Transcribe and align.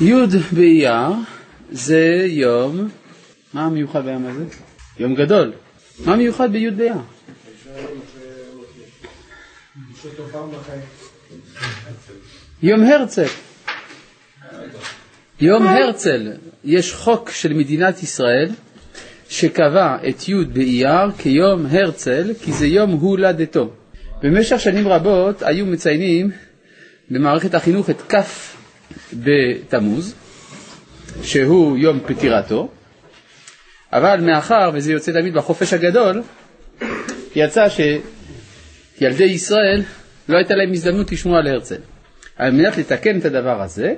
י' 0.00 0.14
באייר 0.52 1.10
זה 1.72 2.26
יום, 2.28 2.88
מה 3.54 3.64
המיוחד 3.64 4.04
ביום 4.04 4.26
הזה? 4.26 4.44
יום 4.98 5.14
גדול. 5.14 5.52
מה 6.04 6.16
מיוחד 6.16 6.52
בי' 6.52 6.70
באייר? 6.70 6.94
יום 12.62 12.82
הרצל. 12.82 13.26
יום 15.40 15.66
הרצל, 15.66 16.32
יש 16.64 16.94
חוק 16.94 17.30
של 17.30 17.52
מדינת 17.52 18.02
ישראל 18.02 18.50
שקבע 19.28 19.96
את 20.08 20.28
י' 20.28 20.44
באייר 20.44 21.12
כיום 21.18 21.66
הרצל, 21.66 22.32
כי 22.42 22.52
זה 22.52 22.66
יום 22.66 22.90
הולדתו. 22.90 23.70
במשך 24.22 24.60
שנים 24.60 24.88
רבות 24.88 25.42
היו 25.42 25.66
מציינים 25.66 26.30
במערכת 27.10 27.54
החינוך 27.54 27.90
את 27.90 28.00
כ' 28.14 28.51
בתמוז, 29.12 30.14
שהוא 31.22 31.78
יום 31.78 32.00
פטירתו, 32.06 32.68
אבל 33.92 34.20
מאחר 34.20 34.70
וזה 34.74 34.92
יוצא 34.92 35.12
תמיד 35.12 35.34
בחופש 35.34 35.72
הגדול, 35.72 36.22
יצא 37.36 37.66
שילדי 37.68 39.24
ישראל 39.24 39.82
לא 40.28 40.36
הייתה 40.36 40.54
להם 40.54 40.72
הזדמנות 40.72 41.12
לשמוע 41.12 41.38
על 41.38 41.46
הרצל. 41.46 41.80
על 42.36 42.50
מנת 42.50 42.78
לתקן 42.78 43.18
את 43.18 43.24
הדבר 43.24 43.62
הזה, 43.62 43.94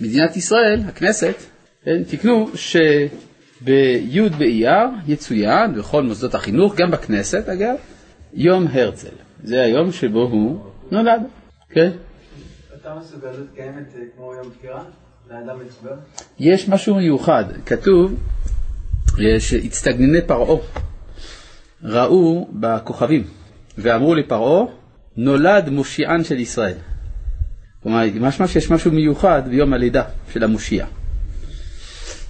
מדינת 0.00 0.36
ישראל, 0.36 0.80
הכנסת, 0.88 1.34
תקנו 2.08 2.50
שבי' 2.54 4.28
באייר 4.38 4.86
יצוין 5.06 5.74
בכל 5.74 6.02
מוסדות 6.02 6.34
החינוך, 6.34 6.74
גם 6.76 6.90
בכנסת 6.90 7.48
אגב, 7.48 7.74
יום 8.34 8.66
הרצל. 8.72 9.08
זה 9.44 9.62
היום 9.62 9.92
שבו 9.92 10.22
הוא 10.22 10.60
נולד, 10.90 11.22
כן? 11.70 11.90
קיימת 13.54 13.94
אה, 13.96 14.00
כמו? 14.16 14.32
לאדם? 15.30 15.58
יש 16.38 16.68
משהו 16.68 16.94
מיוחד, 16.94 17.44
כתוב 17.66 18.14
שהצטגנני 19.38 20.22
פרעה 20.26 20.60
ראו 21.82 22.48
בכוכבים 22.52 23.24
ואמרו 23.78 24.14
לפרעה 24.14 24.64
נולד 25.16 25.68
מושיען 25.68 26.24
של 26.24 26.38
ישראל. 26.40 26.74
כלומר, 27.82 28.04
משמע 28.20 28.48
שיש 28.48 28.70
משהו 28.70 28.92
מיוחד 28.92 29.42
ביום 29.48 29.72
הלידה 29.72 30.02
של 30.32 30.44
המושיע. 30.44 30.86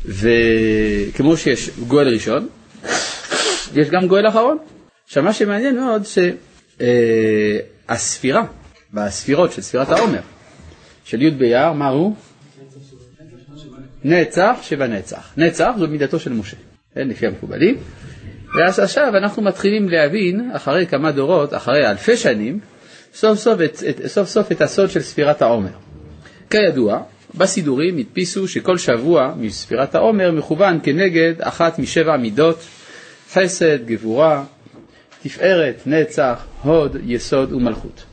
וכמו 0.04 1.36
שיש 1.36 1.70
גואל 1.88 2.08
ראשון, 2.08 2.48
יש 3.74 3.90
גם 3.90 4.06
גואל 4.08 4.28
אחרון. 4.28 4.58
עכשיו 5.04 5.22
מה 5.22 5.32
שמעניין 5.32 5.76
מאוד 5.76 6.02
שהספירה, 7.88 8.44
בספירות 8.92 9.52
של 9.52 9.62
ספירת 9.62 9.88
העומר, 9.88 10.20
של 11.08 11.22
י' 11.22 11.30
באייר, 11.30 11.72
מה 11.72 11.88
הוא? 11.88 12.14
נצח 14.04 14.58
שבנצח. 14.62 15.32
נצח 15.36 15.70
זו 15.78 15.88
מידתו 15.88 16.20
של 16.20 16.32
משה, 16.32 16.56
כן, 16.94 17.08
לפי 17.08 17.26
המקובלים. 17.26 17.76
ואז 18.54 18.78
עכשיו 18.78 19.16
אנחנו 19.16 19.42
מתחילים 19.42 19.88
להבין, 19.88 20.50
אחרי 20.52 20.86
כמה 20.86 21.12
דורות, 21.12 21.54
אחרי 21.54 21.90
אלפי 21.90 22.16
שנים, 22.16 22.60
סוף 23.14 23.38
סוף 23.38 23.60
את, 23.60 23.82
את, 23.88 24.06
סוף 24.06 24.28
סוף 24.28 24.52
את 24.52 24.60
הסוד 24.60 24.90
של 24.90 25.00
ספירת 25.00 25.42
העומר. 25.42 25.70
כידוע, 26.50 27.02
בסידורים 27.34 27.98
הדפיסו 27.98 28.48
שכל 28.48 28.78
שבוע 28.78 29.34
מספירת 29.36 29.94
העומר 29.94 30.32
מכוון 30.32 30.80
כנגד 30.82 31.34
אחת 31.40 31.78
משבע 31.78 32.16
מידות, 32.16 32.58
חסד, 33.32 33.86
גבורה, 33.86 34.44
תפארת, 35.22 35.82
נצח, 35.86 36.44
הוד, 36.62 36.96
יסוד 37.04 37.52
ומלכות. 37.52 38.07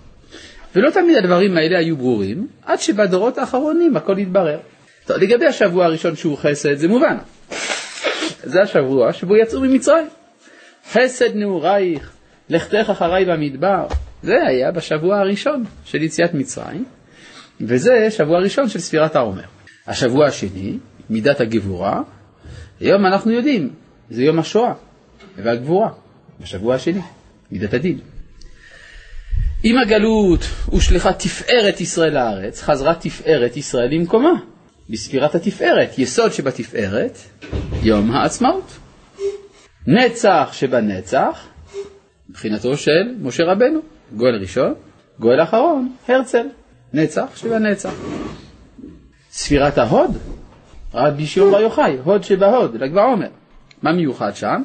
ולא 0.76 0.90
תמיד 0.90 1.18
הדברים 1.18 1.58
האלה 1.58 1.78
היו 1.78 1.98
ברורים, 1.98 2.48
עד 2.66 2.80
שבדורות 2.80 3.38
האחרונים 3.38 3.98
הכל 3.98 4.18
התברר. 4.18 4.60
טוב, 5.06 5.18
לגבי 5.18 5.46
השבוע 5.46 5.86
הראשון 5.86 6.16
שהוא 6.16 6.38
חסד, 6.38 6.76
זה 6.76 6.88
מובן. 6.88 7.18
זה 8.44 8.62
השבוע 8.62 9.14
שבו 9.14 9.36
יצאו 9.36 9.62
ממצרים. 9.62 10.08
חסד 10.92 11.36
נעורייך, 11.36 12.12
לכתך 12.50 12.90
אחריי 12.92 13.26
במדבר. 13.26 13.88
זה 14.24 14.36
היה 14.48 14.72
בשבוע 14.72 15.20
הראשון 15.20 15.64
של 15.86 16.04
יציאת 16.04 16.34
מצרים, 16.34 16.86
וזה 17.62 18.08
שבוע 18.12 18.40
ראשון 18.40 18.70
של 18.70 18.80
ספירת 18.80 19.16
העומר. 19.16 19.44
השבוע 19.88 20.26
השני, 20.26 20.78
מידת 21.10 21.42
הגבורה, 21.42 22.02
היום 22.80 23.06
אנחנו 23.06 23.32
יודעים, 23.32 23.70
זה 24.10 24.24
יום 24.24 24.40
השואה 24.40 24.74
והגבורה, 25.36 25.90
בשבוע 26.42 26.76
השני, 26.76 27.02
מידת 27.52 27.74
הדין. 27.74 28.00
עם 29.68 29.78
הגלות 29.78 30.40
הושלכה 30.66 31.14
תפארת 31.14 31.82
ישראל 31.82 32.14
לארץ, 32.14 32.62
חזרה 32.62 32.96
תפארת 32.96 33.58
ישראל 33.58 33.90
למקומה, 33.92 34.34
בספירת 34.90 35.36
התפארת, 35.36 36.00
יסוד 36.00 36.32
שבתפארת, 36.32 37.18
יום 37.84 38.12
העצמאות. 38.12 38.78
נצח 39.88 40.50
שבנצח, 40.54 41.48
מבחינתו 42.30 42.78
של 42.78 43.16
משה 43.22 43.44
רבנו, 43.44 43.80
גואל 44.16 44.36
ראשון, 44.42 44.74
גואל 45.20 45.44
אחרון, 45.44 45.92
הרצל, 46.08 46.48
נצח 46.94 47.28
שבנצח. 47.36 47.94
ספירת 49.32 49.78
ההוד, 49.78 50.18
רבי 50.94 51.26
שיעור 51.26 51.52
בר 51.52 51.62
יוחאי, 51.62 51.98
הוד 52.04 52.24
שבהוד, 52.24 52.76
ל"ג 52.76 52.94
בעומר. 52.94 53.30
מה 53.82 53.92
מיוחד 53.92 54.36
שם? 54.36 54.64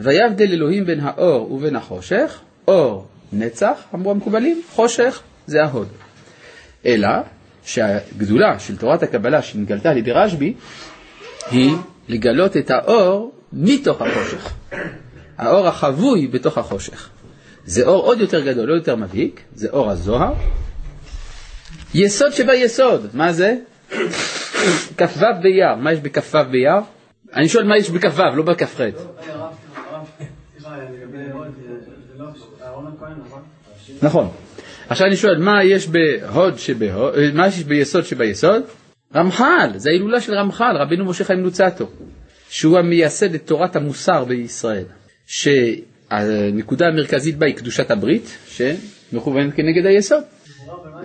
ויבדל 0.00 0.52
אלוהים 0.52 0.84
בין 0.84 1.00
האור 1.00 1.52
ובין 1.52 1.76
החושך, 1.76 2.40
אור 2.68 3.06
נצח, 3.34 3.82
אמרו 3.94 4.10
המקובלים, 4.10 4.62
חושך 4.70 5.20
זה 5.46 5.62
ההוד. 5.62 5.88
אלא 6.86 7.08
שהגדולה 7.64 8.58
של 8.58 8.76
תורת 8.76 9.02
הקבלה 9.02 9.42
שנגלתה 9.42 9.90
על 9.90 9.96
ידי 9.96 10.12
רשב"י 10.12 10.54
היא 11.50 11.76
לגלות 12.08 12.56
את 12.56 12.70
האור 12.70 13.32
מתוך 13.52 14.02
החושך. 14.02 14.52
האור 15.38 15.66
החבוי 15.66 16.26
בתוך 16.26 16.58
החושך. 16.58 17.08
זה 17.64 17.86
אור 17.86 18.02
עוד 18.04 18.20
יותר 18.20 18.40
גדול, 18.40 18.68
לא 18.68 18.74
יותר 18.74 18.96
מבהיק, 18.96 19.40
זה 19.54 19.68
אור 19.70 19.90
הזוהר. 19.90 20.32
יסוד 21.94 22.32
שביסוד, 22.32 23.06
מה 23.14 23.32
זה? 23.32 23.56
כ"ו 24.96 25.26
באייר, 25.42 25.74
מה 25.78 25.92
יש 25.92 25.98
בכ"ו 25.98 26.38
באייר? 26.50 26.80
אני 27.34 27.48
שואל 27.48 27.64
מה 27.64 27.78
יש 27.78 27.90
בכ"ו, 27.90 28.22
לא 28.36 28.42
בכ"ח. 28.42 28.80
נכון. 34.02 34.28
עכשיו 34.88 35.06
אני 35.06 35.16
שואל, 35.16 35.38
מה 35.38 35.64
יש 35.64 35.88
בהוד 35.88 36.58
שבהוד, 36.58 37.14
מה 37.34 37.46
יש 37.46 37.64
ביסוד 37.64 38.04
שביסוד? 38.04 38.62
רמח"ל, 39.14 39.70
זה 39.76 39.90
ההילולה 39.90 40.20
של 40.20 40.34
רמח"ל, 40.34 40.76
רבינו 40.76 41.04
משה 41.04 41.24
חיים 41.24 41.40
לוצטו, 41.40 41.90
שהוא 42.48 42.78
המייסד 42.78 43.34
את 43.34 43.46
תורת 43.46 43.76
המוסר 43.76 44.24
בישראל, 44.24 44.84
שהנקודה 45.26 46.86
המרכזית 46.86 47.36
בה 47.36 47.46
היא 47.46 47.54
קדושת 47.54 47.90
הברית, 47.90 48.38
שמכוונת 48.48 49.54
כנגד 49.54 49.86
היסוד. 49.86 50.22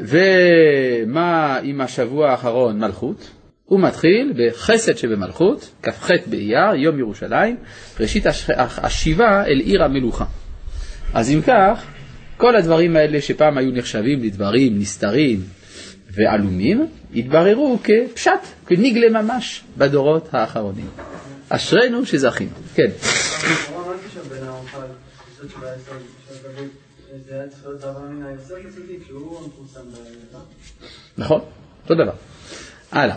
ומה 0.02 1.58
עם 1.64 1.82
השבוע 1.82 2.32
האחרון 2.32 2.80
מלכות? 2.80 3.30
הוא 3.66 3.80
מתחיל 3.80 4.34
בחסד 4.38 4.98
שבמלכות, 4.98 5.70
כ"ח 5.84 6.10
באייר, 6.26 6.76
יום 6.76 7.00
ירושלים, 7.00 7.58
ראשית 8.00 8.26
השיבה 8.58 9.46
אל 9.46 9.60
עיר 9.60 9.84
המלוכה. 9.84 10.26
אז 11.14 11.32
אם 11.32 11.42
כך, 11.48 11.84
כל 12.38 12.56
הדברים 12.56 12.96
האלה 12.96 13.22
שפעם 13.22 13.58
היו 13.58 13.72
נחשבים 13.72 14.24
לדברים 14.24 14.80
נסתרים 14.80 15.44
ועלומים, 16.12 16.88
התבררו 17.16 17.78
כפשט, 17.84 18.32
כנגלה 18.68 19.22
ממש 19.22 19.64
בדורות 19.78 20.30
האחרונים. 20.34 20.88
אשרינו 21.50 22.06
שזכינו. 22.06 22.52
כן. 22.76 22.90
נכון, 31.18 31.42
אותו 31.84 31.96
דבר. 31.96 32.14
הלאה. 32.92 33.16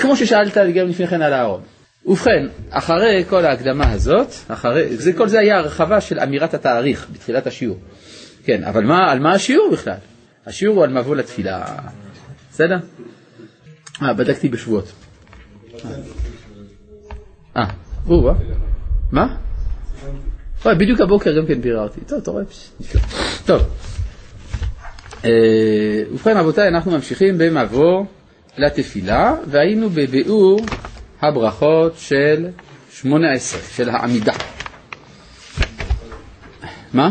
כמו 0.00 0.16
ששאלת 0.16 0.56
גם 0.74 0.88
לפני 0.88 1.06
כן 1.06 1.22
על 1.22 1.32
הארון. 1.32 1.62
ובכן, 2.08 2.46
אחרי 2.70 3.24
כל 3.28 3.44
ההקדמה 3.44 3.90
הזאת, 3.92 4.28
אחרי, 4.48 4.96
זה, 4.96 5.12
כל 5.12 5.28
זה 5.28 5.38
היה 5.38 5.58
הרחבה 5.58 6.00
של 6.00 6.20
אמירת 6.20 6.54
התאריך 6.54 7.06
בתחילת 7.12 7.46
השיעור. 7.46 7.78
כן, 8.44 8.64
אבל 8.64 8.84
מה, 8.84 9.10
על 9.10 9.18
מה 9.18 9.32
השיעור 9.32 9.70
בכלל? 9.72 9.96
השיעור 10.46 10.76
הוא 10.76 10.84
על 10.84 10.90
מבוא 10.90 11.16
לתפילה. 11.16 11.64
בסדר? 12.50 12.76
אה, 14.02 14.14
בדקתי 14.14 14.48
בשבועות. 14.48 14.92
אה, 17.56 17.64
או, 18.06 18.30
מה? 19.12 19.36
אוי, 20.64 20.74
בדיוק 20.74 21.00
הבוקר 21.00 21.38
גם 21.38 21.46
כן 21.46 21.60
ביררתי. 21.60 22.00
טוב, 22.00 22.18
אתה 22.22 22.30
רואה? 22.30 22.42
נפלא. 22.80 23.00
טוב. 23.46 23.62
אה, 25.24 25.30
ובכן, 26.12 26.36
רבותיי, 26.36 26.68
אנחנו 26.68 26.90
ממשיכים 26.90 27.38
במבוא 27.38 28.04
לתפילה, 28.58 29.34
והיינו 29.46 29.90
בביאור 29.90 30.60
הברכות 31.22 31.92
של 31.98 32.46
שמונה 32.92 33.32
עשרה, 33.32 33.60
של 33.76 33.88
העמידה. 33.90 34.32
מה? 36.92 37.10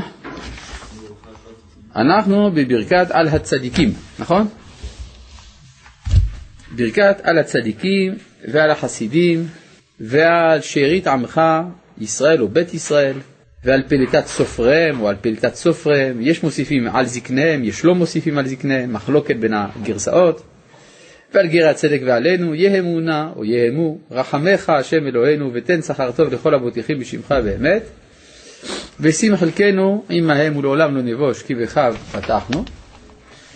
אנחנו 1.95 2.51
בברכת 2.51 3.07
על 3.11 3.27
הצדיקים, 3.27 3.93
נכון? 4.19 4.47
ברכת 6.75 7.17
על 7.23 7.37
הצדיקים 7.37 8.15
ועל 8.51 8.71
החסידים 8.71 9.47
ועל 9.99 10.61
שארית 10.61 11.07
עמך 11.07 11.41
ישראל 12.01 12.41
או 12.41 12.47
בית 12.47 12.73
ישראל 12.73 13.17
ועל 13.63 13.83
פליטת 13.87 14.25
סופריהם 14.25 15.01
או 15.01 15.07
על 15.09 15.15
פליטת 15.21 15.55
סופריהם, 15.55 16.17
יש 16.21 16.43
מוסיפים 16.43 16.87
על 16.87 17.05
זקניהם, 17.05 17.63
יש 17.63 17.85
לא 17.85 17.95
מוסיפים 17.95 18.37
על 18.37 18.47
זקניהם, 18.47 18.93
מחלוקת 18.93 19.35
בין 19.35 19.53
הגרסאות, 19.53 20.41
ועל 21.33 21.47
גרי 21.47 21.67
הצדק 21.67 22.01
ועלינו, 22.05 22.55
יהמונה 22.55 23.29
או 23.35 23.45
יהמו, 23.45 23.97
רחמך 24.11 24.69
השם 24.69 25.07
אלוהינו 25.07 25.51
ותן 25.53 25.81
שכר 25.81 26.11
טוב 26.11 26.33
לכל 26.33 26.53
הבוטיחים 26.53 26.99
בשמך 26.99 27.31
באמת, 27.31 27.83
ושים 28.99 29.35
חלקנו 29.35 30.05
עמהם 30.09 30.57
ולעולם 30.57 30.95
לא 30.95 31.01
נבוש 31.01 31.41
כי 31.41 31.55
בכיו 31.55 31.95
פתחנו. 32.11 32.63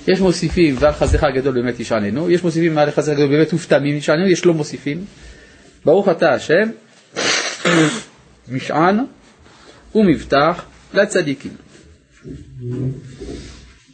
יש 0.07 0.19
מוסיפים 0.19 0.75
ועל 0.79 0.93
חסדך 0.93 1.23
הגדול 1.23 1.53
באמת 1.53 1.79
ישעננו, 1.79 2.29
יש 2.29 2.43
מוסיפים 2.43 2.77
ועל 2.77 2.91
חסדך 2.91 3.13
הגדול 3.13 3.29
באמת 3.29 3.53
ופתמים 3.53 3.97
ישעננו, 3.97 4.27
יש 4.27 4.45
לא 4.45 4.53
מוסיפים. 4.53 5.05
ברוך 5.85 6.09
אתה 6.09 6.33
השם, 6.33 6.69
משען 8.51 8.99
ומבטח 9.95 10.65
לצדיקים. 10.93 11.51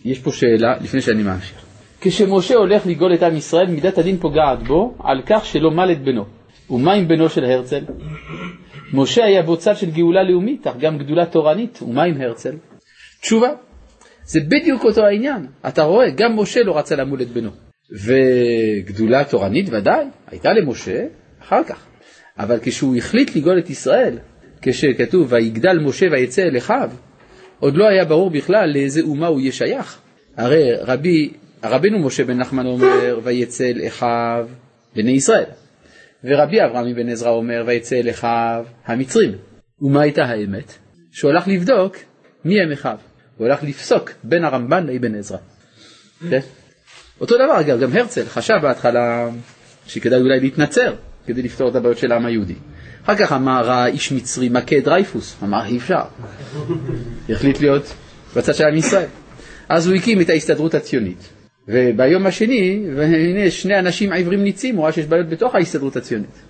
יש 0.06 0.19
פה 0.19 0.31
שאלה 0.31 0.77
לפני 0.81 1.01
שאני 1.01 1.23
ממשיך. 1.23 1.67
כשמשה 2.01 2.55
הולך 2.55 2.85
לגאול 2.85 3.13
את 3.13 3.23
עם 3.23 3.35
ישראל, 3.35 3.67
מידת 3.67 3.97
הדין 3.97 4.17
פוגעת 4.17 4.63
בו 4.63 4.95
על 5.03 5.21
כך 5.25 5.45
שלא 5.45 5.71
מל 5.71 5.91
את 5.91 6.03
בנו. 6.03 6.25
ומה 6.69 6.94
עם 6.94 7.07
בנו 7.07 7.29
של 7.29 7.45
הרצל? 7.45 7.83
משה 8.94 9.25
היה 9.25 9.41
בו 9.41 9.57
צד 9.57 9.77
של 9.77 9.91
גאולה 9.91 10.23
לאומית, 10.23 10.67
אך 10.67 10.73
גם 10.79 10.97
גדולה 10.97 11.25
תורנית, 11.25 11.79
ומה 11.81 12.03
עם 12.03 12.21
הרצל? 12.21 12.55
תשובה, 13.21 13.49
זה 14.25 14.39
בדיוק 14.39 14.83
אותו 14.83 15.05
העניין. 15.05 15.47
אתה 15.67 15.83
רואה, 15.83 16.09
גם 16.09 16.39
משה 16.39 16.63
לא 16.63 16.77
רצה 16.77 16.95
למול 16.95 17.21
את 17.21 17.27
בנו. 17.27 17.49
וגדולה 17.91 19.23
תורנית 19.23 19.69
ודאי, 19.69 20.05
הייתה 20.27 20.53
למשה 20.53 21.05
אחר 21.41 21.63
כך. 21.63 21.85
אבל 22.39 22.57
כשהוא 22.61 22.95
החליט 22.95 23.35
לגאול 23.35 23.59
את 23.59 23.69
ישראל, 23.69 24.17
כשכתוב 24.61 25.27
ויגדל 25.33 25.79
משה 25.79 26.05
ויצא 26.11 26.41
אל 26.41 26.57
אחיו, 26.57 26.89
עוד 27.59 27.75
לא 27.75 27.88
היה 27.88 28.05
ברור 28.05 28.29
בכלל 28.29 28.69
לאיזה 28.73 29.01
אומה 29.01 29.27
הוא 29.27 29.39
יהיה 29.39 29.51
שייך. 29.51 29.99
הרי 30.38 30.75
רבי, 30.81 31.33
רבינו 31.63 32.00
משה 32.00 32.24
בן 32.24 32.38
נחמן 32.38 32.65
אומר 32.65 33.19
ויצא 33.24 33.63
אל 33.63 33.88
אחיו 33.88 34.48
בני 34.95 35.12
ישראל, 35.12 35.45
ורבי 36.24 36.63
אברהם 36.63 36.95
בן 36.95 37.09
עזרא 37.09 37.30
אומר 37.30 37.63
ויצא 37.68 37.95
אל 37.95 38.09
אחיו 38.09 38.65
המצרים. 38.86 39.31
ומה 39.81 40.01
הייתה 40.01 40.24
האמת? 40.24 40.74
שהוא 41.12 41.31
הלך 41.31 41.48
לבדוק 41.48 41.95
מי 42.45 42.62
הם 42.62 42.71
אחיו, 42.71 42.98
הוא 43.38 43.48
הלך 43.48 43.63
לפסוק 43.63 44.12
בין 44.24 44.44
הרמב"ן 44.44 44.88
לאבן 44.88 45.15
עזרא. 45.15 45.38
כן? 46.30 46.39
אותו 47.21 47.36
דבר 47.36 47.59
אגב, 47.59 47.80
גם 47.80 47.98
הרצל 47.98 48.25
חשב 48.25 48.54
בהתחלה 48.62 49.30
שכדאי 49.88 50.21
אולי 50.21 50.39
להתנצר 50.39 50.95
כדי 51.25 51.42
לפתור 51.42 51.69
את 51.69 51.75
הבעיות 51.75 51.98
של 51.98 52.12
העם 52.12 52.25
היהודי. 52.25 52.56
אחר 53.04 53.15
כך 53.15 53.31
אמר 53.31 53.71
האיש 53.71 54.12
מצרי 54.12 54.50
מכה 54.50 54.80
דרייפוס, 54.80 55.36
אמר 55.44 55.65
אי 55.65 55.77
אפשר. 55.77 56.01
החליט 57.30 57.59
להיות 57.59 57.94
בצד 58.36 58.56
של 58.56 58.63
עם 58.63 58.75
ישראל. 58.75 59.07
אז 59.69 59.88
הוא 59.88 59.95
הקים 59.95 60.21
את 60.21 60.30
ההסתדרות 60.30 60.74
הציונית. 60.74 61.30
וביום 61.68 62.25
השני, 62.25 62.84
והנה 62.96 63.52
שני 63.52 63.80
אנשים 63.80 64.14
עיוורים 64.14 64.44
ניצים, 64.44 64.75
הוא 64.75 64.84
ראה 64.84 64.92
שיש 64.92 65.06
בעיות 65.06 65.30
בתוך 65.30 65.56
ההסתדרות 65.56 65.96
הציונית. 65.96 66.42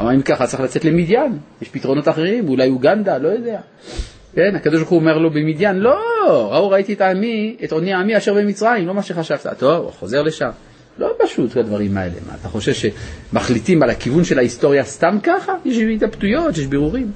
אמר 0.00 0.14
אם 0.14 0.22
ככה 0.22 0.46
צריך 0.46 0.62
לצאת 0.62 0.84
למדיין, 0.84 1.38
יש 1.62 1.68
פתרונות 1.68 2.08
אחרים, 2.08 2.48
אולי 2.48 2.68
אוגנדה, 2.68 3.18
לא 3.18 3.28
יודע. 3.28 3.60
כן, 4.34 4.56
הקדוש 4.56 4.78
ברוך 4.78 4.90
הוא 4.90 4.98
אומר 4.98 5.18
לו 5.18 5.30
במדיין, 5.30 5.76
לא, 5.76 5.98
ראו 6.50 6.70
ראיתי 6.70 6.92
את 6.92 7.00
עמי, 7.00 7.56
את 7.64 7.72
עוני 7.72 7.94
עמי 7.94 8.16
אשר 8.16 8.34
במצרים, 8.34 8.86
לא 8.86 8.94
מה 8.94 9.02
שחשבת. 9.02 9.46
טוב, 9.58 9.84
הוא 9.84 9.92
חוזר 9.92 10.22
לשם. 10.22 10.50
לא 10.98 11.12
פשוט 11.24 11.56
הדברים 11.56 11.96
האלה. 11.96 12.14
מה, 12.26 12.34
אתה 12.40 12.48
חושב 12.48 12.72
שמחליטים 12.72 13.82
על 13.82 13.90
הכיוון 13.90 14.24
של 14.24 14.38
ההיסטוריה 14.38 14.84
סתם 14.84 15.18
ככה? 15.22 15.54
יש 15.64 15.78
התלבטויות, 15.78 16.58
יש 16.58 16.66
בירורים. 16.66 17.12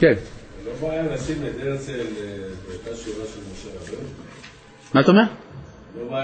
כן. 0.00 0.14
לא 0.66 0.88
בעיה 0.88 1.02
לשים 1.14 1.36
את 1.42 1.62
הרצל 1.62 1.92
אה, 1.92 2.04
באותה 2.66 2.96
שורה 3.04 3.24
של 3.34 3.40
משה 3.52 3.94
רבנו? 3.94 4.08
מה 4.94 5.00
אתה 5.00 5.10
אומר? 5.10 5.47
לא. 5.96 6.18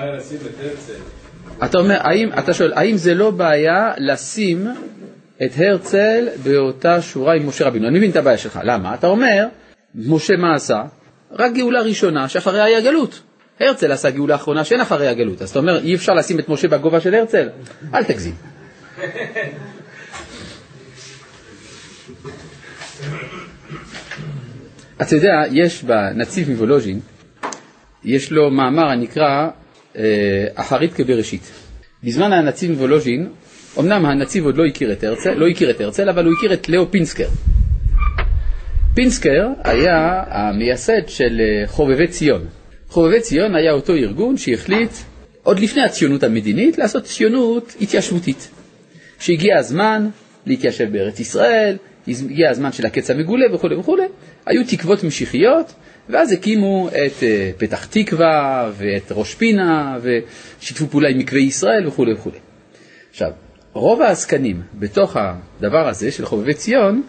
אתה 1.64 1.78
אומר, 1.78 1.98
האם, 2.00 2.30
אתה 2.38 2.54
שואל, 2.54 2.72
האם 2.72 2.96
זה 2.96 3.14
לא 3.14 3.30
בעיה 3.30 3.92
לשים 3.98 4.66
את 5.44 5.50
הרצל 5.56 6.28
באותה 6.42 7.02
שורה 7.02 7.34
עם 7.34 7.48
משה 7.48 7.66
רבינו? 7.66 7.88
אני 7.88 7.98
מבין 7.98 8.10
את 8.10 8.16
הבעיה 8.16 8.38
שלך, 8.38 8.60
למה? 8.64 8.94
אתה 8.94 9.06
אומר, 9.06 9.46
משה 9.94 10.36
מה 10.36 10.54
עשה? 10.54 10.82
רק 11.32 11.52
גאולה 11.52 11.80
ראשונה 11.80 12.28
שאחריה 12.28 12.64
היה 12.64 12.80
גלות. 12.80 13.20
הרצל 13.60 13.92
עשה 13.92 14.10
גאולה 14.10 14.34
אחרונה 14.34 14.64
שאין 14.64 14.80
אחרי 14.80 15.08
הגלות, 15.08 15.42
אז 15.42 15.50
אתה 15.50 15.58
אומר 15.58 15.78
אי 15.78 15.94
אפשר 15.94 16.12
לשים 16.12 16.38
את 16.38 16.48
משה 16.48 16.68
בגובה 16.68 17.00
של 17.00 17.14
הרצל? 17.14 17.48
אל 17.94 18.04
תגזים. 18.04 18.34
אתה 25.02 25.16
יודע, 25.16 25.42
יש 25.50 25.84
בנציב 25.84 26.50
מוולוז'ין, 26.50 27.00
יש 28.04 28.32
לו 28.32 28.50
מאמר 28.50 28.88
הנקרא 28.88 29.48
אה, 29.96 30.02
אחרית 30.54 30.92
כבראשית. 30.92 31.50
בזמן 32.04 32.32
הנציב 32.32 32.70
מוולוז'ין, 32.70 33.28
אמנם 33.78 34.06
הנציב 34.06 34.44
עוד 34.44 34.56
לא 34.56 34.64
הכיר 34.66 34.92
את 34.92 35.04
הרצל, 35.04 35.34
לא 35.34 35.48
הכיר 35.48 35.70
את 35.70 35.80
הרצל, 35.80 36.08
אבל 36.08 36.24
הוא 36.24 36.34
הכיר 36.38 36.52
את 36.52 36.68
לאו 36.68 36.90
פינסקר. 36.90 37.28
פינסקר 38.94 39.48
היה 39.64 40.22
המייסד 40.26 41.08
של 41.08 41.40
אה, 41.40 41.66
חובבי 41.66 42.06
ציון. 42.06 42.46
חובבי 42.88 43.20
ציון 43.20 43.54
היה 43.54 43.72
אותו 43.72 43.92
ארגון 43.94 44.36
שהחליט, 44.36 44.90
עוד 45.42 45.60
לפני 45.60 45.82
הציונות 45.82 46.22
המדינית, 46.22 46.78
לעשות 46.78 47.04
ציונות 47.04 47.74
התיישבותית. 47.80 48.50
שהגיע 49.18 49.58
הזמן 49.58 50.08
להתיישב 50.46 50.92
בארץ 50.92 51.20
ישראל, 51.20 51.76
הגיע 52.08 52.50
הזמן 52.50 52.72
של 52.72 52.86
הקץ 52.86 53.10
המגולה 53.10 53.54
וכו' 53.54 53.68
וכו', 53.80 53.96
היו 54.46 54.62
תקוות 54.68 55.04
משיחיות, 55.04 55.72
ואז 56.08 56.32
הקימו 56.32 56.88
את 56.88 57.22
אה, 57.22 57.50
פתח 57.56 57.84
תקווה 57.84 58.70
ואת 58.76 59.12
ראש 59.12 59.34
פינה, 59.34 59.98
ושיתפו 60.02 60.86
פעולה 60.86 61.08
עם 61.08 61.18
מקווה 61.18 61.40
ישראל 61.40 61.86
וכו' 61.86 62.06
וכו'. 62.12 62.30
עכשיו, 63.10 63.30
רוב 63.72 64.02
העסקנים 64.02 64.62
בתוך 64.74 65.16
הדבר 65.16 65.88
הזה 65.88 66.10
של 66.10 66.24
חובבי 66.24 66.54
ציון, 66.54 67.02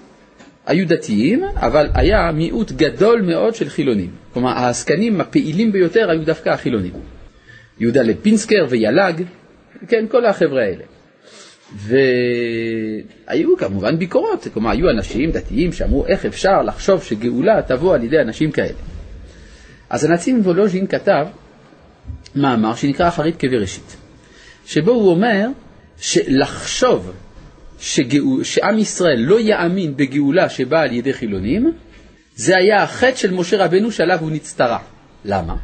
היו 0.66 0.88
דתיים, 0.88 1.44
אבל 1.56 1.90
היה 1.94 2.32
מיעוט 2.32 2.72
גדול 2.72 3.22
מאוד 3.22 3.56
של 3.56 3.70
חילונים. 3.70 4.12
כלומר, 4.34 4.50
העסקנים 4.50 5.22
הפעילים 5.22 5.72
ביותר 5.72 6.10
היו 6.10 6.26
דווקא 6.26 6.50
החילונים. 6.50 6.94
יהודה 7.80 8.02
לפינסקר 8.02 8.66
וילג, 8.70 9.24
כן, 9.88 10.06
כל 10.10 10.26
החבר'ה 10.26 10.62
האלה. 10.62 10.84
והיו 11.76 13.58
כמובן 13.58 14.00
ביקורות, 14.00 14.48
כלומר, 14.54 14.72
היו 14.72 14.90
אנשים 14.90 15.32
דתיים 15.32 15.74
שאמרו 15.74 16.06
איך 16.06 16.26
אפשר 16.26 16.62
לחשוב 16.62 17.04
שגאולה 17.04 17.62
תבוא 17.68 17.96
על 17.96 18.04
ידי 18.04 18.20
אנשים 18.20 18.52
כאלה. 18.52 18.78
אז 19.90 20.04
הנציב 20.04 20.48
וולוז'ין 20.48 20.88
כתב 20.88 21.26
מאמר 22.36 22.76
שנקרא 22.76 23.08
אחרית 23.08 23.36
כבראשית, 23.40 23.96
שבו 24.66 24.92
הוא 24.92 25.10
אומר 25.10 25.48
שלחשוב 26.00 27.12
שגאו, 27.80 28.46
שעם 28.46 28.78
ישראל 28.78 29.20
לא 29.20 29.40
יאמין 29.40 29.98
בגאולה 29.98 30.50
שבאה 30.50 30.82
על 30.82 30.94
ידי 30.94 31.14
חילונים, 31.14 31.74
זה 32.36 32.58
היה 32.58 32.84
החטא 32.84 33.16
של 33.16 33.34
משה 33.34 33.66
רבנו 33.66 33.92
שעליו 33.92 34.20
הוא 34.22 34.32
נצטרע. 34.32 34.78
למה? 35.26 35.56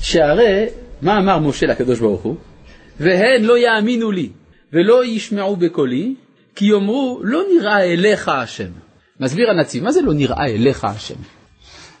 שהרי, 0.00 0.66
מה 1.02 1.18
אמר 1.18 1.38
משה 1.38 1.66
לקדוש 1.66 1.98
ברוך 1.98 2.22
הוא? 2.22 2.36
והן 3.00 3.42
לא 3.42 3.58
יאמינו 3.58 4.10
לי 4.10 4.28
ולא 4.72 5.04
ישמעו 5.04 5.56
בקולי, 5.56 6.14
כי 6.54 6.64
יאמרו 6.64 7.20
לא 7.22 7.42
נראה 7.54 7.80
אליך 7.84 8.28
השם. 8.28 8.70
מסביר 9.20 9.50
הנציב, 9.50 9.84
מה 9.84 9.92
זה 9.92 10.02
לא 10.02 10.14
נראה 10.14 10.46
אליך 10.46 10.84
השם? 10.84 11.14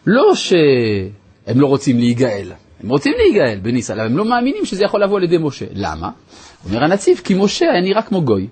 לא 0.06 0.34
שהם 0.34 1.60
לא 1.60 1.66
רוצים 1.66 1.98
להיגאל, 1.98 2.52
הם 2.82 2.88
רוצים 2.88 3.12
להיגאל 3.18 3.58
בניסה, 3.62 3.94
אבל 3.94 4.06
הם 4.06 4.16
לא 4.16 4.24
מאמינים 4.24 4.64
שזה 4.64 4.84
יכול 4.84 5.02
לבוא 5.02 5.16
על 5.16 5.24
ידי 5.24 5.38
משה. 5.40 5.66
למה? 5.74 6.10
אומר 6.64 6.84
הנציב, 6.84 7.20
כי 7.24 7.34
משה 7.34 7.70
היה 7.70 7.80
נראה 7.80 8.02
כמו 8.02 8.22
גוי. 8.22 8.48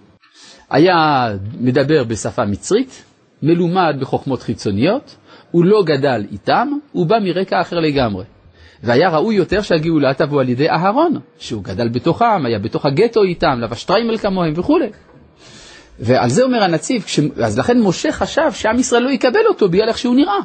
היה 0.71 1.29
מדבר 1.61 2.05
בשפה 2.05 2.45
מצרית, 2.45 3.05
מלומד 3.43 3.97
בחוכמות 4.01 4.43
חיצוניות, 4.43 5.17
הוא 5.51 5.65
לא 5.65 5.83
גדל 5.87 6.25
איתם, 6.33 6.69
הוא 6.93 7.07
בא 7.07 7.17
מרקע 7.23 7.61
אחר 7.61 7.77
לגמרי. 7.77 8.25
והיה 8.83 9.09
ראוי 9.09 9.35
יותר 9.35 9.63
שהגאולה 9.63 10.15
תבוא 10.15 10.41
על 10.41 10.49
ידי 10.49 10.71
אהרון, 10.71 11.21
שהוא 11.39 11.63
גדל 11.65 11.89
בתוכם, 11.89 12.47
היה 12.47 12.59
בתוך 12.59 12.87
הגטו 12.87 13.23
איתם, 13.23 13.59
לבש 13.61 13.85
שטריימל 13.85 14.19
כמוהם 14.19 14.53
וכולי. 14.57 14.89
ועל 16.01 16.29
זה 16.29 16.45
אומר 16.45 16.63
הנציב, 16.63 17.03
כש... 17.03 17.21
אז 17.43 17.59
לכן 17.59 17.81
משה 17.81 18.13
חשב 18.13 18.53
שעם 18.53 18.79
ישראל 18.79 19.03
לא 19.03 19.11
יקבל 19.11 19.47
אותו 19.49 19.69
בגלל 19.69 19.89
איך 19.89 19.99
שהוא 19.99 20.15
נראה. 20.17 20.39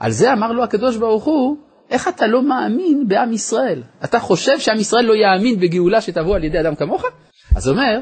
על 0.00 0.10
זה 0.10 0.32
אמר 0.32 0.52
לו 0.52 0.64
הקדוש 0.64 0.96
ברוך 0.96 1.24
הוא, 1.24 1.56
איך 1.90 2.08
אתה 2.08 2.26
לא 2.26 2.42
מאמין 2.42 3.04
בעם 3.08 3.32
ישראל? 3.32 3.82
אתה 4.04 4.18
חושב 4.18 4.58
שעם 4.58 4.78
ישראל 4.78 5.04
לא 5.04 5.14
יאמין 5.14 5.60
בגאולה 5.60 6.00
שתבוא 6.00 6.36
על 6.36 6.44
ידי 6.44 6.60
אדם 6.60 6.74
כמוך? 6.74 7.04
אז 7.56 7.68
אומר, 7.68 8.00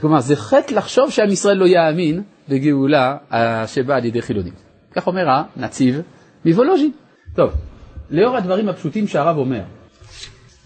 כלומר, 0.00 0.20
זה 0.20 0.36
חטא 0.36 0.74
לחשוב 0.74 1.10
שעם 1.10 1.28
ישראל 1.28 1.56
לא 1.56 1.66
יאמין 1.66 2.22
בגאולה 2.48 3.16
אה, 3.32 3.66
שבאה 3.66 3.96
על 3.96 4.04
ידי 4.04 4.22
חילונים. 4.22 4.52
כך 4.92 5.06
אומר 5.06 5.26
הנציב 5.56 6.00
מוולוז'ין. 6.44 6.90
טוב, 7.36 7.50
לאור 8.10 8.36
הדברים 8.36 8.68
הפשוטים 8.68 9.08
שהרב 9.08 9.36
אומר, 9.36 9.60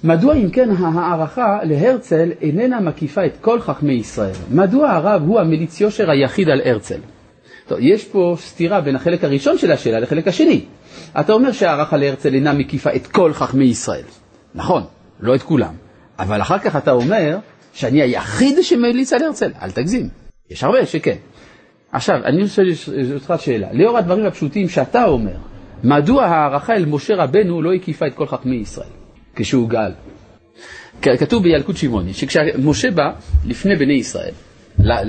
מדוע 0.05 0.35
אם 0.35 0.51
כן 0.51 0.71
ההערכה 0.71 1.59
להרצל 1.63 2.31
איננה 2.41 2.81
מקיפה 2.81 3.27
את 3.27 3.37
כל 3.41 3.61
חכמי 3.61 3.93
ישראל? 3.93 4.35
מדוע 4.51 4.91
הרב 4.91 5.23
הוא 5.27 5.41
המליץ 5.41 5.81
יושר 5.81 6.11
היחיד 6.11 6.49
על 6.49 6.61
הרצל? 6.65 7.01
טוב, 7.67 7.79
יש 7.81 8.05
פה 8.05 8.37
סתירה 8.39 8.81
בין 8.81 8.97
החלק 8.97 9.25
הראשון 9.25 9.59
של 9.59 9.73
השאלה 9.73 10.01
לחלק 10.01 10.29
השני. 10.29 10.65
אתה 11.21 11.33
אומר 11.33 11.53
שההערכה 11.53 11.97
להרצל 11.97 12.35
אינה 12.35 12.53
מקיפה 12.53 12.91
את 12.97 13.07
כל 13.07 13.33
חכמי 13.33 13.65
ישראל. 13.65 14.05
נכון, 14.55 14.83
לא 15.21 15.35
את 15.35 15.43
כולם. 15.43 15.75
אבל 16.19 16.41
אחר 16.41 16.59
כך 16.59 16.77
אתה 16.77 16.91
אומר 16.91 17.39
שאני 17.73 18.03
היחיד 18.03 18.59
שמליץ 18.63 19.13
על 19.13 19.23
הרצל. 19.23 19.51
אל 19.63 19.71
תגזים, 19.71 20.09
יש 20.51 20.65
הרבה 20.65 20.87
שכן. 20.87 21.17
עכשיו, 21.93 22.17
אני 22.25 22.43
רוצה 22.43 22.63
לשאול 22.63 23.15
אותך 23.15 23.35
שאלה. 23.39 23.69
לאור 23.73 23.99
הדברים 23.99 24.27
הפשוטים 24.27 24.69
שאתה 24.69 25.05
אומר, 25.05 25.37
מדוע 25.85 26.25
ההערכה 26.25 26.75
אל 26.75 26.87
משה 26.87 27.15
רבנו 27.17 27.63
לא 27.63 27.73
הקיפה 27.73 28.07
את 28.07 28.15
כל 28.15 28.27
חכמי 28.27 28.57
ישראל 28.57 28.89
כשהוא 29.37 29.69
גאל? 29.69 29.93
כתוב 31.03 31.43
בילקוט 31.43 31.77
שמעוני, 31.77 32.15
שכשמשה 32.15 32.91
בא 32.91 33.13
לפני 33.47 33.77
בני 33.77 33.93
ישראל, 33.93 34.33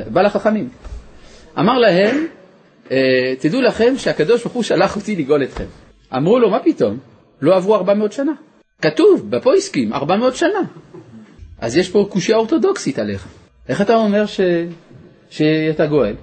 בא 0.10 0.22
לחכמים, 0.22 0.70
אמר 1.60 1.78
להם, 1.78 2.26
אה, 2.92 3.34
תדעו 3.40 3.62
לכם 3.62 3.94
שהקדוש 3.98 4.42
ברוך 4.44 4.54
הוא 4.54 4.64
שלח 4.64 4.96
אותי 4.96 5.16
לגאול 5.16 5.44
אתכם. 5.44 5.66
אמרו 6.18 6.40
לו, 6.40 6.50
מה 6.50 6.60
פתאום? 6.60 6.98
לא 7.42 7.56
עברו 7.56 7.76
400 7.76 8.12
שנה. 8.12 8.32
כתוב, 8.82 9.26
בפויסקים, 9.30 9.94
400 9.94 10.36
שנה. 10.36 10.60
אז 11.60 11.78
יש 11.78 11.90
פה 11.90 12.08
קושייה 12.12 12.38
אורתודוקסית 12.38 13.00
עליך. 13.00 13.28
איך 13.70 13.82
אתה 13.82 13.96
אומר 13.96 14.26
ש... 14.26 14.40
שאתה 15.30 15.86
גואל? 15.86 16.16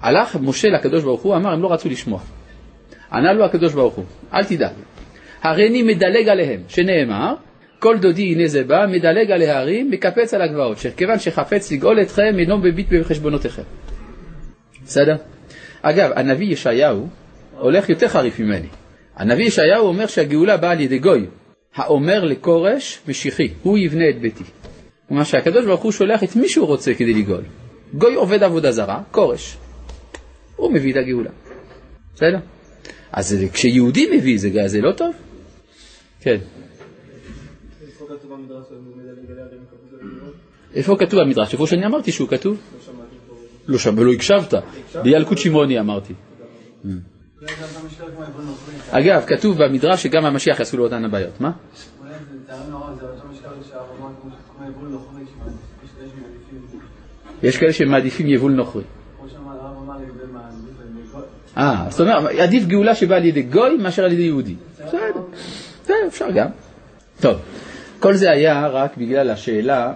הלך 0.00 0.36
משה 0.40 0.68
לקדוש 0.68 1.02
ברוך 1.02 1.22
הוא, 1.22 1.36
אמר, 1.36 1.52
הם 1.52 1.62
לא 1.62 1.72
רצו 1.72 1.88
לשמוע. 1.88 2.20
ענה 3.12 3.32
לו 3.32 3.44
הקדוש 3.44 3.72
ברוך 3.72 3.94
הוא, 3.94 4.04
אל 4.34 4.44
תדאג, 4.44 4.72
הריני 5.42 5.82
מדלג 5.82 6.28
עליהם, 6.28 6.60
שנאמר, 6.68 7.34
כל 7.78 7.98
דודי 7.98 8.22
הנה 8.22 8.46
זה 8.46 8.64
בא, 8.64 8.86
מדלג 8.88 9.30
על 9.30 9.42
ההרים, 9.42 9.90
מקפץ 9.90 10.34
על 10.34 10.42
הגבעות, 10.42 10.78
שכיוון 10.78 11.18
שחפץ 11.18 11.72
לגאול 11.72 12.02
אתכם, 12.02 12.34
אינו 12.38 12.58
מביט 12.58 12.86
בחשבונותיכם. 12.92 13.62
בסדר? 14.84 15.16
אגב, 15.82 16.10
הנביא 16.16 16.52
ישעיהו 16.52 17.08
הולך 17.58 17.88
יותר 17.88 18.08
חריף 18.08 18.40
ממני. 18.40 18.66
הנביא 19.16 19.44
ישעיהו 19.44 19.86
אומר 19.86 20.06
שהגאולה 20.06 20.56
באה 20.56 20.70
על 20.70 20.80
ידי 20.80 20.98
גוי, 20.98 21.26
האומר 21.74 22.24
לכורש 22.24 23.00
משיחי, 23.08 23.48
הוא 23.62 23.78
יבנה 23.78 24.08
את 24.08 24.20
ביתי. 24.20 24.44
כלומר 25.08 25.24
שהקדוש 25.24 25.66
ברוך 25.66 25.82
הוא 25.82 25.92
שולח 25.92 26.24
את 26.24 26.36
מי 26.36 26.48
שהוא 26.48 26.66
רוצה 26.66 26.94
כדי 26.94 27.14
לגאול. 27.14 27.42
גוי 27.94 28.14
עובד 28.14 28.42
עבודה 28.42 28.72
זרה, 28.72 29.02
כורש. 29.10 29.56
הוא 30.56 30.72
מביא 30.72 30.92
את 30.92 30.96
הגאולה. 30.96 31.30
בסדר? 32.14 32.38
אז 33.12 33.36
כשיהודי 33.52 34.16
מביא 34.16 34.38
זה, 34.38 34.50
זה 34.66 34.80
לא 34.80 34.92
טוב? 34.92 35.14
כן. 36.20 36.38
איפה 40.74 40.96
כתוב 40.98 41.20
במדרש? 41.20 41.52
איפה 41.52 41.66
שאני 41.66 41.86
אמרתי 41.86 42.12
שהוא 42.12 42.28
כתוב? 42.28 42.56
לא 43.68 43.78
שמעתי. 43.78 44.04
לא 44.04 44.12
הקשבת. 44.12 44.54
בילקוט 45.02 45.38
שמעוני 45.38 45.80
אמרתי. 45.80 46.14
אגב, 48.90 49.24
כתוב 49.26 49.64
במדרש 49.64 50.02
שגם 50.02 50.24
המשיח 50.24 50.58
יעשו 50.58 50.76
לו 50.76 50.84
אותן 50.84 51.04
הבעיות. 51.04 51.40
מה? 51.40 51.52
יש 57.42 57.56
כאלה 57.56 57.72
שמעדיפים 57.72 58.26
יבול 58.26 58.52
נוכרי. 58.52 58.82
אה, 61.60 61.86
זאת 61.90 62.00
אומרת, 62.00 62.34
עדיף 62.38 62.66
גאולה 62.66 62.94
שבאה 62.94 63.16
על 63.16 63.24
ידי 63.24 63.42
גוי 63.42 63.76
מאשר 63.76 64.04
על 64.04 64.12
ידי 64.12 64.22
יהודי. 64.22 64.54
בסדר, 64.86 64.98
בסדר, 65.82 65.96
אפשר 66.08 66.30
גם. 66.30 66.46
טוב, 67.20 67.36
כל 68.00 68.14
זה 68.14 68.30
היה 68.30 68.66
רק 68.66 68.96
בגלל 68.96 69.30
השאלה 69.30 69.92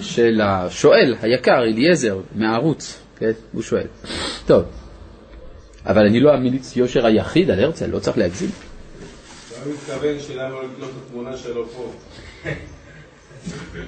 של 0.00 0.40
השואל 0.40 1.14
היקר, 1.22 1.62
אליעזר, 1.62 2.18
מהערוץ, 2.34 3.00
כן? 3.18 3.30
הוא 3.52 3.62
שואל. 3.62 3.86
טוב, 4.46 4.64
אבל 5.86 6.06
אני 6.06 6.20
לא 6.20 6.32
המליץ 6.32 6.76
יושר 6.76 7.06
היחיד 7.06 7.50
על 7.50 7.60
הרצל, 7.60 7.86
לא 7.86 7.98
צריך 7.98 8.18
להגזים. 8.18 8.50
הוא 9.64 9.72
מתכוון 9.72 10.20
שלמה 10.20 10.48
לא 10.48 10.86
את 10.86 10.90
התמונה 11.06 11.36
שלו 11.36 11.68
פה. 11.68 11.92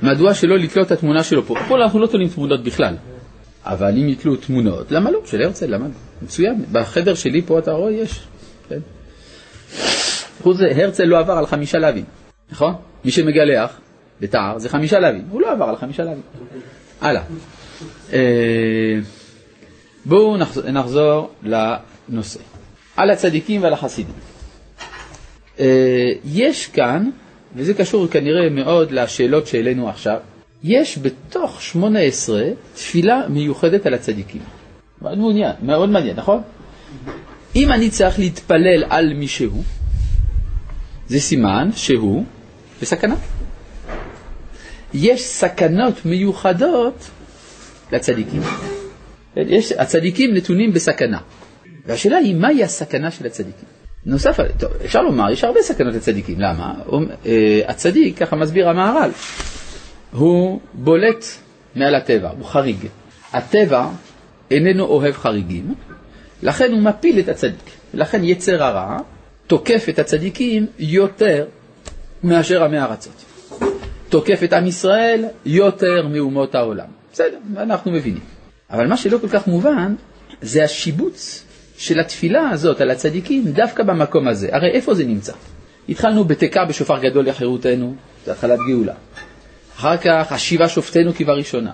מדוע 0.02 0.34
שלא 0.34 0.58
לתלות 0.58 0.86
את 0.86 0.92
התמונה 0.92 1.22
שלו 1.22 1.42
פה? 1.42 1.54
פה 1.68 1.76
אנחנו 1.76 2.00
לא 2.00 2.06
תולים 2.06 2.28
תמונות 2.28 2.64
בכלל. 2.64 2.94
אבל 3.64 3.98
אם 3.98 4.08
יתלו 4.08 4.36
תמונות, 4.36 4.92
למה 4.92 5.10
לא? 5.10 5.20
של 5.24 5.42
הרצל, 5.42 5.74
למה 5.74 5.86
לא? 5.86 5.92
מצוין. 6.22 6.64
בחדר 6.72 7.14
שלי 7.14 7.42
פה 7.42 7.58
אתה 7.58 7.72
רואה, 7.72 7.92
יש. 7.92 8.20
כן? 8.68 8.78
חוץ 10.42 10.56
זה, 10.56 10.64
הרצל 10.76 11.04
לא 11.04 11.18
עבר 11.18 11.32
על 11.32 11.46
חמישה 11.46 11.78
לאווים, 11.78 12.04
נכון? 12.52 12.74
מי 13.04 13.10
שמגלח 13.10 13.80
בתער 14.20 14.58
זה 14.58 14.68
חמישה 14.68 15.00
לאווים, 15.00 15.24
הוא 15.30 15.40
לא 15.40 15.52
עבר 15.52 15.64
על 15.64 15.76
חמישה 15.76 16.02
לאווים. 16.02 16.22
הלאה. 17.00 17.22
אה, 18.12 18.98
בואו 20.04 20.36
נחזור 20.72 21.30
לנושא. 21.42 22.40
על 22.96 23.10
הצדיקים 23.10 23.62
ועל 23.62 23.72
החסידים. 23.72 24.14
אה, 25.60 26.12
יש 26.24 26.66
כאן, 26.66 27.10
וזה 27.56 27.74
קשור 27.74 28.06
כנראה 28.08 28.50
מאוד 28.50 28.90
לשאלות 28.90 29.46
שהעלינו 29.46 29.88
עכשיו, 29.88 30.18
יש 30.64 30.98
בתוך 30.98 31.62
שמונה 31.62 32.00
עשרה 32.00 32.44
תפילה 32.74 33.22
מיוחדת 33.28 33.86
על 33.86 33.94
הצדיקים. 33.94 34.42
מאוד 35.02 35.18
מעוניין, 35.18 35.52
מאוד 35.62 35.88
מעניין, 35.88 36.16
נכון? 36.16 36.42
אם 37.56 37.72
אני 37.72 37.90
צריך 37.90 38.18
להתפלל 38.18 38.84
על 38.90 39.14
מישהו, 39.14 39.62
זה 41.06 41.20
סימן 41.20 41.70
שהוא 41.76 42.24
בסכנה. 42.82 43.14
יש 44.94 45.22
סכנות 45.22 46.04
מיוחדות 46.06 47.10
לצדיקים. 47.92 48.42
יש, 49.36 49.72
הצדיקים 49.72 50.34
נתונים 50.34 50.72
בסכנה. 50.72 51.18
והשאלה 51.86 52.16
היא, 52.16 52.34
מהי 52.34 52.64
הסכנה 52.64 53.10
של 53.10 53.26
הצדיקים? 53.26 53.68
נוסף, 54.06 54.36
טוב, 54.58 54.70
אפשר 54.84 55.02
לומר, 55.02 55.30
יש 55.30 55.44
הרבה 55.44 55.62
סכנות 55.62 55.94
לצדיקים. 55.94 56.40
למה? 56.40 56.74
אה, 57.26 57.60
הצדיק, 57.68 58.18
ככה 58.18 58.36
מסביר 58.36 58.68
המהר"ל, 58.68 59.10
הוא 60.12 60.60
בולט 60.74 61.24
מעל 61.74 61.94
הטבע, 61.94 62.30
הוא 62.30 62.44
חריג. 62.44 62.86
הטבע 63.32 63.88
איננו 64.50 64.84
אוהב 64.84 65.14
חריגים, 65.14 65.74
לכן 66.42 66.72
הוא 66.72 66.80
מפיל 66.82 67.20
את 67.20 67.28
הצדיק. 67.28 67.70
לכן 67.94 68.24
יצר 68.24 68.62
הרע 68.62 68.98
תוקף 69.46 69.86
את 69.88 69.98
הצדיקים 69.98 70.66
יותר 70.78 71.46
מאשר 72.24 72.64
עמי 72.64 72.80
ארצות. 72.80 73.24
תוקף 74.08 74.40
את 74.44 74.52
עם 74.52 74.66
ישראל 74.66 75.24
יותר 75.46 76.08
מאומות 76.08 76.54
העולם. 76.54 76.86
בסדר, 77.12 77.38
אנחנו 77.56 77.90
מבינים. 77.92 78.20
אבל 78.70 78.86
מה 78.86 78.96
שלא 78.96 79.18
כל 79.18 79.28
כך 79.28 79.46
מובן, 79.46 79.94
זה 80.42 80.64
השיבוץ 80.64 81.44
של 81.78 82.00
התפילה 82.00 82.50
הזאת 82.50 82.80
על 82.80 82.90
הצדיקים 82.90 83.44
דווקא 83.52 83.82
במקום 83.82 84.28
הזה. 84.28 84.48
הרי 84.52 84.70
איפה 84.70 84.94
זה 84.94 85.04
נמצא? 85.04 85.32
התחלנו 85.88 86.24
בתקע 86.24 86.64
בשופר 86.64 86.98
גדול 86.98 87.28
לחירותנו, 87.28 87.94
זה 88.26 88.32
התחלת 88.32 88.58
גאולה. 88.68 88.94
אחר 89.82 89.96
כך 89.96 90.32
השיבה 90.32 90.68
שופטנו 90.68 91.14
כבראשונה, 91.14 91.70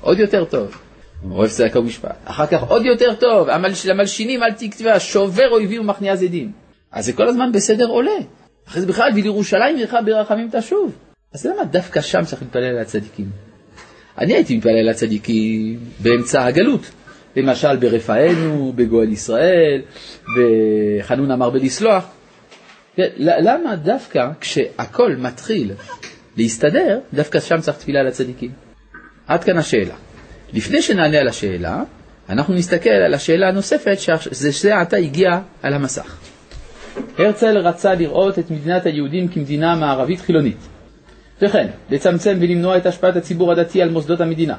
עוד 0.00 0.18
יותר 0.18 0.44
טוב. 0.44 0.78
אוהב 1.30 1.50
צדקה 1.50 1.78
ומשפט. 1.78 2.16
אחר 2.24 2.46
כך 2.46 2.62
עוד 2.62 2.84
יותר 2.86 3.14
טוב, 3.14 3.48
למלשינים 3.88 4.42
אל 4.42 4.52
תקטבה, 4.52 5.00
שובר 5.00 5.48
אויבים 5.50 5.80
ומכניע 5.80 6.16
זדים. 6.16 6.52
אז 6.92 7.06
זה 7.06 7.12
כל 7.12 7.28
הזמן 7.28 7.52
בסדר 7.52 7.86
עולה. 7.86 8.18
אחרי 8.68 8.80
זה 8.80 8.86
בכלל, 8.86 9.10
ולירושלים 9.14 9.76
עירך 9.76 9.94
ברחמים 10.04 10.48
תשוב. 10.52 10.92
אז 11.34 11.46
למה 11.46 11.64
דווקא 11.64 12.00
שם 12.00 12.24
צריך 12.24 12.42
להתפלל 12.42 12.64
על 12.64 12.78
הצדיקים? 12.78 13.26
אני 14.18 14.34
הייתי 14.34 14.56
מתפלל 14.56 14.78
על 14.78 14.88
הצדיקים 14.88 15.78
באמצע 16.00 16.44
הגלות. 16.44 16.90
למשל 17.36 17.76
ברפאנו, 17.76 18.72
בגואל 18.76 19.12
ישראל, 19.12 19.82
בחנון 20.36 21.30
אמר 21.30 21.50
בלסלוח. 21.50 22.04
למה 23.18 23.76
דווקא 23.76 24.28
כשהכל 24.40 25.12
מתחיל 25.18 25.72
להסתדר, 26.36 26.98
דווקא 27.14 27.40
שם 27.40 27.60
צריך 27.60 27.76
תפילה 27.76 28.02
לצדיקים? 28.02 28.50
עד 29.26 29.44
כאן 29.44 29.58
השאלה. 29.58 29.94
לפני 30.52 30.82
שנענה 30.82 31.18
על 31.18 31.28
השאלה, 31.28 31.82
אנחנו 32.28 32.54
נסתכל 32.54 32.90
על 32.90 33.14
השאלה 33.14 33.48
הנוספת 33.48 33.98
שזה 33.98 34.78
עתה 34.78 34.96
הגיע 34.96 35.40
על 35.62 35.72
המסך. 35.72 36.16
הרצל 37.18 37.58
רצה 37.58 37.94
לראות 37.94 38.38
את 38.38 38.50
מדינת 38.50 38.86
היהודים 38.86 39.28
כמדינה 39.28 39.76
מערבית 39.76 40.20
חילונית. 40.20 40.56
וכן, 41.42 41.66
לצמצם 41.90 42.38
ולמנוע 42.40 42.76
את 42.76 42.86
השפעת 42.86 43.16
הציבור 43.16 43.52
הדתי 43.52 43.82
על 43.82 43.90
מוסדות 43.90 44.20
המדינה. 44.20 44.56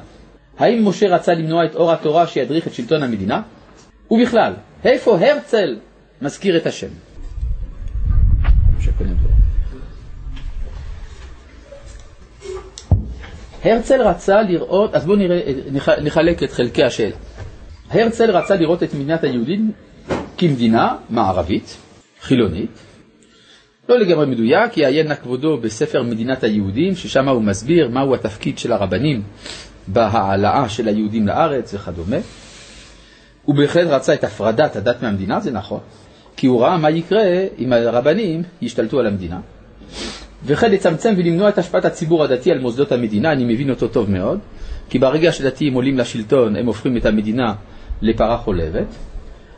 האם 0.58 0.88
משה 0.88 1.06
רצה 1.06 1.34
למנוע 1.34 1.64
את 1.64 1.74
אור 1.74 1.92
התורה 1.92 2.26
שידריך 2.26 2.66
את 2.66 2.74
שלטון 2.74 3.02
המדינה? 3.02 3.42
ובכלל, 4.10 4.52
איפה 4.84 5.18
הרצל 5.18 5.76
מזכיר 6.22 6.56
את 6.56 6.66
השם? 6.66 6.88
הרצל 13.64 14.02
רצה 14.02 14.42
לראות, 14.42 14.94
אז 14.94 15.06
בואו 15.06 15.18
נחלק 16.02 16.42
את 16.42 16.52
חלקי 16.52 16.84
השאלה. 16.84 17.16
הרצל 17.90 18.30
רצה 18.30 18.56
לראות 18.56 18.82
את 18.82 18.94
מדינת 18.94 19.24
היהודים 19.24 19.72
כמדינה 20.38 20.96
מערבית, 21.10 21.76
חילונית, 22.20 22.70
לא 23.88 23.98
לגמרי 23.98 24.26
מדויק, 24.26 24.76
יעיין 24.76 25.08
נא 25.08 25.14
כבודו 25.14 25.56
בספר 25.56 26.02
מדינת 26.02 26.44
היהודים, 26.44 26.94
ששם 26.94 27.28
הוא 27.28 27.42
מסביר 27.42 27.88
מהו 27.88 28.14
התפקיד 28.14 28.58
של 28.58 28.72
הרבנים 28.72 29.22
בהעלאה 29.86 30.68
של 30.68 30.88
היהודים 30.88 31.26
לארץ 31.26 31.74
וכדומה. 31.74 32.16
הוא 33.44 33.56
בהחלט 33.56 33.86
רצה 33.88 34.14
את 34.14 34.24
הפרדת 34.24 34.76
הדת 34.76 35.02
מהמדינה, 35.02 35.40
זה 35.40 35.50
נכון, 35.50 35.80
כי 36.36 36.46
הוא 36.46 36.62
ראה 36.62 36.78
מה 36.78 36.90
יקרה 36.90 37.24
אם 37.58 37.72
הרבנים 37.72 38.42
ישתלטו 38.62 39.00
על 39.00 39.06
המדינה. 39.06 39.40
וכן 40.44 40.70
לצמצם 40.70 41.14
ולמנוע 41.16 41.48
את 41.48 41.58
השפעת 41.58 41.84
הציבור 41.84 42.24
הדתי 42.24 42.52
על 42.52 42.58
מוסדות 42.58 42.92
המדינה, 42.92 43.32
אני 43.32 43.44
מבין 43.44 43.70
אותו 43.70 43.88
טוב 43.88 44.10
מאוד, 44.10 44.38
כי 44.90 44.98
ברגע 44.98 45.32
שדתיים 45.32 45.74
עולים 45.74 45.98
לשלטון 45.98 46.56
הם 46.56 46.66
הופכים 46.66 46.96
את 46.96 47.06
המדינה 47.06 47.54
לפרה 48.02 48.36
חולבת. 48.36 48.86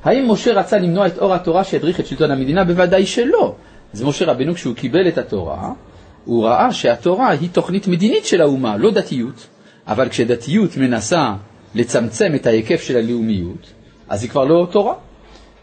האם 0.04 0.30
משה 0.30 0.52
רצה 0.52 0.78
למנוע 0.78 1.06
את 1.06 1.18
אור 1.18 1.34
התורה 1.34 1.64
שהדריך 1.64 2.00
את 2.00 2.06
שלטון 2.06 2.30
המדינה? 2.30 2.64
בוודאי 2.64 3.06
שלא. 3.06 3.54
אז 3.94 4.02
משה 4.02 4.24
רבנו 4.24 4.54
כשהוא 4.54 4.74
קיבל 4.74 5.08
את 5.08 5.18
התורה, 5.18 5.72
הוא 6.24 6.44
ראה 6.44 6.72
שהתורה 6.72 7.30
היא 7.30 7.48
תוכנית 7.52 7.88
מדינית 7.88 8.24
של 8.24 8.40
האומה, 8.40 8.76
לא 8.76 8.90
דתיות. 8.90 9.46
אבל 9.86 10.08
כשדתיות 10.08 10.76
מנסה 10.76 11.34
לצמצם 11.74 12.32
את 12.34 12.46
ההיקף 12.46 12.82
של 12.82 12.96
הלאומיות, 12.96 13.72
אז 14.08 14.22
היא 14.22 14.30
כבר 14.30 14.44
לא 14.44 14.66
תורה. 14.70 14.94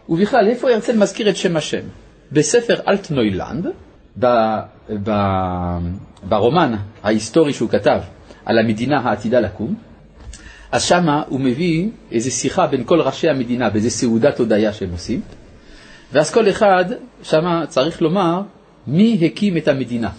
ובכלל, 0.08 0.48
איפה 0.48 0.70
הרצל 0.70 0.96
מזכיר 0.96 1.28
את 1.28 1.36
שם 1.36 1.56
השם? 1.56 1.82
בספר 2.32 2.74
אלטנוילנד, 2.88 3.66
ב, 4.18 4.26
ב, 5.04 5.10
ברומן 6.22 6.74
ההיסטורי 7.02 7.52
שהוא 7.52 7.68
כתב 7.68 8.00
על 8.44 8.58
המדינה 8.58 9.00
העתידה 9.00 9.40
לקום, 9.40 9.74
אז 10.72 10.82
שמה 10.84 11.22
הוא 11.28 11.40
מביא 11.40 11.88
איזו 12.12 12.30
שיחה 12.30 12.66
בין 12.66 12.84
כל 12.84 13.00
ראשי 13.00 13.28
המדינה 13.28 13.70
באיזו 13.70 13.90
סעודת 13.90 14.38
הודיה 14.38 14.72
שהם 14.72 14.90
עושים, 14.92 15.20
ואז 16.12 16.30
כל 16.30 16.48
אחד 16.48 16.84
שמה 17.22 17.66
צריך 17.66 18.02
לומר 18.02 18.42
מי 18.86 19.18
הקים 19.22 19.56
את 19.56 19.68
המדינה. 19.68 20.10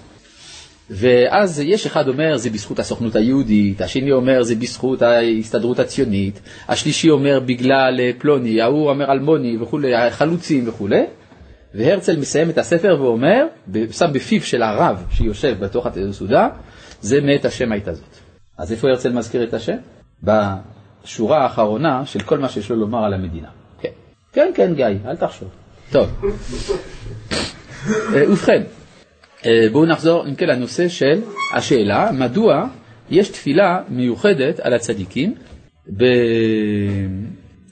ואז 0.89 1.60
יש 1.60 1.86
אחד 1.86 2.08
אומר 2.08 2.38
זה 2.38 2.50
בזכות 2.50 2.79
הסוכנות 2.79 3.15
היהודית, 3.15 3.82
השני 3.82 4.12
אומר 4.12 4.44
זה 4.44 4.56
בזכות 4.56 5.01
ההסתדרות 5.01 5.79
הציונית, 5.79 6.39
השלישי 6.68 7.10
אומר 7.10 7.39
בגלל 7.39 8.00
פלוני, 8.18 8.62
ההוא 8.62 8.89
אומר 8.89 9.12
אלמוני 9.12 9.58
וכולי, 9.58 9.96
החלוצים 9.96 10.70
וכולי, 10.70 11.03
והרצל 11.73 12.19
מסיים 12.19 12.49
את 12.49 12.57
הספר 12.57 12.97
ואומר, 13.01 13.45
שם 13.91 14.13
בפיו 14.13 14.41
של 14.41 14.61
הרב 14.63 15.03
שיושב 15.11 15.55
בתוך 15.59 15.88
הסעודה, 15.88 16.49
זה 17.01 17.21
מאת 17.21 17.45
השם 17.45 17.71
הייתה 17.71 17.93
זאת. 17.93 18.15
אז 18.57 18.71
איפה 18.71 18.88
הרצל 18.89 19.13
מזכיר 19.13 19.43
את 19.43 19.53
השם? 19.53 19.77
בשורה 20.23 21.43
האחרונה 21.43 22.05
של 22.05 22.19
כל 22.19 22.38
מה 22.39 22.49
שיש 22.49 22.69
לו 22.71 22.75
לומר 22.75 23.05
על 23.05 23.13
המדינה. 23.13 23.47
כן, 23.81 23.89
כן, 24.33 24.51
כן 24.55 24.73
גיא, 24.75 24.85
אל 25.05 25.15
תחשוב. 25.15 25.49
טוב. 25.91 26.25
אה, 28.15 28.31
ובכן, 28.31 28.63
אה, 29.45 29.67
בואו 29.71 29.85
נחזור 29.85 30.27
אם 30.27 30.35
כן 30.35 30.47
לנושא 30.47 30.88
של 30.88 31.21
השאלה, 31.55 32.11
מדוע 32.11 32.67
יש 33.09 33.29
תפילה 33.29 33.81
מיוחדת 33.89 34.59
על 34.59 34.73
הצדיקים 34.73 35.35
ב... 35.97 36.03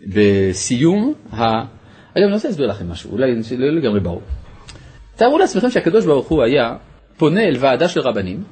בסיום 0.07 1.13
ה... 1.31 1.76
אגב, 2.17 2.25
אני 2.25 2.33
רוצה 2.33 2.47
להסביר 2.47 2.67
לכם 2.67 2.89
משהו, 2.89 3.11
אולי 3.11 3.35
לא 3.57 3.71
לגמרי 3.71 3.99
ברור. 3.99 4.21
תארו 5.15 5.37
לעצמכם 5.37 5.71
שהקדוש 5.71 6.05
ברוך 6.05 6.27
הוא 6.27 6.43
היה 6.43 6.75
פונה 7.17 7.41
אל 7.41 7.55
ועדה 7.59 7.89
של 7.89 7.99
רבנים 7.99 8.43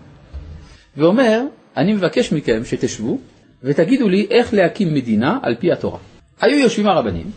ואומר, 0.98 1.42
אני 1.78 1.94
מבקש 1.94 2.34
מכם 2.34 2.66
שתשבו 2.66 3.20
ותגידו 3.64 4.10
לי 4.10 4.28
איך 4.30 4.54
להקים 4.54 4.94
מדינה 4.94 5.40
על 5.42 5.56
פי 5.56 5.72
התורה. 5.72 6.00
היו 6.42 6.58
יושבים 6.58 6.88
הרבנים, 6.88 7.32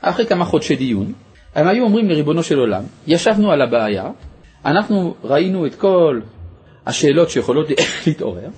אחרי 0.00 0.26
כמה 0.26 0.44
חודשי 0.44 0.76
דיון, 0.76 1.12
הם 1.54 1.68
היו 1.68 1.84
אומרים 1.84 2.08
לריבונו 2.08 2.42
של 2.42 2.58
עולם, 2.58 2.82
ישבנו 3.06 3.52
על 3.52 3.62
הבעיה, 3.62 4.10
אנחנו 4.64 5.14
ראינו 5.24 5.66
את 5.66 5.74
כל 5.74 6.20
השאלות 6.86 7.30
שיכולות 7.30 7.66
להתעורר, 8.06 8.48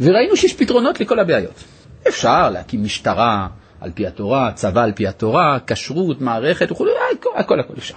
וראינו 0.00 0.36
שיש 0.36 0.54
פתרונות 0.54 1.00
לכל 1.00 1.18
הבעיות. 1.18 1.64
אפשר 2.08 2.50
להקים 2.50 2.84
משטרה 2.84 3.48
על 3.86 3.92
פי 3.94 4.06
התורה, 4.06 4.52
צבא 4.54 4.82
על 4.82 4.92
פי 4.92 5.06
התורה, 5.06 5.58
כשרות, 5.66 6.20
מערכת 6.20 6.72
וכו', 6.72 6.86
הכל, 7.12 7.30
הכל 7.36 7.60
הכל 7.60 7.74
אפשר. 7.78 7.94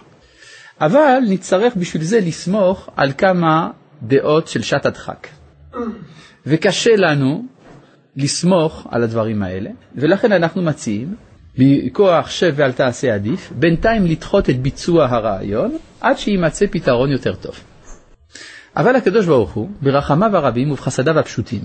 אבל 0.81 1.19
נצטרך 1.29 1.75
בשביל 1.75 2.03
זה 2.03 2.19
לסמוך 2.19 2.89
על 2.95 3.11
כמה 3.17 3.69
דעות 4.03 4.47
של 4.47 4.61
שעת 4.61 4.85
הדחק. 4.85 5.27
וקשה 6.45 6.95
לנו 6.95 7.45
לסמוך 8.15 8.87
על 8.91 9.03
הדברים 9.03 9.43
האלה, 9.43 9.69
ולכן 9.95 10.31
אנחנו 10.31 10.61
מציעים 10.61 11.15
מכוח 11.57 12.29
שב 12.29 12.53
ואל 12.55 12.71
תעשה 12.71 13.13
עדיף, 13.13 13.51
בינתיים 13.55 14.05
לדחות 14.05 14.49
את 14.49 14.59
ביצוע 14.61 15.05
הרעיון 15.05 15.77
עד 16.01 16.17
שיימצא 16.17 16.65
פתרון 16.71 17.11
יותר 17.11 17.35
טוב. 17.35 17.55
אבל 18.79 18.95
הקדוש 18.95 19.25
ברוך 19.25 19.51
הוא, 19.51 19.69
ברחמיו 19.81 20.37
הרבים 20.37 20.71
ובחסדיו 20.71 21.19
הפשוטים, 21.19 21.61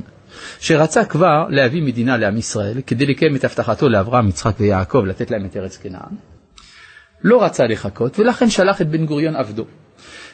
שרצה 0.60 1.04
כבר 1.04 1.46
להביא 1.48 1.82
מדינה 1.82 2.16
לעם 2.16 2.36
ישראל 2.36 2.80
כדי 2.86 3.06
לקיים 3.06 3.36
את 3.36 3.44
הבטחתו 3.44 3.88
לאברהם, 3.88 4.28
יצחק 4.28 4.54
ויעקב 4.60 5.04
לתת 5.06 5.30
להם 5.30 5.44
את 5.44 5.56
ארץ 5.56 5.76
כנען, 5.76 6.14
לא 7.22 7.44
רצה 7.44 7.64
לחכות 7.64 8.18
ולכן 8.18 8.50
שלח 8.50 8.80
את 8.80 8.88
בן 8.88 9.06
גוריון 9.06 9.36
עבדו, 9.36 9.64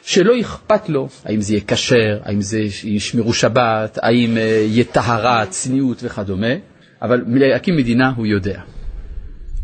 שלא 0.03 0.39
אכפת 0.41 0.89
לו 0.89 1.09
האם 1.25 1.41
זה 1.41 1.53
יהיה 1.53 1.63
כשר, 1.67 2.19
האם 2.23 2.41
זה 2.41 2.59
ישמרו 2.83 3.33
שבת, 3.33 3.97
האם 4.01 4.37
אה, 4.37 4.41
יהיה 4.41 4.83
טהרה, 4.83 5.45
צניעות 5.45 5.97
וכדומה, 6.03 6.53
אבל 7.01 7.23
להקים 7.27 7.77
מדינה 7.77 8.13
הוא 8.15 8.25
יודע. 8.25 8.61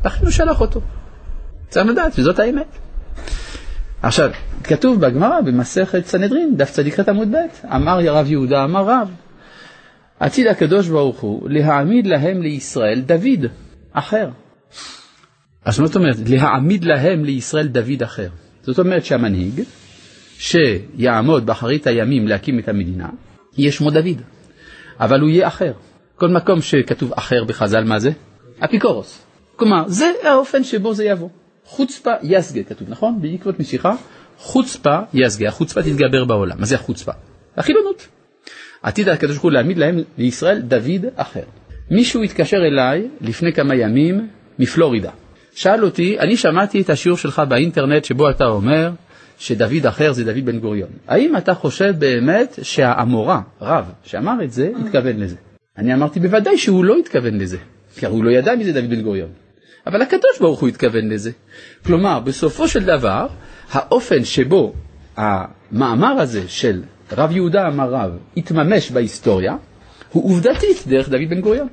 לכן 0.05 0.25
הוא 0.25 0.31
שלח 0.31 0.61
אותו. 0.61 0.81
צריך 1.69 1.87
לדעת 1.87 2.19
וזאת 2.19 2.39
האמת. 2.39 2.86
עכשיו, 4.01 4.31
כתוב 4.63 5.01
בגמרא 5.05 5.41
במסכת 5.41 6.05
סנהדרין, 6.05 6.57
דף 6.57 6.71
צ"ח 6.71 7.09
עמוד 7.09 7.31
ב', 7.31 7.67
אמר 7.75 7.99
רב 8.05 8.31
יהודה 8.31 8.63
אמר 8.63 8.85
רב, 8.89 9.11
עתיד 10.19 10.47
הקדוש 10.47 10.87
ברוך 10.87 11.19
הוא 11.19 11.49
להעמיד 11.49 12.07
להם 12.07 12.41
לישראל 12.41 13.01
דוד 13.01 13.45
אחר. 13.93 14.29
אז 15.65 15.79
מה 15.79 15.87
זאת 15.87 15.95
אומרת? 15.95 16.15
להעמיד 16.29 16.83
להם 16.83 17.25
לישראל 17.25 17.67
דוד 17.67 18.03
אחר. 18.03 18.29
זאת 18.63 18.79
אומרת 18.79 19.05
שהמנהיג 19.05 19.61
שיעמוד 20.37 21.45
באחרית 21.45 21.87
הימים 21.87 22.27
להקים 22.27 22.59
את 22.59 22.67
המדינה, 22.69 23.09
יהיה 23.57 23.71
שמו 23.71 23.91
דוד, 23.91 24.21
אבל 24.99 25.19
הוא 25.19 25.29
יהיה 25.29 25.47
אחר. 25.47 25.73
כל 26.15 26.27
מקום 26.27 26.61
שכתוב 26.61 27.13
אחר 27.13 27.43
בחז"ל, 27.43 27.83
מה 27.83 27.99
זה? 27.99 28.11
אפיקורוס. 28.65 29.23
כלומר, 29.55 29.83
זה 29.87 30.11
האופן 30.23 30.63
שבו 30.63 30.93
זה 30.93 31.05
יבוא. 31.05 31.29
חוצפה 31.67 32.11
יסגה 32.23 32.63
כתוב, 32.63 32.89
נכון? 32.89 33.21
בעקבות 33.21 33.59
משיכה, 33.59 33.95
חוצפה 34.37 34.99
יסגה, 35.13 35.47
החוצפה 35.47 35.83
תתגבר 35.83 36.25
בעולם. 36.25 36.59
מה 36.59 36.65
זה 36.65 36.75
החוצפה? 36.75 37.11
החילונות. 37.57 38.07
עתיד 38.83 39.09
הקדוש 39.09 39.31
ברוך 39.31 39.43
הוא 39.43 39.51
להעמיד 39.51 39.77
להם 39.77 39.99
לישראל 40.17 40.59
דוד 40.59 41.05
אחר. 41.15 41.43
מישהו 41.91 42.23
התקשר 42.23 42.57
אליי 42.57 43.07
לפני 43.21 43.53
כמה 43.53 43.75
ימים 43.75 44.27
מפלורידה. 44.59 45.11
שאל 45.53 45.83
אותי, 45.85 46.19
אני 46.19 46.37
שמעתי 46.37 46.81
את 46.81 46.89
השיעור 46.89 47.17
שלך 47.17 47.41
באינטרנט 47.49 48.05
שבו 48.05 48.29
אתה 48.29 48.45
אומר 48.45 48.91
שדוד 49.39 49.85
אחר 49.87 50.11
זה 50.11 50.23
דוד 50.23 50.45
בן 50.45 50.59
גוריון. 50.59 50.89
האם 51.07 51.37
אתה 51.37 51.53
חושב 51.53 51.93
באמת 51.99 52.59
שהאמורה, 52.61 53.41
רב, 53.61 53.85
שאמר 54.03 54.43
את 54.43 54.51
זה, 54.51 54.71
התכוון 54.85 55.19
לזה? 55.19 55.35
אני 55.77 55.93
אמרתי, 55.93 56.19
בוודאי 56.19 56.57
שהוא 56.57 56.85
לא 56.85 56.95
התכוון 56.97 57.37
לזה, 57.37 57.57
כי 57.95 58.05
הוא 58.05 58.23
לא 58.23 58.29
ידע 58.29 58.55
מי 58.55 58.63
זה 58.63 58.73
דוד 58.73 58.89
בן 58.89 59.01
גוריון. 59.01 59.29
אבל 59.87 60.01
הקדוש 60.01 60.39
ברוך 60.39 60.59
הוא 60.59 60.69
התכוון 60.69 61.09
לזה. 61.09 61.31
כלומר, 61.85 62.19
בסופו 62.19 62.67
של 62.67 62.83
דבר, 62.83 63.27
האופן 63.71 64.25
שבו 64.25 64.73
המאמר 65.17 66.21
הזה 66.21 66.47
של 66.47 66.83
רב 67.11 67.31
יהודה 67.31 67.67
אמר 67.67 67.89
רב 67.89 68.11
התממש 68.37 68.91
בהיסטוריה, 68.91 69.55
הוא 70.11 70.25
עובדתית 70.25 70.87
דרך 70.87 71.09
דוד 71.09 71.29
בן 71.29 71.41
גוריון. 71.41 71.67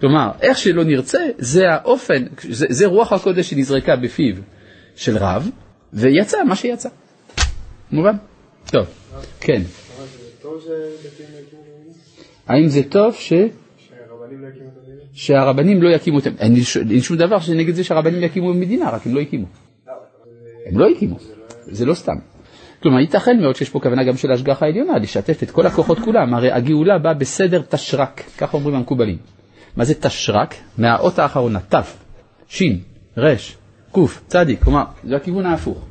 כלומר, 0.00 0.30
איך 0.40 0.58
שלא 0.58 0.84
נרצה, 0.84 1.18
זה 1.38 1.62
האופן, 1.70 2.24
זה, 2.50 2.66
זה 2.70 2.86
רוח 2.86 3.12
הקודש 3.12 3.50
שנזרקה 3.50 3.96
בפיו 3.96 4.34
של 4.96 5.16
רב, 5.16 5.50
ויצא 5.92 6.44
מה 6.44 6.56
שיצא. 6.56 6.88
מובן? 7.92 8.16
טוב, 8.70 8.86
כן. 9.40 9.62
האם 12.46 12.68
זה 12.68 12.82
טוב 12.82 13.14
ש... 13.14 13.32
שהרבנים 15.12 15.82
לא 15.82 15.88
יקימו 15.88 16.16
אותם. 16.16 16.30
אין 16.90 17.00
שום 17.00 17.16
דבר 17.16 17.40
שנגד 17.40 17.74
זה 17.74 17.84
שהרבנים 17.84 18.22
יקימו 18.22 18.54
מדינה, 18.54 18.90
רק 18.90 19.06
הם 19.06 19.14
לא 19.14 19.20
הקימו. 19.20 19.46
הם 20.66 20.78
לא 20.78 20.86
הקימו, 20.88 21.16
זה 21.66 21.86
לא 21.86 21.94
סתם. 21.94 22.16
כלומר, 22.82 23.00
ייתכן 23.00 23.40
מאוד 23.40 23.56
שיש 23.56 23.70
פה 23.70 23.80
כוונה 23.80 24.04
גם 24.04 24.16
של 24.16 24.30
ההשגחה 24.30 24.66
העליונה, 24.66 24.98
לשתף 24.98 25.42
את 25.42 25.50
כל 25.50 25.66
הכוחות 25.66 25.98
כולם, 25.98 26.34
הרי 26.34 26.52
הגאולה 26.52 26.98
באה 26.98 27.14
בסדר 27.14 27.62
תשרק, 27.68 28.22
כך 28.38 28.54
אומרים 28.54 28.74
המקובלים. 28.74 29.16
מה 29.76 29.84
זה 29.84 29.94
תשרק? 29.94 30.54
מהאות 30.78 31.18
האחרונה, 31.18 31.58
ת', 31.60 31.74
ש', 32.48 32.62
ר', 33.18 33.34
ק', 33.92 33.98
צדיק, 34.26 34.64
כלומר, 34.64 34.84
זה 35.04 35.16
הכיוון 35.16 35.46
ההפוך. 35.46 35.86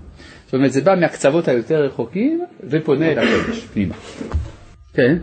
זאת 0.46 0.54
אומרת, 0.54 0.74
זה 0.74 0.82
בא 0.82 0.96
מהקצוות 1.00 1.48
היותר 1.48 1.84
רחוקים 1.84 2.46
ופונה 2.70 3.12
אל 3.12 3.20
הקודש, 3.20 3.60
פנימה. 3.74 3.96
כן? 4.94 5.18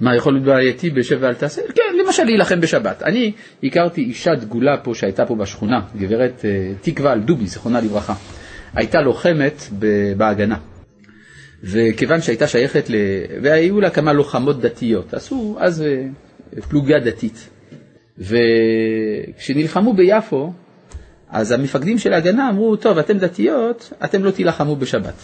מה 0.00 0.16
יכול 0.16 0.32
להיות 0.32 0.44
בעייתי 0.44 0.90
בשב 0.90 1.18
ואל 1.20 1.34
תעשה? 1.34 1.62
כן, 1.74 1.82
למשל 2.04 2.24
להילחם 2.24 2.60
בשבת. 2.60 3.02
אני 3.02 3.32
הכרתי 3.62 4.00
אישה 4.00 4.34
דגולה 4.34 4.76
פה 4.76 4.94
שהייתה 4.94 5.26
פה 5.26 5.34
בשכונה, 5.34 5.80
גברת 5.96 6.44
אה, 6.44 6.72
תקווה 6.80 7.12
אלדובי, 7.12 7.46
זיכרונה 7.46 7.80
לברכה. 7.80 8.14
הייתה 8.74 9.00
לוחמת 9.00 9.62
בהגנה. 10.16 10.56
וכיוון 11.64 12.20
שהייתה 12.20 12.46
שייכת 12.46 12.90
ל... 12.90 12.94
והיו 13.42 13.80
לה 13.80 13.90
כמה 13.90 14.12
לוחמות 14.12 14.60
דתיות, 14.60 15.14
עשו 15.14 15.56
אז 15.60 15.82
אה, 15.82 16.04
פלוגה 16.68 16.98
דתית. 16.98 17.48
וכשנלחמו 18.18 19.92
ביפו, 19.92 20.52
אז 21.30 21.52
המפקדים 21.52 21.98
של 21.98 22.12
ההגנה 22.12 22.50
אמרו, 22.50 22.76
טוב, 22.76 22.98
אתם 22.98 23.18
דתיות, 23.18 23.92
אתם 24.04 24.24
לא 24.24 24.30
תילחמו 24.30 24.76
בשבת. 24.76 25.14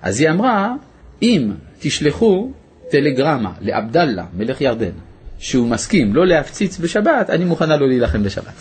אז 0.00 0.20
היא 0.20 0.30
אמרה, 0.30 0.74
אם 1.22 1.50
תשלחו 1.78 2.52
טלגרמה 2.90 3.52
לעבדאללה, 3.60 4.24
מלך 4.34 4.60
ירדן, 4.60 4.92
שהוא 5.38 5.68
מסכים 5.68 6.14
לא 6.14 6.26
להפציץ 6.26 6.78
בשבת, 6.78 7.30
אני 7.30 7.44
מוכנה 7.44 7.76
לא 7.76 7.88
להילחם 7.88 8.22
בשבת. 8.22 8.54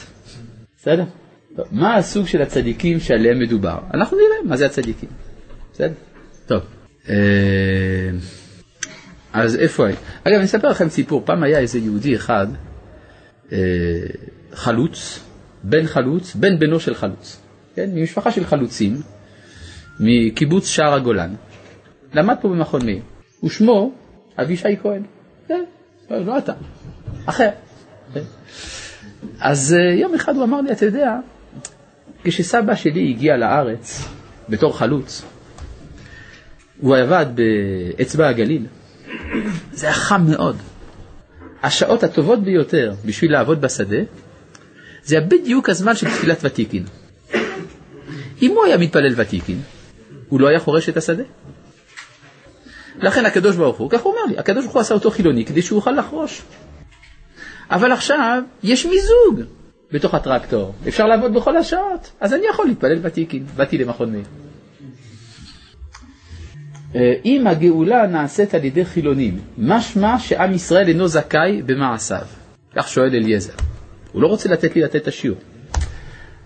בסדר? 0.77 1.03
טוב, 1.55 1.65
מה 1.71 1.95
הסוג 1.95 2.27
של 2.27 2.41
הצדיקים 2.41 2.99
שעליהם 2.99 3.39
מדובר? 3.39 3.79
אנחנו 3.93 4.17
נראה 4.17 4.49
מה 4.49 4.57
זה 4.57 4.65
הצדיקים. 4.65 5.09
בסדר? 5.73 5.93
טוב. 6.47 6.61
אה, 7.09 7.15
אז 9.33 9.55
איפה 9.55 9.85
אני? 9.85 9.93
אגב, 10.23 10.35
אני 10.35 10.45
אספר 10.45 10.69
לכם 10.69 10.89
סיפור. 10.89 11.21
פעם 11.25 11.43
היה 11.43 11.59
איזה 11.59 11.79
יהודי 11.79 12.15
אחד, 12.15 12.47
אה, 13.51 13.57
חלוץ, 14.53 15.19
בן 15.63 15.87
חלוץ, 15.87 16.35
בן 16.35 16.59
בנו 16.59 16.79
של 16.79 16.95
חלוץ. 16.95 17.41
כן? 17.75 17.89
ממשפחה 17.93 18.31
של 18.31 18.45
חלוצים, 18.45 19.01
מקיבוץ 19.99 20.67
שער 20.67 20.93
הגולן. 20.93 21.33
למד 22.13 22.35
פה 22.41 22.47
במכון 22.47 22.85
מאיר. 22.85 23.01
ושמו 23.43 23.91
אבישי 24.41 24.78
כהן. 24.82 25.02
כן, 25.47 25.63
לא 26.10 26.38
אתה, 26.38 26.54
אחר. 27.25 27.49
אז 29.39 29.75
אה, 29.80 29.93
יום 29.93 30.13
אחד 30.15 30.36
הוא 30.36 30.43
אמר 30.43 30.62
לי, 30.62 30.71
אתה 30.71 30.86
יודע, 30.86 31.15
כשסבא 32.23 32.75
שלי 32.75 33.10
הגיע 33.10 33.38
לארץ 33.38 34.08
בתור 34.49 34.78
חלוץ, 34.78 35.25
הוא 36.82 36.95
עבד 36.95 37.25
באצבע 37.36 38.28
הגליל, 38.28 38.65
זה 39.71 39.86
היה 39.86 39.95
חם 39.95 40.25
מאוד. 40.30 40.58
השעות 41.63 42.04
הטובות 42.04 42.43
ביותר 42.43 42.93
בשביל 43.06 43.32
לעבוד 43.32 43.62
בשדה, 43.62 43.97
זה 45.04 45.17
היה 45.17 45.28
בדיוק 45.28 45.69
הזמן 45.69 45.95
של 45.95 46.08
תפילת 46.08 46.38
ותיקין. 46.43 46.84
אם 48.41 48.52
הוא 48.52 48.65
היה 48.65 48.78
מתפלל 48.78 49.13
ותיקין, 49.15 49.62
הוא 50.30 50.39
לא 50.39 50.47
היה 50.47 50.60
חורש 50.60 50.89
את 50.89 50.97
השדה. 50.97 51.23
לכן 53.01 53.25
הקדוש 53.25 53.55
ברוך 53.55 53.77
הוא, 53.77 53.89
כך 53.89 54.01
הוא 54.01 54.13
אומר 54.13 54.25
לי, 54.31 54.39
הקדוש 54.39 54.63
ברוך 54.63 54.75
הוא 54.75 54.81
עשה 54.81 54.93
אותו 54.93 55.12
חילוני 55.12 55.45
כדי 55.45 55.62
שהוא 55.62 55.77
יוכל 55.77 55.91
לחרוש. 55.91 56.41
אבל 57.71 57.91
עכשיו 57.91 58.43
יש 58.63 58.85
מיזוג 58.85 59.49
בתוך 59.91 60.13
הטרקטור, 60.13 60.73
אפשר 60.88 61.05
לעבוד 61.05 61.33
בכל 61.33 61.57
השעות, 61.57 62.12
אז 62.19 62.33
אני 62.33 62.43
יכול 62.49 62.67
להתפלל 62.67 62.99
ותיקין, 63.01 63.45
באתי 63.55 63.77
למכון 63.77 64.12
מאיר. 64.12 64.25
אה, 66.95 67.13
אם 67.25 67.47
הגאולה 67.47 68.07
נעשית 68.07 68.53
על 68.53 68.65
ידי 68.65 68.85
חילונים, 68.85 69.39
משמע 69.57 70.19
שעם 70.19 70.53
ישראל 70.53 70.88
אינו 70.88 71.07
זכאי 71.07 71.62
במעשיו. 71.65 72.25
כך 72.75 72.88
שואל 72.88 73.15
אליעזר. 73.15 73.53
הוא 74.12 74.21
לא 74.21 74.27
רוצה 74.27 74.49
לתת 74.49 74.75
לי 74.75 74.81
לתת 74.81 74.95
את 74.95 75.07
השיעור. 75.07 75.38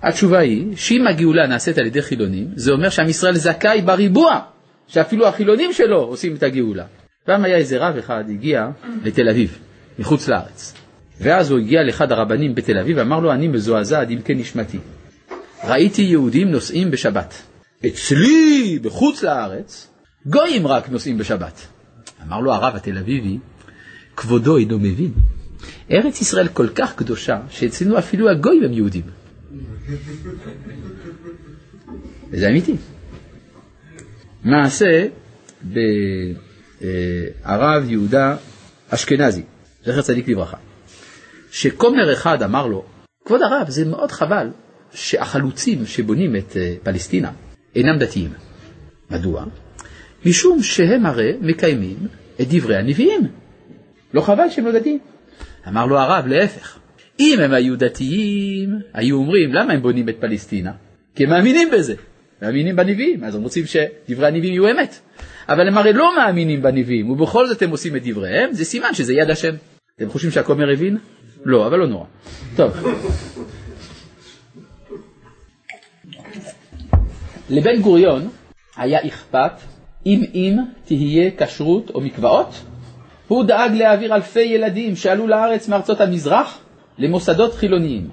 התשובה 0.04 0.40
היא 0.40 0.76
שאם 0.76 1.08
הגאולה 1.08 1.48
נעשית 1.48 1.78
על 1.78 1.86
ידי 1.86 2.02
חילונים, 2.02 2.48
זה 2.56 2.72
אומר 2.72 2.90
שעם 2.90 3.10
ישראל 3.10 3.36
זכאי 3.36 3.82
בריבוע, 3.82 4.40
שאפילו 4.88 5.28
החילונים 5.28 5.74
שלו 5.74 5.98
עושים 5.98 6.36
את 6.36 6.44
הגאולה. 6.44 6.86
פעם 7.26 7.44
היה 7.44 7.58
איזה 7.58 7.78
רב 7.78 7.98
אחד, 7.98 8.24
הגיע 8.30 8.70
לתל 9.04 9.30
אביב, 9.30 9.60
מחוץ 10.00 10.28
לארץ. 10.28 10.74
ואז 11.22 11.52
הוא 11.52 11.60
הגיע 11.60 11.84
לאחד 11.84 12.12
הרבנים 12.12 12.56
בתל 12.56 12.78
אביב 12.80 12.98
ואמר 12.98 13.20
לו, 13.20 13.32
אני 13.32 13.48
מזועזע 13.48 14.02
עד 14.02 14.12
עמקי 14.12 14.36
נשמתי. 14.36 14.78
ראיתי 15.64 16.02
יהודים 16.02 16.52
נוסעים 16.52 16.92
בשבת. 16.92 17.34
אצלי, 17.86 18.80
בחוץ 18.82 19.24
לארץ, 19.24 19.88
גויים 20.26 20.68
רק 20.68 20.90
נוסעים 20.90 21.18
בשבת. 21.18 21.68
אמר 22.28 22.40
לו 22.40 22.54
הרב 22.54 22.76
התל 22.76 22.98
אביבי, 22.98 23.38
כבודו 24.16 24.58
אינו 24.58 24.80
מבין. 24.80 25.12
ארץ 25.92 26.22
ישראל 26.22 26.48
כל 26.48 26.68
כך 26.76 26.96
קדושה, 26.96 27.42
שאצלנו 27.50 28.00
אפילו 28.00 28.30
הגויים 28.30 28.64
הם 28.64 28.74
יהודים. 28.74 29.04
וזה 32.32 32.50
אמיתי. 32.50 32.76
מעשה 34.44 35.08
ברב 37.44 37.84
יהודה 37.90 38.36
אשכנזי, 38.90 39.44
זכר 39.86 40.02
צדיק 40.02 40.28
לברכה, 40.28 40.58
שכומר 41.52 42.14
אחד 42.14 42.44
אמר 42.44 42.68
לו, 42.68 42.86
כבוד 43.26 43.42
הרב, 43.42 43.70
זה 43.70 43.86
מאוד 43.86 44.12
חבל 44.12 44.48
שהחלוצים 44.94 45.86
שבונים 45.86 46.36
את 46.36 46.58
אה, 46.58 46.76
פלסטינה 46.84 47.32
אינם 47.76 47.98
דתיים. 48.00 48.34
מדוע? 49.10 49.46
משום 50.26 50.64
שהם 50.64 51.06
הרי 51.06 51.34
מקיימים 51.42 51.98
את 52.42 52.48
דברי 52.50 52.78
הנביאים. 52.78 53.28
לא 54.14 54.22
חבל 54.22 54.50
שהם 54.50 54.66
לא 54.66 54.80
דתיים. 54.80 55.00
אמר 55.68 55.86
לו 55.86 56.00
הרב, 56.00 56.28
להפך. 56.28 56.80
אם 57.20 57.40
הם 57.40 57.54
היו 57.54 57.76
דתיים, 57.78 58.80
היו 58.94 59.18
אומרים, 59.18 59.54
למה 59.54 59.74
הם 59.74 59.82
בונים 59.82 60.10
את 60.10 60.16
פלסטינה? 60.20 60.72
כי 61.16 61.24
הם 61.24 61.30
מאמינים 61.30 61.70
בזה, 61.72 61.96
מאמינים 62.44 62.76
בנביאים, 62.76 63.24
אז 63.24 63.36
הם 63.36 63.44
רוצים 63.44 63.66
שדברי 63.66 64.28
הנביאים 64.28 64.54
יהיו 64.54 64.72
אמת. 64.72 65.00
אבל 65.50 65.68
הם 65.68 65.78
הרי 65.78 65.94
לא 65.94 66.16
מאמינים 66.18 66.62
בנביאים, 66.62 67.10
ובכל 67.10 67.48
זאת 67.48 67.62
הם 67.62 67.70
עושים 67.70 67.96
את 67.96 68.02
דבריהם, 68.08 68.54
זה 68.54 68.66
סימן 68.66 68.94
שזה 68.94 69.14
יד 69.14 69.30
השם. 69.30 69.56
אתם 69.98 70.10
חושבים 70.10 70.32
שהכומר 70.32 70.72
הבין? 70.74 70.98
לא, 71.46 71.68
אבל 71.68 71.80
לא 71.80 71.88
נורא. 71.88 72.06
טוב. 72.56 72.74
לבן 77.50 77.82
גוריון 77.82 78.30
היה 78.78 79.08
אכפת 79.08 79.52
אם 80.06 80.24
אם 80.34 80.58
תהיה 80.86 81.32
כשרות 81.38 81.90
או 81.90 82.02
מקוואות, 82.02 82.64
הוא 83.28 83.44
דאג 83.44 83.72
להעביר 83.72 84.16
אלפי 84.16 84.40
ילדים 84.40 84.96
שעלו 84.96 85.28
לארץ 85.28 85.68
מארצות 85.68 86.02
המזרח 86.02 86.60
למוסדות 86.98 87.54
חילוניים. 87.54 88.10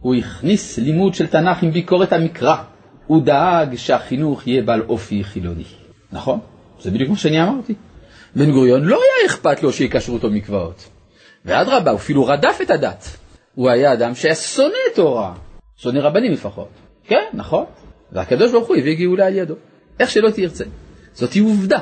הוא 0.00 0.14
הכניס 0.14 0.78
לימוד 0.78 1.14
של 1.14 1.26
תנ"ך 1.26 1.62
עם 1.62 1.70
ביקורת 1.70 2.12
המקרא. 2.12 2.56
הוא 3.10 3.22
דאג 3.22 3.76
שהחינוך 3.76 4.46
יהיה 4.46 4.62
בעל 4.62 4.82
אופי 4.88 5.24
חילוני. 5.24 5.64
נכון? 6.12 6.38
זה 6.80 6.90
בדיוק 6.90 7.10
מה 7.10 7.16
שאני 7.16 7.42
אמרתי. 7.42 7.74
בן 8.36 8.50
גוריון 8.50 8.84
לא 8.84 8.96
היה 8.96 9.26
אכפת 9.26 9.62
לו 9.62 9.72
שיקשרו 9.72 10.14
אותו 10.14 10.30
מקוואות. 10.30 10.88
ואדרבה, 11.44 11.90
הוא 11.90 11.98
אפילו 11.98 12.26
רדף 12.26 12.58
את 12.62 12.70
הדת. 12.70 13.16
הוא 13.54 13.70
היה 13.70 13.92
אדם 13.92 14.14
שהיה 14.14 14.34
שונא 14.34 14.94
תורה, 14.94 15.34
שונא 15.76 15.98
רבנים 15.98 16.32
לפחות. 16.32 16.68
כן, 17.04 17.24
נכון. 17.34 17.64
והקדוש 18.12 18.52
ברוך 18.52 18.68
הוא 18.68 18.76
הביא 18.76 18.98
גאולה 18.98 19.26
על 19.26 19.34
ידו. 19.34 19.54
איך 20.00 20.10
שלא 20.10 20.30
תרצה. 20.30 20.64
זאת 21.12 21.36
עובדה. 21.40 21.78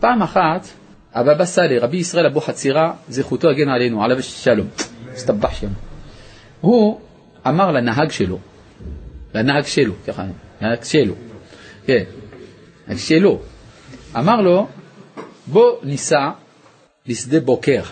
פעם 0.00 0.22
אחת, 0.22 0.66
הבבא 1.14 1.44
סאלי, 1.44 1.78
רבי 1.78 1.96
ישראל 1.96 2.26
אבו 2.26 2.40
חצירה, 2.40 2.92
זכותו 3.08 3.48
הגן 3.48 3.68
עלינו, 3.68 4.04
עליו 4.04 4.22
שלום, 4.22 4.66
הסתבח 5.12 5.54
שם. 5.54 5.70
הוא 6.60 7.00
אמר 7.46 7.72
לנהג 7.72 8.10
שלו, 8.10 8.38
לנהג 9.34 9.64
שלו, 9.64 9.92
ככה, 10.06 10.24
שלו, 10.82 11.14
כן, 11.86 12.04
שלו, 12.96 13.40
אמר 14.16 14.40
לו, 14.40 14.68
בוא 15.46 15.72
ניסע 15.82 16.30
לשדה 17.06 17.40
בוקר, 17.40 17.82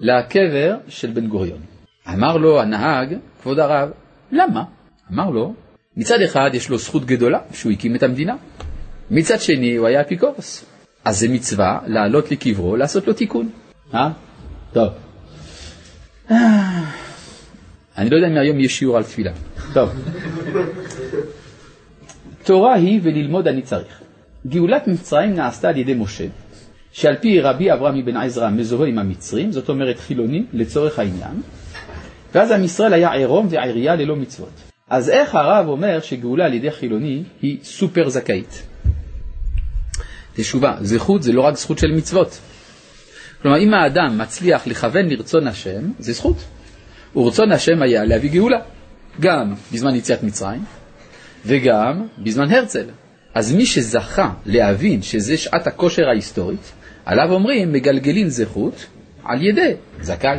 לקבר 0.00 0.76
של 0.88 1.10
בן 1.10 1.26
גוריון. 1.26 1.60
אמר 2.08 2.36
לו 2.36 2.60
הנהג, 2.60 3.16
כבוד 3.42 3.58
הרב, 3.58 3.90
למה? 4.32 4.64
אמר 5.12 5.30
לו, 5.30 5.54
מצד 5.96 6.20
אחד 6.20 6.50
יש 6.52 6.68
לו 6.68 6.78
זכות 6.78 7.04
גדולה 7.04 7.38
שהוא 7.52 7.72
הקים 7.72 7.96
את 7.96 8.02
המדינה, 8.02 8.36
מצד 9.10 9.40
שני 9.40 9.76
הוא 9.76 9.86
היה 9.86 10.00
אפיקורס. 10.00 10.64
אז 11.04 11.18
זה 11.18 11.28
מצווה 11.28 11.78
לעלות 11.86 12.30
לקברו, 12.30 12.76
לעשות 12.76 13.06
לו 13.06 13.12
תיקון. 13.12 13.50
אה? 13.94 14.10
טוב. 14.72 14.92
אני 17.98 18.10
לא 18.10 18.16
יודע 18.16 18.28
אם 18.28 18.36
היום 18.36 18.60
יש 18.60 18.78
שיעור 18.78 18.96
על 18.96 19.02
תפילה. 19.02 19.32
טוב. 19.74 19.90
תורה 22.44 22.74
היא 22.74 23.00
וללמוד 23.02 23.48
אני 23.48 23.62
צריך. 23.62 24.00
גאולת 24.46 24.88
מצרים 24.88 25.34
נעשתה 25.34 25.68
על 25.68 25.76
ידי 25.76 25.94
משה, 25.94 26.24
שעל 26.92 27.16
פי 27.16 27.40
רבי 27.40 27.72
אברהם 27.72 27.98
אבן 27.98 28.16
עזרא 28.16 28.50
מזוהה 28.50 28.88
עם 28.88 28.98
המצרים, 28.98 29.52
זאת 29.52 29.68
אומרת 29.68 29.98
חילוני 29.98 30.44
לצורך 30.52 30.98
העניין, 30.98 31.42
ואז 32.34 32.50
עם 32.50 32.64
ישראל 32.64 32.92
היה 32.92 33.12
עירום 33.12 33.46
ועירייה 33.50 33.96
ללא 33.96 34.16
מצוות. 34.16 34.52
אז 34.90 35.10
איך 35.10 35.34
הרב 35.34 35.68
אומר 35.68 36.00
שגאולה 36.00 36.44
על 36.44 36.54
ידי 36.54 36.70
חילוני 36.70 37.22
היא 37.42 37.58
סופר 37.62 38.08
זכאית? 38.08 38.62
תשובה, 40.36 40.76
זכות 40.80 41.22
זה 41.22 41.32
לא 41.32 41.40
רק 41.40 41.56
זכות 41.56 41.78
של 41.78 41.92
מצוות. 41.96 42.40
כלומר, 43.42 43.58
אם 43.58 43.74
האדם 43.74 44.18
מצליח 44.18 44.66
לכוון 44.66 45.08
לרצון 45.08 45.46
השם, 45.46 45.90
זה 45.98 46.12
זכות. 46.12 46.36
ורצון 47.16 47.52
השם 47.52 47.82
היה 47.82 48.04
להביא 48.04 48.30
גאולה, 48.30 48.58
גם 49.20 49.54
בזמן 49.72 49.94
יציאת 49.94 50.22
מצרים 50.22 50.64
וגם 51.46 52.06
בזמן 52.18 52.50
הרצל. 52.50 52.84
אז 53.34 53.54
מי 53.54 53.66
שזכה 53.66 54.30
להבין 54.46 55.02
שזה 55.02 55.36
שעת 55.36 55.66
הכושר 55.66 56.08
ההיסטורית, 56.08 56.72
עליו 57.04 57.32
אומרים 57.32 57.72
מגלגלים 57.72 58.28
זכות 58.28 58.86
על 59.24 59.42
ידי 59.42 59.74
זכאי. 60.00 60.38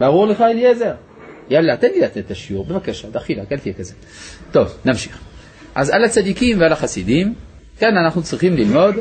ברור 0.00 0.26
לך 0.26 0.40
אליעזר? 0.40 0.94
יאללה, 1.50 1.76
תן 1.76 1.88
לי 1.94 2.00
לתת 2.00 2.18
את 2.18 2.30
השיעור, 2.30 2.64
בבקשה, 2.64 3.10
דחילק, 3.10 3.52
אל 3.52 3.58
תהיה 3.58 3.74
כזה. 3.74 3.94
טוב, 4.52 4.78
נמשיך. 4.84 5.18
אז 5.74 5.90
על 5.90 6.04
הצדיקים 6.04 6.60
ועל 6.60 6.72
החסידים, 6.72 7.34
כאן 7.78 7.96
אנחנו 8.04 8.22
צריכים 8.22 8.56
ללמוד 8.56 8.94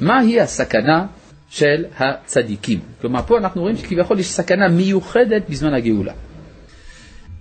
מהי 0.00 0.40
הסכנה 0.40 1.06
של 1.50 1.84
הצדיקים. 1.98 2.80
כלומר, 3.00 3.22
פה 3.22 3.38
אנחנו 3.38 3.62
רואים 3.62 3.76
שכביכול 3.76 4.18
יש 4.18 4.30
סכנה 4.30 4.68
מיוחדת 4.68 5.42
בזמן 5.48 5.74
הגאולה. 5.74 6.12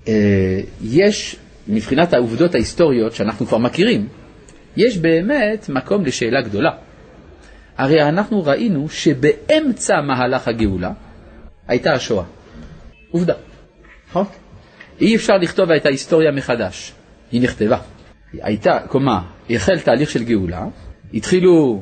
אה, 0.08 0.62
יש, 0.82 1.36
מבחינת 1.68 2.14
העובדות 2.14 2.56
ההיסטוריות 2.56 3.14
שאנחנו 3.14 3.46
כבר 3.46 3.58
מכירים, 3.58 4.08
יש 4.78 4.98
באמת 4.98 5.70
מקום 5.70 6.06
לשאלה 6.06 6.42
גדולה. 6.42 6.72
הרי 7.78 8.04
אנחנו 8.04 8.46
ראינו 8.46 8.90
שבאמצע 8.90 10.02
מהלך 10.02 10.48
הגאולה 10.48 10.92
הייתה 11.68 11.94
השואה. 11.94 12.24
עובדה. 13.12 13.34
נכון? 14.10 14.26
אי 15.02 15.16
אפשר 15.16 15.34
לכתוב 15.38 15.72
את 15.72 15.86
ההיסטוריה 15.86 16.32
מחדש. 16.32 16.94
היא 17.32 17.42
נכתבה. 17.42 17.78
הייתה, 18.34 18.80
כלומר, 18.88 19.20
החל 19.50 19.80
תהליך 19.80 20.10
של 20.10 20.24
גאולה, 20.24 20.66
התחילו 21.14 21.82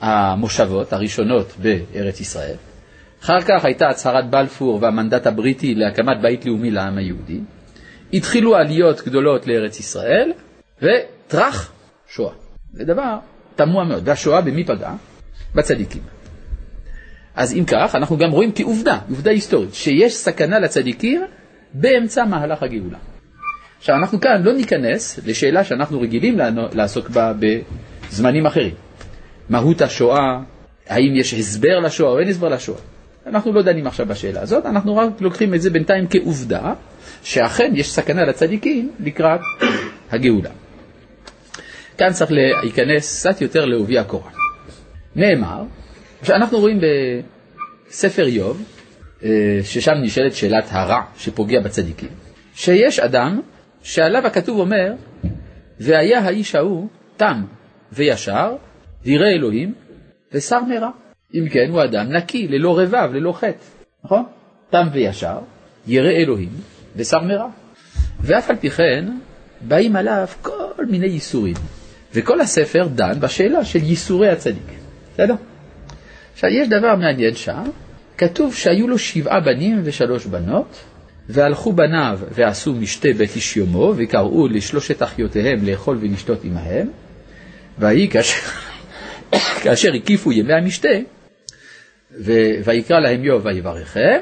המושבות 0.00 0.92
הראשונות 0.92 1.52
בארץ 1.62 2.20
ישראל, 2.20 2.56
אחר 3.22 3.40
כך 3.40 3.64
הייתה 3.64 3.88
הצהרת 3.88 4.30
בלפור 4.30 4.78
והמנדט 4.82 5.26
הבריטי 5.26 5.74
להקמת 5.74 6.22
בית 6.22 6.46
לאומי 6.46 6.70
לעם 6.70 6.98
היהודי, 6.98 7.40
התחילו 8.12 8.56
עליות 8.56 9.02
גדולות 9.06 9.46
לארץ 9.46 9.80
ישראל, 9.80 10.32
וטראח, 10.82 11.72
שואה. 12.08 12.32
זה 12.72 12.84
דבר 12.84 13.16
תמוה 13.56 13.84
מאוד. 13.84 14.02
והשואה 14.08 14.40
במי 14.40 14.64
פגעה? 14.64 14.96
בצדיקים. 15.54 16.02
אז 17.34 17.52
אם 17.52 17.64
כך, 17.66 17.94
אנחנו 17.94 18.18
גם 18.18 18.30
רואים 18.30 18.52
כעובדה, 18.54 18.98
עובדה 19.08 19.30
היסטורית, 19.30 19.74
שיש 19.74 20.16
סכנה 20.16 20.58
לצדיקים 20.58 21.22
באמצע 21.74 22.24
מהלך 22.24 22.62
הגאולה. 22.62 22.98
עכשיו, 23.78 23.96
אנחנו 23.96 24.20
כאן 24.20 24.42
לא 24.42 24.52
ניכנס 24.52 25.20
לשאלה 25.26 25.64
שאנחנו 25.64 26.00
רגילים 26.00 26.38
לעסוק 26.72 27.08
בה 27.08 27.32
בזמנים 28.10 28.46
אחרים. 28.46 28.74
מהות 29.48 29.82
השואה, 29.82 30.40
האם 30.88 31.16
יש 31.16 31.34
הסבר 31.34 31.78
לשואה 31.80 32.10
או 32.10 32.18
אין 32.18 32.28
הסבר 32.28 32.48
לשואה. 32.48 32.78
אנחנו 33.26 33.52
לא 33.52 33.62
דנים 33.62 33.86
עכשיו 33.86 34.06
בשאלה 34.06 34.40
הזאת, 34.40 34.66
אנחנו 34.66 34.96
רק 34.96 35.20
לוקחים 35.20 35.54
את 35.54 35.62
זה 35.62 35.70
בינתיים 35.70 36.06
כעובדה, 36.10 36.72
שאכן 37.22 37.72
יש 37.74 37.90
סכנה 37.90 38.24
לצדיקים 38.24 38.92
לקראת 39.00 39.40
הגאולה. 40.10 40.50
כאן 41.98 42.12
צריך 42.12 42.30
להיכנס 42.32 43.26
קצת 43.26 43.40
יותר 43.40 43.64
לעובי 43.64 43.98
הקורה. 43.98 44.30
נאמר, 45.16 45.62
שאנחנו 46.22 46.58
רואים 46.58 46.80
בספר 46.80 48.26
איוב, 48.26 48.62
אה, 49.24 49.28
ששם 49.62 49.94
נשאלת 50.02 50.34
שאלת 50.34 50.64
הרע 50.68 51.00
שפוגע 51.16 51.60
בצדיקים, 51.60 52.08
שיש 52.54 52.98
אדם 52.98 53.40
שעליו 53.82 54.26
הכתוב 54.26 54.58
אומר, 54.58 54.92
והיה 55.80 56.20
האיש 56.20 56.54
ההוא 56.54 56.88
תם 57.16 57.42
וישר, 57.92 58.56
וירא 59.04 59.26
אלוהים, 59.26 59.74
ושר 60.32 60.60
מרע. 60.60 60.90
אם 61.34 61.48
כן, 61.48 61.70
הוא 61.70 61.84
אדם 61.84 62.12
נקי, 62.12 62.48
ללא 62.48 62.78
רבב, 62.78 63.10
ללא 63.12 63.32
חטא, 63.32 63.64
נכון? 64.04 64.24
תם 64.70 64.86
וישר, 64.92 65.38
ירא 65.86 66.10
אלוהים, 66.10 66.50
ושר 66.98 67.20
מרע. 67.20 67.48
ואף 68.20 68.50
על 68.50 68.56
פי 68.56 68.70
כן, 68.70 69.08
באים 69.60 69.96
עליו 69.96 70.26
כל 70.42 70.86
מיני 70.88 71.06
ייסורים. 71.06 71.54
וכל 72.14 72.40
הספר 72.40 72.88
דן 72.94 73.20
בשאלה 73.20 73.64
של 73.64 73.82
ייסורי 73.82 74.28
הצדיק. 74.28 74.68
בסדר? 75.14 75.34
עכשיו, 76.34 76.50
יש 76.50 76.68
דבר 76.68 76.94
מעניין 76.94 77.34
שם, 77.34 77.62
כתוב 78.18 78.54
שהיו 78.54 78.88
לו 78.88 78.98
שבעה 78.98 79.40
בנים 79.40 79.80
ושלוש 79.84 80.26
בנות, 80.26 80.84
והלכו 81.28 81.72
בניו 81.72 82.20
ועשו 82.30 82.72
משתה 82.72 83.08
בית 83.16 83.36
איש 83.36 83.56
יומו, 83.56 83.94
וקראו 83.96 84.48
לשלושת 84.48 85.02
אחיותיהם 85.02 85.66
לאכול 85.66 85.98
ולשתות 86.00 86.44
עמהם, 86.44 86.90
ויהי 87.78 88.08
כאשר, 88.08 88.40
כאשר 89.62 89.94
הקיפו 89.94 90.32
ימי 90.32 90.54
המשתה, 90.54 90.88
ויקרא 92.64 93.00
להם 93.00 93.24
יוב 93.24 93.46
ויברכם, 93.46 94.18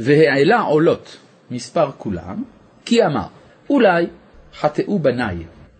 והעלה 0.00 0.60
עולות 0.60 1.16
מספר 1.50 1.90
כולם, 1.98 2.42
כי 2.84 3.04
אמר, 3.04 3.26
אולי 3.70 4.06
חטאו 4.54 4.98
בניי 4.98 5.36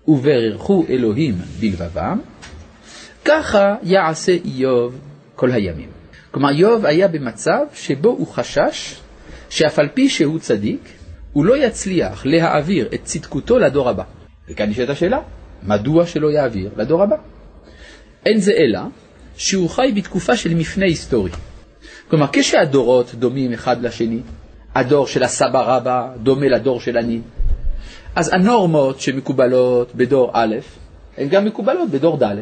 וברכו 0.09 0.85
אלוהים 0.89 1.35
בלבבם, 1.61 2.21
ככה 3.25 3.75
יעשה 3.83 4.33
איוב 4.45 4.99
כל 5.35 5.53
הימים. 5.53 5.89
כלומר, 6.31 6.51
איוב 6.51 6.87
היה 6.87 7.09
במצב 7.09 7.61
שבו 7.75 8.09
הוא 8.09 8.27
חשש 8.27 9.01
שאף 9.51 9.79
על 9.79 9.89
פי 9.95 10.09
שהוא 10.09 10.39
צדיק, 10.39 10.81
הוא 11.33 11.45
לא 11.45 11.57
יצליח 11.57 12.27
להעביר 12.27 12.89
את 12.95 13.05
צדקותו 13.05 13.59
לדור 13.59 13.89
הבא. 13.89 14.05
וכאן 14.49 14.71
נשאלת 14.71 14.89
השאלה, 14.89 15.19
מדוע 15.63 16.07
שלא 16.07 16.31
יעביר 16.31 16.71
לדור 16.77 17.03
הבא? 17.03 17.17
אין 18.27 18.41
זה 18.41 18.53
אלא 18.53 18.81
שהוא 19.37 19.71
חי 19.71 19.93
בתקופה 19.97 20.37
של 20.37 20.55
מפנה 20.55 20.85
היסטורי. 20.85 21.31
כלומר, 22.09 22.27
כשהדורות 22.33 23.15
דומים 23.15 23.53
אחד 23.53 23.83
לשני, 23.83 24.21
הדור 24.75 25.07
של 25.07 25.23
הסבא 25.23 25.77
רבא 25.77 26.09
דומה 26.23 26.49
לדור 26.49 26.81
של 26.81 26.99
אני, 26.99 27.21
אז 28.17 28.33
הנורמות 28.33 29.01
שמקובלות 29.01 29.95
בדור 29.95 30.31
א', 30.33 30.57
הן 31.19 31.29
גם 31.29 31.45
מקובלות 31.45 31.91
בדור 31.91 32.17
ד', 32.17 32.37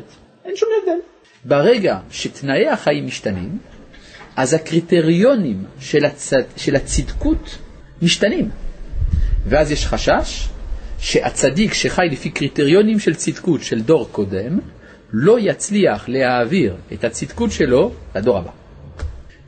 אין 0.44 0.56
שום 0.56 0.68
הבדל. 0.82 0.98
ברגע 1.44 1.98
שתנאי 2.10 2.68
החיים 2.68 3.06
משתנים, 3.06 3.58
אז 4.36 4.54
הקריטריונים 4.54 5.64
של, 5.80 6.04
הצד, 6.04 6.42
של 6.56 6.76
הצדקות 6.76 7.58
משתנים. 8.02 8.50
ואז 9.46 9.70
יש 9.70 9.86
חשש 9.86 10.48
שהצדיק 10.98 11.74
שחי 11.74 12.06
לפי 12.10 12.30
קריטריונים 12.30 12.98
של 12.98 13.14
צדקות 13.14 13.62
של 13.62 13.80
דור 13.80 14.08
קודם, 14.12 14.58
לא 15.12 15.36
יצליח 15.40 16.08
להעביר 16.08 16.76
את 16.92 17.04
הצדקות 17.04 17.52
שלו 17.52 17.92
לדור 18.14 18.38
הבא. 18.38 18.50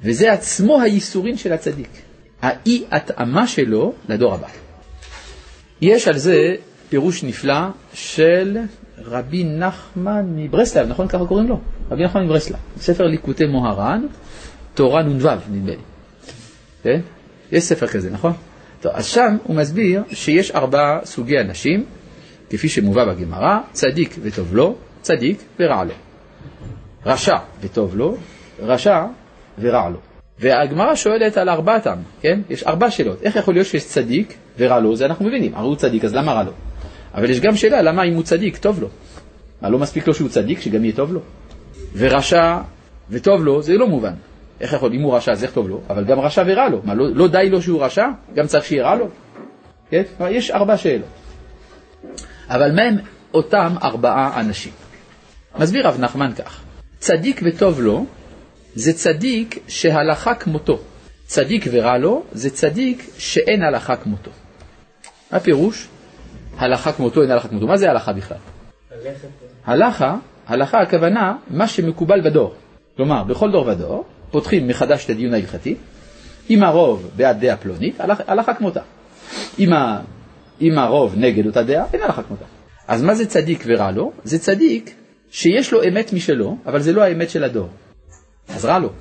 וזה 0.02 0.32
עצמו 0.32 0.80
הייסורים 0.82 1.36
של 1.36 1.52
הצדיק, 1.52 1.90
האי 2.42 2.84
התאמה 2.90 3.46
שלו 3.46 3.92
לדור 4.08 4.34
הבא. 4.34 4.48
יש 5.80 6.08
על 6.08 6.18
זה 6.18 6.54
פירוש 6.88 7.24
נפלא 7.24 7.60
של 7.94 8.58
רבי 8.98 9.44
נחמן 9.44 10.26
מברסלב, 10.36 10.88
נכון 10.88 11.08
ככה 11.08 11.26
קוראים 11.26 11.48
לו? 11.48 11.60
רבי 11.90 12.04
נחמן 12.04 12.24
מברסלב, 12.24 12.58
ספר 12.76 13.06
ליקוטי 13.06 13.46
מוהר"ן, 13.46 14.06
תורה 14.74 15.02
נ"ו 15.02 15.28
נדמה 15.50 15.70
לי. 15.70 15.76
כן? 16.82 17.00
יש 17.52 17.64
ספר 17.64 17.86
כזה, 17.86 18.10
נכון? 18.10 18.32
טוב, 18.80 18.92
אז 18.94 19.06
שם 19.06 19.36
הוא 19.44 19.56
מסביר 19.56 20.02
שיש 20.12 20.50
ארבעה 20.50 20.98
סוגי 21.04 21.40
אנשים, 21.40 21.84
כפי 22.50 22.68
שמובא 22.68 23.04
בגמרא, 23.04 23.58
צדיק 23.72 24.16
וטוב 24.22 24.54
לו, 24.54 24.76
צדיק 25.00 25.42
ורע 25.60 25.84
לו. 25.84 25.94
רשע 27.06 27.36
וטוב 27.60 27.96
לו, 27.96 28.16
רשע 28.62 29.04
ורע 29.58 29.88
לו. 29.88 29.98
והגמרא 30.40 30.94
שואלת 30.94 31.36
על 31.36 31.48
ארבעתם, 31.48 31.98
כן? 32.20 32.40
יש 32.50 32.62
ארבע 32.62 32.90
שאלות. 32.90 33.22
איך 33.22 33.36
יכול 33.36 33.54
להיות 33.54 33.66
שיש 33.66 33.86
צדיק 33.86 34.34
ורע 34.58 34.80
לו? 34.80 34.96
זה 34.96 35.06
אנחנו 35.06 35.24
מבינים. 35.24 35.54
הרי 35.54 35.66
הוא 35.66 35.76
צדיק, 35.76 36.04
אז 36.04 36.14
למה 36.14 36.32
רע 36.32 36.42
לו? 36.42 36.52
אבל 37.14 37.30
יש 37.30 37.40
גם 37.40 37.56
שאלה, 37.56 37.82
למה 37.82 38.02
אם 38.02 38.14
הוא 38.14 38.22
צדיק, 38.22 38.56
טוב 38.56 38.80
לו? 38.80 38.88
מה, 39.62 39.68
לא 39.68 39.78
מספיק 39.78 40.06
לו 40.06 40.14
שהוא 40.14 40.28
צדיק, 40.28 40.60
שגם 40.60 40.84
יהיה 40.84 40.96
טוב 40.96 41.12
לו? 41.12 41.20
ורשע 41.96 42.58
וטוב 43.10 43.44
לו, 43.44 43.62
זה 43.62 43.74
לא 43.74 43.86
מובן. 43.86 44.12
איך 44.60 44.72
יכול, 44.72 44.92
אם 44.92 45.02
הוא 45.02 45.16
רשע, 45.16 45.32
אז 45.32 45.44
איך 45.44 45.52
טוב 45.52 45.68
לו? 45.68 45.80
אבל 45.90 46.04
גם 46.04 46.20
רשע 46.20 46.42
ורע 46.46 46.68
לו. 46.68 46.80
מה, 46.84 46.94
לא, 46.94 47.04
לא 47.14 47.28
די 47.28 47.48
לו 47.50 47.62
שהוא 47.62 47.84
רשע? 47.84 48.06
גם 48.34 48.46
צריך 48.46 48.64
שיהיה 48.64 48.84
רע 48.84 48.94
לו? 48.94 49.08
כן? 49.90 50.02
יש 50.30 50.50
ארבע 50.50 50.76
שאלות. 50.76 51.08
אבל 52.48 52.72
מהם 52.72 52.96
אותם 53.34 53.74
ארבעה 53.82 54.40
אנשים? 54.40 54.72
מסביר 55.58 55.86
רב 55.88 56.00
נחמן 56.00 56.32
כך, 56.32 56.60
צדיק 56.98 57.40
וטוב 57.44 57.80
לו 57.80 58.06
זה 58.74 58.92
צדיק 58.92 59.58
שהלכה 59.68 60.34
כמותו. 60.34 60.78
צדיק 61.26 61.64
ורע 61.70 61.98
לו 61.98 62.22
זה 62.32 62.50
צדיק 62.50 63.10
שאין 63.18 63.62
הלכה 63.62 63.96
כמותו. 63.96 64.30
מה 65.32 65.40
פירוש? 65.40 65.88
הלכה 66.56 66.92
כמותו, 66.92 67.22
אין 67.22 67.30
הלכה 67.30 67.48
כמותו. 67.48 67.66
מה 67.66 67.76
זה 67.76 67.90
הלכה 67.90 68.12
בכלל? 68.12 68.36
הלכה, 69.64 70.16
הלכה 70.46 70.78
הכוונה 70.80 71.36
מה 71.50 71.68
שמקובל 71.68 72.20
בדור. 72.20 72.54
כלומר, 72.96 73.24
בכל 73.24 73.50
דור 73.50 73.66
ודור 73.66 74.04
פותחים 74.30 74.68
מחדש 74.68 75.04
את 75.04 75.10
הדיון 75.10 75.34
ההלכתי, 75.34 75.76
אם 76.50 76.62
הרוב 76.62 77.10
בעד 77.16 77.40
דעה 77.40 77.56
פלונית, 77.56 78.00
הלכה, 78.00 78.22
הלכה 78.26 78.54
כמותה. 78.54 78.80
אם, 79.58 79.72
ה, 79.72 80.00
אם 80.60 80.78
הרוב 80.78 81.14
נגד 81.16 81.46
אותה 81.46 81.62
דעה, 81.62 81.84
אין 81.92 82.02
הלכה 82.02 82.22
כמותה. 82.22 82.44
אז 82.88 83.02
מה 83.02 83.14
זה 83.14 83.26
צדיק 83.26 83.64
ורע 83.66 83.90
לו? 83.90 84.12
זה 84.24 84.38
צדיק 84.38 84.94
שיש 85.30 85.72
לו 85.72 85.82
אמת 85.88 86.12
משלו, 86.12 86.56
אבל 86.66 86.80
זה 86.80 86.92
לא 86.92 87.02
האמת 87.02 87.30
של 87.30 87.44
הדור. 87.44 87.68
אז 88.54 88.64
רע 88.64 88.78
לו, 88.78 88.92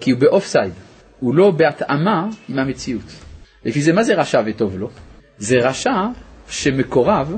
כי 0.00 0.10
הוא 0.10 0.20
באוף 0.20 0.46
סייד, 0.46 0.72
הוא 1.20 1.34
לא 1.34 1.50
בהתאמה 1.50 2.28
עם 2.48 2.58
המציאות. 2.58 3.12
לפי 3.64 3.82
זה 3.82 3.92
מה 3.92 4.02
זה 4.02 4.14
רשע 4.14 4.42
וטוב 4.46 4.78
לו? 4.78 4.90
זה 5.38 5.56
רשע 5.68 6.06
שמקורב, 6.48 7.36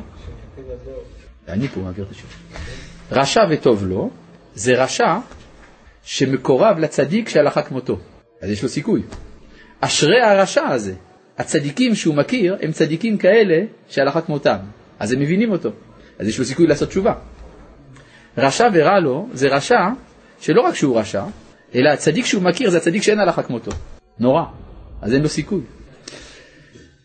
אני 1.48 1.68
פה 1.68 1.80
מעביר 1.80 2.04
את 2.04 2.10
השם, 2.10 2.26
רשע 3.12 3.40
וטוב 3.50 3.86
לו, 3.86 4.10
זה 4.54 4.82
רשע 4.82 5.18
שמקורב 6.02 6.78
לצדיק 6.78 7.28
שהלכה 7.28 7.62
כמותו, 7.62 7.98
אז 8.42 8.50
יש 8.50 8.62
לו 8.62 8.68
סיכוי. 8.68 9.02
אשרי 9.80 10.20
הרשע 10.20 10.66
הזה. 10.66 10.94
הצדיקים 11.38 11.94
שהוא 11.94 12.14
מכיר 12.14 12.56
הם 12.62 12.72
צדיקים 12.72 13.18
כאלה 13.18 13.64
שהלכה 13.88 14.20
כמותם, 14.20 14.58
אז 14.98 15.12
הם 15.12 15.20
מבינים 15.20 15.52
אותו, 15.52 15.70
אז 16.18 16.28
יש 16.28 16.38
לו 16.38 16.44
סיכוי 16.44 16.66
לעשות 16.66 16.88
תשובה. 16.88 17.14
רשע 18.38 18.68
ורע 18.72 19.00
לו 19.00 19.28
זה 19.32 19.48
רשע 19.48 19.88
שלא 20.40 20.60
רק 20.60 20.74
שהוא 20.74 20.98
רשע, 20.98 21.24
אלא 21.74 21.88
הצדיק 21.88 22.26
שהוא 22.26 22.42
מכיר 22.42 22.70
זה 22.70 22.76
הצדיק 22.76 23.02
שאין 23.02 23.20
הלכה 23.20 23.42
כמותו. 23.42 23.70
נורא, 24.18 24.42
אז 25.02 25.14
אין 25.14 25.22
לו 25.22 25.28
סיכוי. 25.28 25.60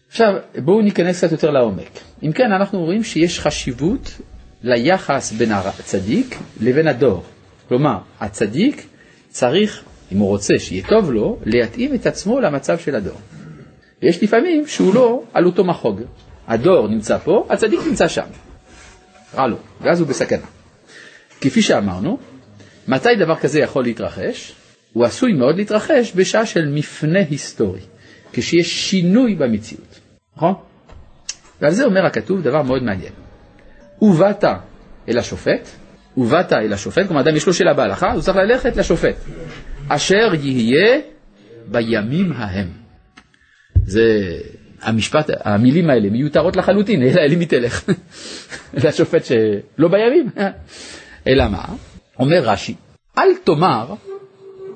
עכשיו, 0.10 0.34
בואו 0.58 0.82
ניכנס 0.82 1.18
קצת 1.18 1.32
יותר 1.32 1.50
לעומק. 1.50 2.00
אם 2.24 2.32
כן, 2.32 2.52
אנחנו 2.52 2.84
רואים 2.84 3.04
שיש 3.04 3.40
חשיבות 3.40 4.18
ליחס 4.64 5.32
בין 5.32 5.52
הצדיק 5.52 6.38
לבין 6.62 6.88
הדור. 6.88 7.24
כלומר, 7.68 7.98
הצדיק 8.20 8.86
צריך, 9.30 9.84
אם 10.12 10.18
הוא 10.18 10.28
רוצה 10.28 10.54
שיהיה 10.60 10.88
טוב 10.88 11.12
לו, 11.12 11.40
להתאים 11.46 11.96
את 11.96 12.06
עצמו 12.06 12.40
למצב 12.40 12.80
של 12.80 12.96
הדור. 12.96 13.18
ויש 14.02 14.24
לפעמים 14.24 14.68
שהוא 14.68 14.96
לא 14.96 15.24
על 15.34 15.46
אותו 15.46 15.64
מחוג. 15.64 16.02
הדור 16.48 16.88
נמצא 16.88 17.18
פה, 17.18 17.48
הצדיק 17.50 17.80
נמצא 17.88 18.08
שם. 18.08 18.26
רע 19.36 19.48
לו, 19.48 19.58
ואז 19.82 20.00
הוא 20.00 20.08
בסכנה. 20.08 20.46
כפי 21.42 21.62
שאמרנו, 21.62 22.18
מתי 22.88 23.16
דבר 23.20 23.36
כזה 23.36 23.60
יכול 23.60 23.84
להתרחש? 23.84 24.56
הוא 24.94 25.06
עשוי 25.06 25.34
מאוד 25.34 25.58
להתרחש 25.58 26.14
בשעה 26.16 26.46
של 26.46 26.70
מפנה 26.70 27.20
היסטורי, 27.30 27.82
כשיש 28.34 28.90
שינוי 28.90 29.36
במציאות, 29.36 30.00
נכון? 30.38 30.54
ועל 31.62 31.72
זה 31.72 31.86
אומר 31.86 32.06
הכתוב 32.06 32.42
דבר 32.42 32.62
מאוד 32.62 32.84
מעניין. 32.84 33.14
ובאת 34.02 34.44
אל 35.10 35.18
השופט, 35.18 35.70
ובאת 36.18 36.54
אל 36.54 36.74
השופט, 36.74 37.08
כלומר 37.08 37.22
אדם 37.22 37.36
יש 37.36 37.48
לו 37.48 37.54
שאלה 37.54 37.74
בהלכה, 37.74 38.12
הוא 38.12 38.22
צריך 38.22 38.38
ללכת 38.38 38.78
לשופט, 38.78 39.16
אשר 39.88 40.34
יהיה 40.42 41.00
בימים 41.68 42.32
ההם. 42.32 42.68
זה 43.86 44.04
המשפט, 44.82 45.30
המילים 45.44 45.90
האלה 45.90 46.10
מיותרות 46.10 46.56
לחלוטין, 46.56 47.02
אלא 47.02 47.22
אלי 47.22 47.36
מתלך. 47.36 47.90
לשופט 48.84 49.26
שלא 49.26 49.88
בימים. 49.88 50.30
אלא 51.28 51.48
מה? 51.48 51.66
אומר 52.20 52.42
רש"י, 52.44 52.76
אל 53.18 53.30
תאמר 53.44 53.94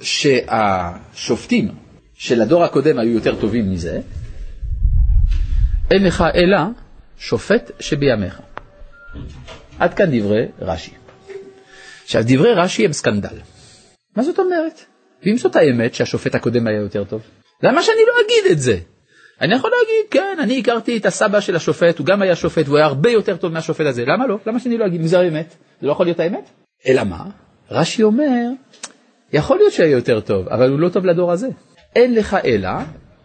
שהשופטים 0.01 1.71
של 2.13 2.41
הדור 2.41 2.63
הקודם 2.63 2.99
היו 2.99 3.11
יותר 3.11 3.35
טובים 3.41 3.71
מזה, 3.71 3.99
אין 5.91 6.03
לך 6.03 6.23
אלא 6.35 6.57
שופט 7.17 7.71
שבימיך. 7.79 8.41
עד 9.79 9.93
כאן 9.93 10.19
דברי 10.19 10.45
רש"י. 10.59 10.91
עכשיו, 12.03 12.23
דברי 12.27 12.53
רש"י 12.53 12.85
הם 12.85 12.93
סקנדל. 12.93 13.37
מה 14.15 14.23
זאת 14.23 14.39
אומרת? 14.39 14.81
ואם 15.25 15.37
זאת 15.37 15.55
האמת 15.55 15.93
שהשופט 15.93 16.35
הקודם 16.35 16.67
היה 16.67 16.81
יותר 16.81 17.03
טוב, 17.03 17.21
למה 17.63 17.83
שאני 17.83 18.01
לא 18.07 18.13
אגיד 18.25 18.51
את 18.51 18.59
זה? 18.59 18.77
אני 19.41 19.55
יכול 19.55 19.71
להגיד, 19.79 20.11
כן, 20.11 20.37
אני 20.43 20.59
הכרתי 20.59 20.97
את 20.97 21.05
הסבא 21.05 21.39
של 21.39 21.55
השופט, 21.55 21.97
הוא 21.97 22.07
גם 22.07 22.21
היה 22.21 22.35
שופט, 22.35 22.65
והוא 22.65 22.77
היה 22.77 22.85
הרבה 22.85 23.09
יותר 23.09 23.37
טוב 23.37 23.53
מהשופט 23.53 23.85
הזה. 23.85 24.03
למה 24.05 24.27
לא? 24.27 24.37
למה 24.45 24.59
שאני 24.59 24.77
לא 24.77 24.85
אגיד? 24.85 25.01
אם 25.01 25.07
זה 25.07 25.19
האמת? 25.19 25.55
זה 25.81 25.87
לא 25.87 25.91
יכול 25.91 26.05
להיות 26.05 26.19
האמת? 26.19 26.49
אלא 26.87 27.03
מה? 27.03 27.23
רש"י 27.71 28.03
אומר, 28.03 28.49
יכול 29.33 29.57
להיות 29.57 29.73
שהיה 29.73 29.91
יותר 29.91 30.19
טוב, 30.19 30.47
אבל 30.47 30.69
הוא 30.69 30.79
לא 30.79 30.89
טוב 30.89 31.05
לדור 31.05 31.31
הזה. 31.31 31.47
אין 31.95 32.15
לך 32.15 32.37
אלא 32.45 32.69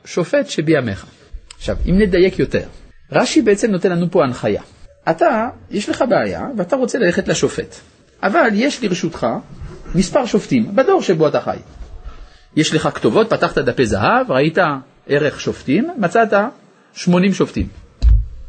שופט 0.05 0.49
שבימיך. 0.49 1.07
עכשיו, 1.57 1.77
אם 1.89 1.99
נדייק 1.99 2.39
יותר, 2.39 2.67
רש"י 3.13 3.43
בעצם 3.43 3.71
נותן 3.71 3.91
לנו 3.91 4.11
פה 4.11 4.25
הנחיה. 4.25 4.63
אתה, 5.11 5.49
יש 5.71 5.89
לך 5.89 6.05
בעיה, 6.09 6.47
ואתה 6.57 6.77
רוצה 6.77 6.99
ללכת 6.99 7.29
לשופט. 7.29 7.75
אבל 8.23 8.49
יש 8.53 8.83
לרשותך 8.85 9.27
מספר 9.95 10.27
שופטים 10.27 10.77
בדור 10.77 11.03
שבו 11.03 11.29
אתה 11.29 11.41
חי. 11.41 11.57
יש 12.57 12.75
לך 12.75 12.89
כתובות, 12.95 13.31
פתחת 13.31 13.59
דפי 13.59 13.87
זהב, 13.87 14.33
ראית 14.33 14.59
ערך 15.07 15.41
שופטים, 15.41 15.89
מצאת 15.99 16.33
80 16.95 17.33
שופטים. 17.33 17.69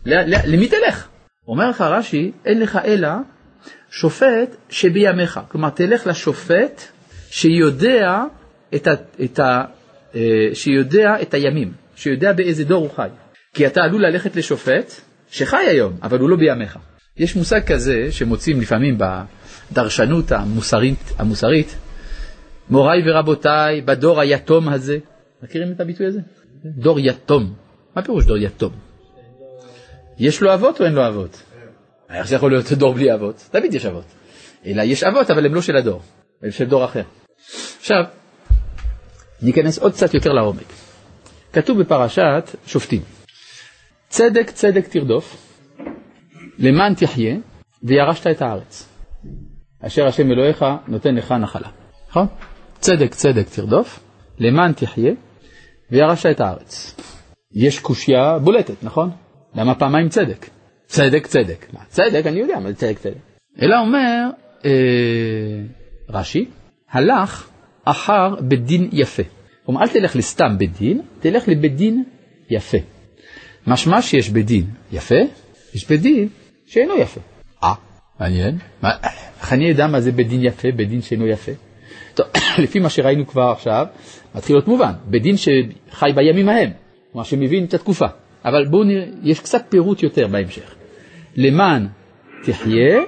למי 0.06 0.68
תלך? 0.68 1.08
אומר 1.48 1.70
לך 1.70 1.82
רש"י, 1.82 2.32
אין 2.46 2.60
לך 2.60 2.80
אלא 2.86 3.10
שופט 3.94 4.56
שבימיך. 4.70 5.40
כלומר, 5.48 5.70
תלך 5.70 6.08
לשופט 6.08 6.82
שיודע 7.30 8.24
את, 8.76 8.88
ה, 8.88 8.94
את, 9.24 9.40
ה, 9.40 9.66
אה, 10.16 10.50
שיודע 10.54 11.22
את 11.22 11.34
הימים, 11.34 11.74
שיודע 11.96 12.34
באיזה 12.34 12.66
דור 12.66 12.82
הוא 12.84 12.90
חי. 12.96 13.08
כי 13.54 13.68
אתה 13.68 13.82
עלול 13.82 14.06
ללכת 14.06 14.36
לשופט 14.36 14.92
שחי 15.32 15.66
היום, 15.68 15.94
אבל 16.04 16.20
הוא 16.20 16.30
לא 16.30 16.36
בימיך. 16.36 16.78
יש 17.18 17.36
מושג 17.36 17.62
כזה 17.66 18.12
שמוצאים 18.12 18.62
לפעמים 18.62 18.98
בדרשנות 19.72 20.32
המוסרית, 20.32 21.14
המוסרית 21.18 21.76
מוריי 22.70 23.02
ורבותיי, 23.06 23.82
בדור 23.82 24.22
היתום 24.22 24.70
הזה, 24.70 24.98
מכירים 25.44 25.72
את 25.72 25.80
הביטוי 25.80 26.08
הזה? 26.08 26.20
דור 26.66 27.00
יתום. 27.00 27.54
מה 27.96 28.02
פירוש 28.02 28.26
דור 28.26 28.38
יתום? 28.38 28.74
יש 30.20 30.42
לו 30.42 30.54
אבות 30.54 30.80
או 30.80 30.86
אין 30.86 30.94
לו 30.94 31.08
אבות? 31.08 31.44
איך 32.10 32.28
זה 32.28 32.36
יכול 32.36 32.52
להיות 32.52 32.72
דור 32.72 32.94
בלי 32.94 33.14
אבות? 33.14 33.48
תמיד 33.52 33.74
יש 33.74 33.86
אבות. 33.86 34.06
אלא 34.66 34.82
יש 34.82 35.04
אבות, 35.04 35.32
אבל 35.32 35.46
הם 35.46 35.56
לא 35.56 35.62
של 35.62 35.76
הדור, 35.76 36.02
הם 36.44 36.52
של 36.52 36.66
דור 36.66 36.86
אחר. 36.86 37.04
עכשיו, 37.80 38.04
ניכנס 39.42 39.80
עוד 39.80 39.94
קצת 39.94 40.14
יותר 40.14 40.32
לעומק. 40.32 40.74
כתוב 41.54 41.82
בפרשת 41.82 42.50
שופטים, 42.66 43.02
צדק 44.10 44.50
צדק 44.50 44.88
תרדוף, 44.88 45.38
למען 46.60 46.94
תחיה, 46.94 47.36
וירשת 47.84 48.28
את 48.28 48.42
הארץ. 48.42 48.90
אשר 49.82 50.08
השם 50.08 50.32
אלוהיך 50.32 50.66
נותן 50.88 51.16
לך 51.16 51.32
נחלה. 51.32 51.68
נכון? 52.10 52.28
צדק 52.80 53.14
צדק 53.14 53.50
תרדוף, 53.56 54.00
למען 54.40 54.74
תחיה, 54.74 55.12
וירשת 55.92 56.26
את 56.32 56.42
הארץ. 56.42 56.96
יש 57.54 57.80
קושייה 57.80 58.40
בולטת, 58.40 58.84
נכון? 58.84 59.10
למה 59.56 59.76
פעמיים 59.76 60.10
צדק? 60.10 60.50
צדק 60.86 61.28
צדק. 61.28 61.66
מה, 61.74 61.80
צדק, 61.88 62.22
אני 62.26 62.40
יודע 62.40 62.60
מה 62.60 62.72
זה 62.72 62.76
צדק 62.76 63.00
צדק. 63.00 63.18
אלא 63.62 63.80
אומר 63.80 64.30
אה, 64.66 64.72
רש"י, 66.10 66.46
הלך 66.92 67.50
אחר 67.86 68.36
בית 68.42 68.66
דין 68.66 68.90
יפה. 68.92 69.24
כלומר, 69.66 69.82
אל 69.82 69.88
תלך 69.88 70.16
לסתם 70.16 70.58
בית 70.58 70.78
דין, 70.78 71.02
תלך 71.20 71.48
לבית 71.48 71.76
דין 71.76 72.04
יפה. 72.50 72.78
משמע 73.68 74.02
שיש 74.02 74.30
בית 74.30 74.46
דין 74.46 74.66
יפה, 74.92 75.16
יש 75.74 75.88
בית 75.88 76.02
דין 76.02 76.28
שאינו 76.66 76.98
יפה. 76.98 77.22
אה, 77.64 77.74
מעניין. 78.20 78.58
מה, 78.82 78.92
איך 79.42 79.54
אני 79.54 79.72
אדע 79.72 79.88
מה 79.88 80.02
זה 80.02 80.12
בית 80.12 80.28
דין 80.28 80.46
יפה, 80.46 80.68
בית 80.76 80.90
דין 80.90 81.02
שאינו 81.02 81.28
יפה? 81.28 81.52
טוב, 82.14 82.28
לפי 82.64 82.80
מה 82.80 82.90
שראינו 82.90 83.28
כבר 83.28 83.52
עכשיו, 83.52 83.86
מתחיל 84.36 84.56
להיות 84.56 84.68
מובן, 84.68 84.92
בית 85.06 85.24
דין 85.24 85.36
שחי 85.38 86.10
בימים 86.16 86.50
ההם, 86.50 86.70
כלומר 87.12 87.26
שמבין 87.26 87.66
את 87.66 87.74
התקופה. 87.74 88.06
אבל 88.46 88.66
בואו 88.66 88.84
נראה, 88.84 89.06
יש 89.24 89.40
קצת 89.40 89.66
פירוט 89.70 90.04
יותר 90.04 90.28
בהמשך. 90.28 90.76
למען 91.36 91.88
תחיה 92.46 93.00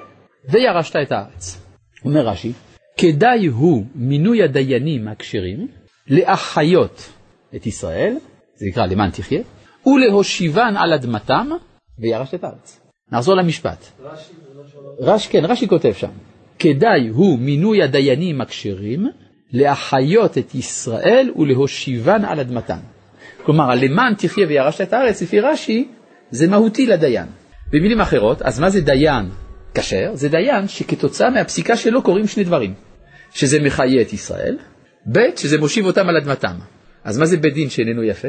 וירשת 0.49 0.95
את 0.95 1.11
הארץ. 1.11 1.61
אומר 2.05 2.27
רש"י, 2.27 2.51
כדאי 2.97 3.45
הוא 3.45 3.85
מינוי 3.95 4.43
הדיינים 4.43 5.07
הכשרים 5.07 5.67
להחיות 6.07 7.09
את 7.55 7.65
ישראל, 7.65 8.17
זה 8.55 8.65
נקרא 8.65 8.85
למען 8.85 9.09
תחיה, 9.09 9.41
ולהושיבן 9.85 10.73
על 10.77 10.93
אדמתם 10.93 11.49
וירשת 11.99 12.33
את 12.33 12.43
הארץ. 12.43 12.79
נחזור 13.11 13.35
למשפט. 13.35 13.85
רש"י, 14.99 15.29
כן, 15.29 15.45
רש"י 15.45 15.67
כותב 15.67 15.93
שם, 15.93 16.11
כדאי 16.59 17.07
הוא 17.07 17.39
מינוי 17.39 17.83
הדיינים 17.83 18.41
הכשרים 18.41 19.07
להחיות 19.51 20.37
את 20.37 20.55
ישראל 20.55 21.31
ולהושיבן 21.35 22.25
על 22.25 22.39
אדמתם. 22.39 22.79
כלומר, 23.45 23.75
למען 23.75 24.13
תחיה 24.13 24.47
וירשת 24.47 24.81
את 24.81 24.93
הארץ, 24.93 25.21
לפי 25.21 25.39
רש"י, 25.39 25.87
זה 26.31 26.47
מהותי 26.47 26.85
לדיין. 26.85 27.25
במילים 27.71 28.01
אחרות, 28.01 28.41
אז 28.41 28.59
מה 28.59 28.69
זה 28.69 28.81
דיין 28.81 29.29
כשר? 29.73 30.11
זה 30.13 30.29
דיין 30.29 30.67
שכתוצאה 30.67 31.29
מהפסיקה 31.29 31.77
שלו 31.77 32.01
קורים 32.01 32.27
שני 32.27 32.43
דברים. 32.43 32.73
שזה 33.31 33.61
מחיה 33.61 34.01
את 34.01 34.13
ישראל, 34.13 34.57
ב' 35.11 35.19
שזה 35.35 35.57
מושיב 35.57 35.85
אותם 35.85 36.09
על 36.09 36.17
אדמתם. 36.17 36.55
אז 37.03 37.17
מה 37.17 37.25
זה 37.25 37.37
בית 37.37 37.53
דין 37.53 37.69
שאיננו 37.69 38.03
יפה? 38.03 38.27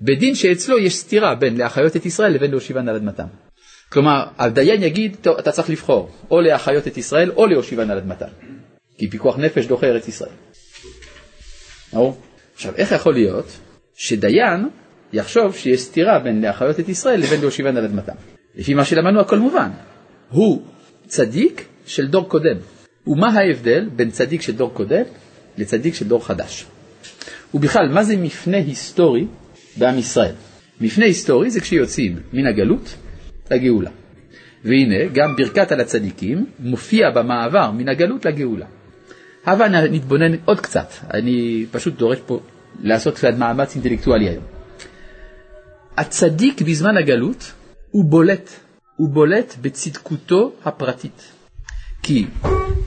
בית 0.00 0.18
דין 0.18 0.34
שאצלו 0.34 0.78
יש 0.78 0.96
סתירה 0.96 1.34
בין 1.34 1.56
להחיות 1.56 1.96
את 1.96 2.06
ישראל 2.06 2.32
לבין 2.32 2.50
להושיבן 2.50 2.88
על 2.88 2.96
אדמתם. 2.96 3.26
כלומר, 3.88 4.24
הדיין 4.38 4.82
יגיד, 4.82 5.16
טוב, 5.20 5.38
אתה 5.38 5.52
צריך 5.52 5.70
לבחור, 5.70 6.10
או 6.30 6.40
להחיות 6.40 6.86
את 6.86 6.96
ישראל 6.96 7.30
או 7.30 7.46
להושיבן 7.46 7.90
על 7.90 7.98
אדמתם. 7.98 8.26
כי 8.98 9.10
פיקוח 9.10 9.38
נפש 9.38 9.66
דוחה 9.66 9.86
ארץ 9.86 10.08
ישראל. 10.08 10.30
ברור? 11.92 12.20
עכשיו, 12.54 12.72
איך 12.76 12.92
יכול 12.92 13.14
להיות 13.14 13.58
שדיין 13.96 14.68
יחשוב 15.12 15.56
שיש 15.56 15.80
סתירה 15.80 16.18
בין 16.18 16.40
להחיות 16.40 16.80
את 16.80 16.88
ישראל 16.88 17.20
לבין 17.20 17.40
להושיבן 17.40 17.76
על 17.76 17.84
אדמתם? 17.84 18.12
לפי 18.54 18.74
מה 18.74 18.84
שלמדנו 18.84 19.20
הכל 19.20 19.38
מובן. 19.38 19.70
הוא 20.28 20.62
צדיק 21.06 21.64
של 21.86 22.08
דור 22.08 22.28
קודם. 22.28 22.56
ומה 23.06 23.28
ההבדל 23.28 23.88
בין 23.96 24.10
צדיק 24.10 24.42
של 24.42 24.52
דור 24.52 24.74
קודם 24.74 25.02
לצדיק 25.58 25.94
של 25.94 26.08
דור 26.08 26.26
חדש? 26.26 26.66
ובכלל, 27.54 27.88
מה 27.88 28.04
זה 28.04 28.16
מפנה 28.16 28.56
היסטורי 28.56 29.26
בעם 29.76 29.98
ישראל? 29.98 30.34
מפנה 30.80 31.04
היסטורי 31.04 31.50
זה 31.50 31.60
כשיוצאים 31.60 32.18
מן 32.32 32.46
הגלות 32.46 32.94
לגאולה. 33.50 33.90
והנה, 34.64 35.04
גם 35.12 35.36
ברכת 35.36 35.72
על 35.72 35.80
הצדיקים 35.80 36.46
מופיע 36.58 37.10
במעבר 37.10 37.70
מן 37.70 37.88
הגלות 37.88 38.24
לגאולה. 38.24 38.66
הבה 39.46 39.68
נתבונן 39.68 40.36
עוד 40.44 40.60
קצת, 40.60 40.90
אני 41.14 41.66
פשוט 41.70 41.98
דורש 41.98 42.18
פה 42.26 42.40
לעשות 42.80 43.14
קצת 43.14 43.34
מאמץ 43.38 43.74
אינטלקטואלי 43.74 44.28
היום. 44.28 44.44
הצדיק 45.96 46.62
בזמן 46.62 46.96
הגלות 46.96 47.52
הוא 47.90 48.04
בולט, 48.04 48.50
הוא 48.96 49.08
בולט 49.08 49.54
בצדקותו 49.60 50.52
הפרטית. 50.64 51.32
כי 52.02 52.26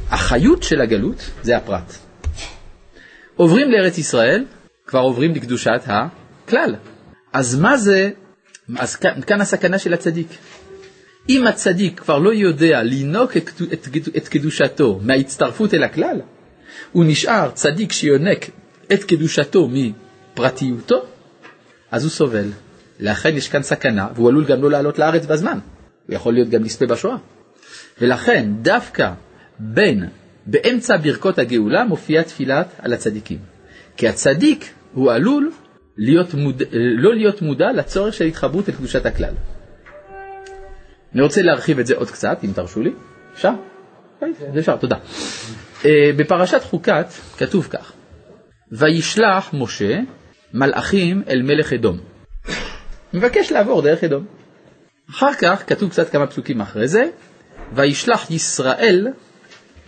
החיות 0.10 0.64
של 0.64 0.82
הגלות 0.82 1.30
זה 1.42 1.58
הפרט. 1.58 1.94
עוברים 3.36 3.72
לארץ 3.72 3.98
ישראל, 3.98 4.46
כבר 4.86 5.00
עוברים 5.00 5.32
לקדושת 5.32 5.82
הכלל. 5.86 6.76
אז 7.34 7.56
מה 7.56 7.78
זה, 7.78 8.10
אז 8.78 8.96
כאן, 8.96 9.22
כאן 9.28 9.42
הסכנה 9.42 9.80
של 9.80 9.94
הצדיק. 9.94 10.28
אם 11.30 11.48
הצדיק 11.48 12.00
כבר 12.00 12.20
לא 12.20 12.34
יודע 12.34 12.84
לינוק 12.84 13.38
את, 13.38 13.50
את, 13.74 13.88
את 14.18 14.28
קדושתו 14.28 15.00
מההצטרפות 15.04 15.74
אל 15.74 15.84
הכלל, 15.84 16.22
הוא 16.92 17.06
נשאר 17.08 17.52
צדיק 17.52 17.92
שיונק 17.92 18.50
את 18.94 19.04
קדושתו 19.04 19.70
מפרטיותו, 19.72 21.06
אז 21.92 22.04
הוא 22.04 22.12
סובל. 22.12 22.48
לכן 23.00 23.38
יש 23.38 23.50
כאן 23.50 23.64
סכנה, 23.64 24.08
והוא 24.16 24.30
עלול 24.30 24.46
גם 24.46 24.62
לא 24.62 24.72
לעלות 24.72 25.00
לארץ 25.00 25.26
בזמן. 25.26 25.60
הוא 26.08 26.16
יכול 26.16 26.34
להיות 26.34 26.50
גם 26.50 26.64
נספה 26.64 26.86
בשואה. 26.86 27.16
ולכן 28.02 28.50
דווקא 28.62 29.12
בין, 29.60 30.06
באמצע 30.46 30.98
ברכות 30.98 31.40
הגאולה 31.40 31.84
מופיעה 31.84 32.24
תפילת 32.24 32.68
על 32.80 32.94
הצדיקים. 32.94 33.40
כי 33.98 34.08
הצדיק 34.08 34.74
הוא 34.94 35.12
עלול 35.12 35.52
להיות 35.98 36.34
מוד... 36.34 36.64
לא 36.72 37.16
להיות 37.16 37.42
מודע 37.42 37.72
לצורך 37.72 38.14
של 38.14 38.26
התחברות 38.26 38.68
לקדושת 38.68 39.06
הכלל. 39.06 39.34
אני 41.14 41.22
רוצה 41.22 41.42
להרחיב 41.42 41.80
את 41.80 41.88
זה 41.88 41.96
עוד 41.96 42.12
קצת, 42.12 42.38
אם 42.44 42.52
תרשו 42.56 42.82
לי. 42.82 42.92
אפשר? 43.34 43.52
כן, 44.20 44.32
אפשר, 44.60 44.78
תודה. 44.78 44.96
אה, 45.86 46.12
בפרשת 46.16 46.64
חוקת 46.64 47.06
כתוב 47.38 47.68
כך: 47.72 47.94
וישלח 48.72 49.54
משה 49.54 50.00
מלאכים 50.54 51.24
אל 51.28 51.42
מלך 51.42 51.74
אדום. 51.74 51.98
מבקש 53.14 53.52
לעבור 53.52 53.82
דרך 53.82 54.04
אדום. 54.04 54.26
אחר 55.10 55.34
כך 55.42 55.64
כתוב 55.68 55.90
קצת 55.90 56.10
כמה 56.10 56.28
פסוקים 56.28 56.62
אחרי 56.62 56.88
זה, 56.88 57.10
וישלח 57.74 58.32
ישראל 58.32 59.08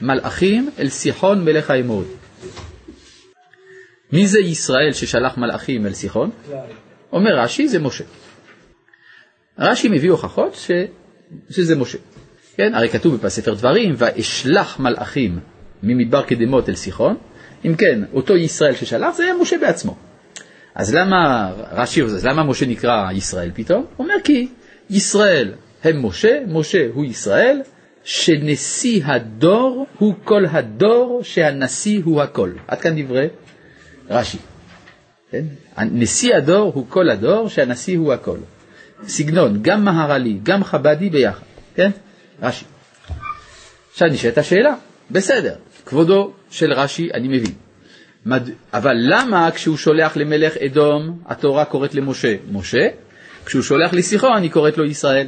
מלאכים 0.02 0.70
אל 0.80 0.90
סיחון 0.90 1.46
מלך 1.46 1.70
האמור. 1.70 2.04
מי 4.12 4.28
זה 4.28 4.40
ישראל 4.40 4.94
ששלח 4.94 5.38
מלאכים 5.38 5.86
אל 5.86 5.94
סיחון? 5.94 6.30
אומר 7.12 7.32
רש"י, 7.40 7.68
זה 7.68 7.80
משה. 7.80 8.04
רש"י 9.60 9.88
מביא 9.90 10.12
הוכחות 10.12 10.56
ש... 10.56 10.72
שזה 11.50 11.76
משה. 11.76 11.98
כן, 12.56 12.76
הרי 12.76 12.90
כתוב 12.90 13.16
בספר 13.16 13.54
דברים, 13.54 13.94
ואשלח 13.98 14.80
מלאכים 14.80 15.40
ממדבר 15.84 16.24
קדמות 16.24 16.70
אל 16.70 16.76
סיחון. 16.76 17.18
אם 17.68 17.76
כן, 17.76 18.00
אותו 18.14 18.36
ישראל 18.36 18.76
ששלח 18.76 19.16
זה 19.16 19.24
משה 19.42 19.58
בעצמו. 19.58 19.96
אז 20.76 20.96
למה 20.96 21.52
רש"י, 21.72 22.04
אז 22.04 22.26
למה 22.26 22.44
משה 22.44 22.66
נקרא 22.66 23.12
ישראל 23.12 23.52
פתאום? 23.54 23.86
אומר 24.00 24.14
כי 24.24 24.48
ישראל 24.90 25.54
הם 25.84 26.06
משה, 26.06 26.40
משה 26.48 26.88
הוא 26.94 27.06
ישראל, 27.06 27.62
שנשיא 28.04 29.06
הדור 29.06 29.88
הוא 29.98 30.14
כל 30.24 30.46
הדור, 30.46 31.22
שהנשיא 31.24 32.02
הוא 32.04 32.22
הכל. 32.22 32.52
עד 32.68 32.82
כאן 32.82 33.04
דברי 33.04 33.28
רש"י. 34.10 34.38
כן? 35.32 35.44
נשיא 35.78 36.36
הדור 36.36 36.72
הוא 36.76 36.86
כל 36.90 37.10
הדור, 37.10 37.50
שהנשיא 37.50 37.98
הוא 37.98 38.14
הכל. 38.14 38.38
סגנון, 39.08 39.60
גם 39.62 39.86
מהר"לי, 39.86 40.40
גם 40.44 40.64
חב"די 40.64 41.10
ביחד, 41.10 41.46
כן? 41.76 41.92
רש"י. 42.42 42.66
עכשיו 43.92 44.08
נשאלת 44.08 44.38
השאלה, 44.38 44.76
בסדר, 45.12 45.56
כבודו 45.88 46.34
של 46.52 46.74
רש"י 46.74 47.10
אני 47.14 47.28
מבין. 47.28 47.54
מד... 48.26 48.50
אבל 48.74 48.96
למה 49.00 49.52
כשהוא 49.52 49.78
שולח 49.78 50.18
למלך 50.18 50.58
אדום, 50.58 51.20
התורה 51.26 51.66
קוראת 51.66 51.96
למשה 51.96 52.36
משה, 52.52 52.88
כשהוא 53.46 53.62
שולח 53.64 53.94
לשיחון 53.94 54.42
היא 54.42 54.52
קוראת 54.52 54.78
לו 54.78 54.86
ישראל? 54.86 55.28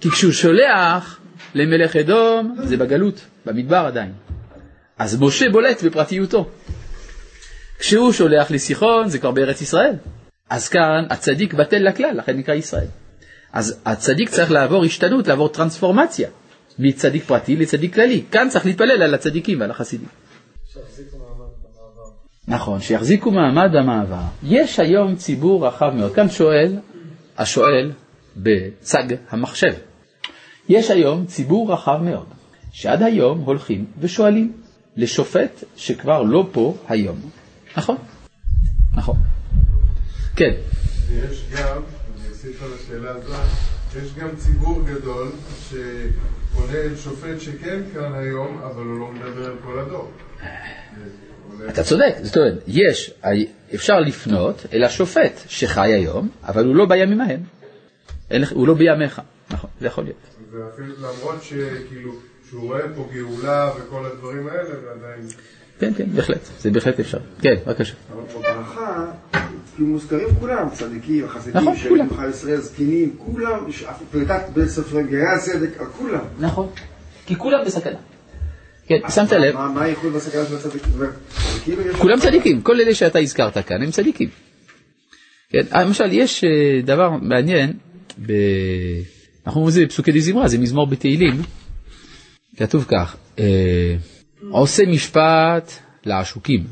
כי 0.00 0.10
כשהוא 0.10 0.32
שולח 0.32 1.20
למלך 1.54 1.96
אדום 1.96 2.56
זה 2.62 2.76
בגלות, 2.76 3.20
במדבר 3.46 3.76
עדיין. 3.86 4.12
אז 4.98 5.20
משה 5.20 5.50
בולט 5.52 5.82
בפרטיותו. 5.82 6.48
כשהוא 7.78 8.12
שולח 8.12 8.50
לסיחון 8.50 9.08
זה 9.08 9.18
כבר 9.18 9.30
בארץ 9.30 9.60
ישראל. 9.60 9.94
אז 10.50 10.68
כאן 10.68 11.04
הצדיק 11.10 11.54
בטל 11.54 11.78
לכלל, 11.78 12.16
לכן 12.16 12.36
נקרא 12.36 12.54
ישראל. 12.54 12.86
אז 13.52 13.80
הצדיק 13.84 14.28
צריך 14.28 14.50
לעבור 14.50 14.84
השתנות, 14.84 15.28
לעבור 15.28 15.48
טרנספורמציה, 15.48 16.28
מצדיק 16.78 17.24
פרטי 17.24 17.56
לצדיק 17.56 17.94
כללי. 17.94 18.24
כאן 18.30 18.48
צריך 18.50 18.66
להתפלל 18.66 19.02
על 19.02 19.14
הצדיקים 19.14 19.60
ועל 19.60 19.70
החסידים. 19.70 20.08
נכון, 22.48 22.80
שיחזיקו 22.80 23.30
מעמד 23.30 23.70
במעבר. 23.72 24.22
יש 24.42 24.80
היום 24.80 25.16
ציבור 25.16 25.66
רחב 25.66 25.90
מאוד. 25.94 26.14
כאן 26.14 26.28
שואל, 26.28 26.78
השואל 27.38 27.92
בצג 28.36 29.04
המחשב. 29.30 29.72
יש 30.68 30.90
היום 30.90 31.26
ציבור 31.26 31.72
רחב 31.72 31.98
מאוד, 32.02 32.26
שעד 32.72 33.02
היום 33.02 33.38
הולכים 33.38 33.84
ושואלים 34.00 34.52
לשופט 34.96 35.64
שכבר 35.76 36.22
לא 36.22 36.48
פה 36.52 36.76
היום. 36.88 37.20
נכון, 37.76 37.96
נכון. 38.94 39.16
כן. 40.36 40.50
ויש 41.08 41.44
גם, 41.52 41.82
אני 42.16 42.28
אוסיף 42.30 42.62
על 42.62 42.70
השאלה 42.74 43.10
הזאת, 43.10 43.36
יש 43.96 44.14
גם 44.14 44.28
ציבור 44.36 44.82
גדול 44.84 45.32
שפונה 46.50 46.78
אל 46.78 46.96
שופט 46.96 47.40
שכן 47.40 47.80
כאן 47.94 48.14
היום, 48.14 48.58
אבל 48.62 48.84
הוא 48.84 48.98
לא 48.98 49.12
מדבר 49.12 49.44
על 49.46 49.56
כל 49.64 49.78
הדור. 49.78 50.10
אתה 51.68 51.82
צודק, 51.82 52.14
זאת 52.22 52.36
אומרת, 52.36 52.54
יש, 52.66 53.14
אפשר 53.74 54.00
לפנות 54.00 54.66
אל 54.72 54.84
השופט 54.84 55.32
שחי 55.48 55.92
היום, 55.92 56.28
אבל 56.42 56.64
הוא 56.66 56.76
לא 56.76 56.86
בימים 56.86 57.20
ההם. 57.20 57.40
הוא 58.50 58.68
לא 58.68 58.74
בימיך, 58.74 59.20
נכון, 59.50 59.70
זה 59.80 59.86
יכול 59.86 60.04
להיות. 60.04 60.16
ואפילו 60.50 60.94
למרות 60.98 61.42
שכאילו, 61.42 62.12
שהוא 62.48 62.62
רואה 62.62 62.82
פה 62.96 63.08
גאולה 63.14 63.70
וכל 63.76 64.06
הדברים 64.06 64.46
האלה, 64.46 64.74
ועדיין... 64.84 65.26
כן, 65.80 65.92
כן, 65.96 66.04
בהחלט, 66.14 66.40
זה 66.58 66.70
בהחלט 66.70 67.00
אפשר. 67.00 67.18
כן, 67.42 67.54
בבקשה. 67.66 67.94
אבל 68.12 68.22
בברכה, 68.22 69.06
כאילו 69.74 69.88
מוזכרים 69.88 70.28
כולם, 70.40 70.68
צדיקים, 70.72 71.28
חסידים, 71.28 71.60
נכון, 71.60 71.76
כולם. 71.88 72.06
ישראל, 72.30 72.60
זקנים, 72.60 73.16
כולם, 73.18 73.66
פריטת 74.10 74.42
בית 74.54 74.68
ספר 74.68 75.00
גרי 75.00 75.26
הצדק, 75.36 75.82
כולם. 75.98 76.24
נכון, 76.40 76.68
כי 77.26 77.36
כולם 77.36 77.58
בסכנה. 77.66 77.98
כן, 78.86 78.98
שמת 79.08 79.32
לב, 79.32 79.54
מה 79.54 79.82
הייחוד 79.82 80.12
בסכנה 80.12 80.44
של 80.44 80.56
הצדיקים? 80.56 80.92
כולם 81.98 82.20
צדיקים, 82.20 82.60
כל 82.60 82.80
אלה 82.80 82.94
שאתה 82.94 83.18
הזכרת 83.18 83.58
כאן 83.66 83.82
הם 83.82 83.90
צדיקים. 83.90 84.28
כן, 85.50 85.62
אה, 85.74 85.84
למשל, 85.84 86.12
יש 86.12 86.44
אה, 86.44 86.82
דבר 86.82 87.10
מעניין, 87.22 87.72
ב... 88.26 88.32
אנחנו 89.46 89.60
אומרים 89.60 89.68
את 89.68 89.74
זה 89.74 89.84
בפסוקי 89.86 90.12
דזמרה, 90.12 90.48
זה 90.48 90.58
מזמור 90.58 90.86
בתהילים, 90.86 91.42
כתוב 92.56 92.84
כך, 92.88 93.16
אה, 93.38 93.96
עושה 94.48 94.82
משפט 94.86 95.72
לעשוקים, 96.06 96.66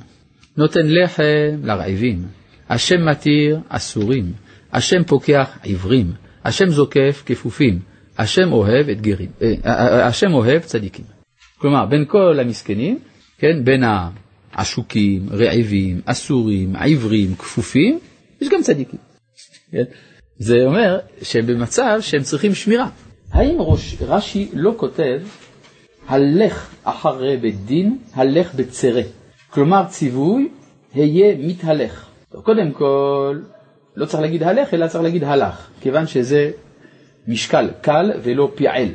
נותן 0.56 0.86
לחם 0.86 1.60
לרעבים, 1.62 2.22
השם 2.68 3.08
מתיר 3.08 3.60
אסורים, 3.68 4.32
השם 4.72 5.04
פוקח 5.04 5.58
עיוורים, 5.62 6.12
השם 6.44 6.68
זוקף 6.68 7.22
כפופים, 7.26 7.78
השם 8.18 8.52
אוהב 8.52 8.88
את 8.88 9.00
גרים, 9.00 9.30
אה, 9.42 9.52
אה, 9.66 9.88
אה, 9.88 10.06
השם 10.06 10.34
אוהב 10.34 10.62
צדיקים. 10.62 11.04
כלומר, 11.58 11.86
בין 11.86 12.04
כל 12.08 12.40
המסכנים, 12.40 12.98
כן, 13.38 13.64
בין 13.64 13.82
העשוקים, 14.54 15.28
רעבים, 15.32 16.00
אסורים, 16.04 16.76
עיוורים, 16.76 17.34
כפופים, 17.34 17.98
יש 18.40 18.48
גם 18.48 18.62
צדיקים. 18.62 19.00
כן? 19.72 19.84
זה 20.38 20.56
אומר 20.66 20.98
שהם 21.22 21.46
במצב 21.46 21.98
שהם 22.00 22.22
צריכים 22.22 22.54
שמירה. 22.54 22.88
האם 23.32 23.56
ראש, 23.60 23.96
רש"י 24.00 24.48
לא 24.52 24.74
כותב, 24.76 25.20
הלך 26.08 26.74
אחרי 26.84 27.36
בית 27.36 27.64
דין, 27.64 27.98
הלך 28.14 28.54
בצרה. 28.54 29.02
כלומר 29.50 29.84
ציווי, 29.88 30.48
היה 30.94 31.34
מתהלך. 31.38 32.06
טוב, 32.32 32.42
קודם 32.42 32.72
כל, 32.72 33.38
לא 33.96 34.06
צריך 34.06 34.22
להגיד 34.22 34.42
הלך, 34.42 34.74
אלא 34.74 34.86
צריך 34.86 35.04
להגיד 35.04 35.24
הלך, 35.24 35.68
כיוון 35.80 36.06
שזה 36.06 36.50
משקל 37.28 37.70
קל 37.80 38.12
ולא 38.22 38.52
פיעל. 38.54 38.88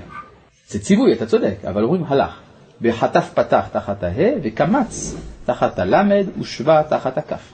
זה 0.68 0.80
ציווי, 0.80 1.14
אתה 1.14 1.26
צודק, 1.26 1.56
אבל 1.68 1.84
אומרים 1.84 2.04
הלך. 2.08 2.40
בחטף 2.82 3.32
פתח 3.34 3.68
תחת 3.72 4.04
הה 4.04 4.34
וקמץ 4.44 5.16
תחת 5.46 5.80
הלמד 5.80 6.26
ושבע 6.40 6.82
תחת 6.82 7.18
הכף. 7.18 7.54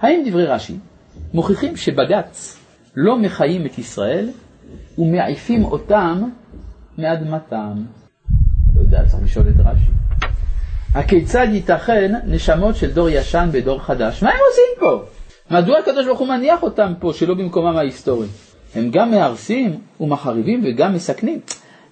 האם 0.00 0.22
דברי 0.26 0.46
רש"י 0.46 0.76
מוכיחים 1.34 1.76
שבג"ץ 1.76 2.58
לא 2.96 3.18
מחיים 3.18 3.66
את 3.66 3.78
ישראל 3.78 4.30
ומעיפים 4.98 5.64
אותם 5.64 6.22
מאדמתם? 6.98 7.82
לא 8.76 8.80
יודע, 8.80 9.04
צריך 9.06 9.22
לשאול 9.24 9.44
את 9.48 9.66
רש"י. 9.66 9.90
הכיצד 10.94 11.46
ייתכן 11.52 12.14
נשמות 12.26 12.76
של 12.76 12.92
דור 12.92 13.08
ישן 13.08 13.48
בדור 13.52 13.82
חדש? 13.82 14.22
מה 14.22 14.30
הם 14.30 14.38
עושים 14.50 14.80
פה? 14.80 15.04
מדוע 15.50 15.78
הקדוש 15.78 16.06
ברוך 16.06 16.18
הוא 16.18 16.28
מניח 16.28 16.62
אותם 16.62 16.92
פה 17.00 17.12
שלא 17.12 17.34
במקומם 17.34 17.76
ההיסטורי? 17.76 18.26
הם 18.74 18.90
גם 18.90 19.10
מהרסים 19.10 19.78
ומחריבים 20.00 20.62
וגם 20.64 20.94
מסכנים. 20.94 21.40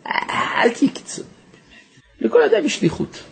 אל 0.06 0.70
תקצו. 0.70 1.22
לכל 2.20 2.42
אדם 2.42 2.64
יש 2.64 2.78
שליחות. 2.78 3.22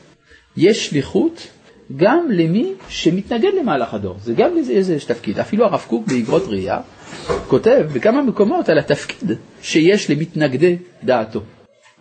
יש 0.56 0.86
שליחות 0.86 1.48
גם 1.96 2.26
למי 2.30 2.72
שמתנגד 2.88 3.50
למהלך 3.60 3.94
הדור. 3.94 4.16
זה 4.18 4.34
גם 4.34 4.56
לזה 4.56 4.94
יש 4.94 5.04
תפקיד. 5.04 5.38
אפילו 5.38 5.64
הרב 5.64 5.84
קוק 5.88 6.06
באגרות 6.06 6.42
ראייה 6.48 6.80
כותב 7.48 7.86
בכמה 7.92 8.22
מקומות 8.22 8.68
על 8.68 8.78
התפקיד 8.78 9.30
שיש 9.62 10.10
למתנגדי 10.10 10.76
דעתו. 11.04 11.40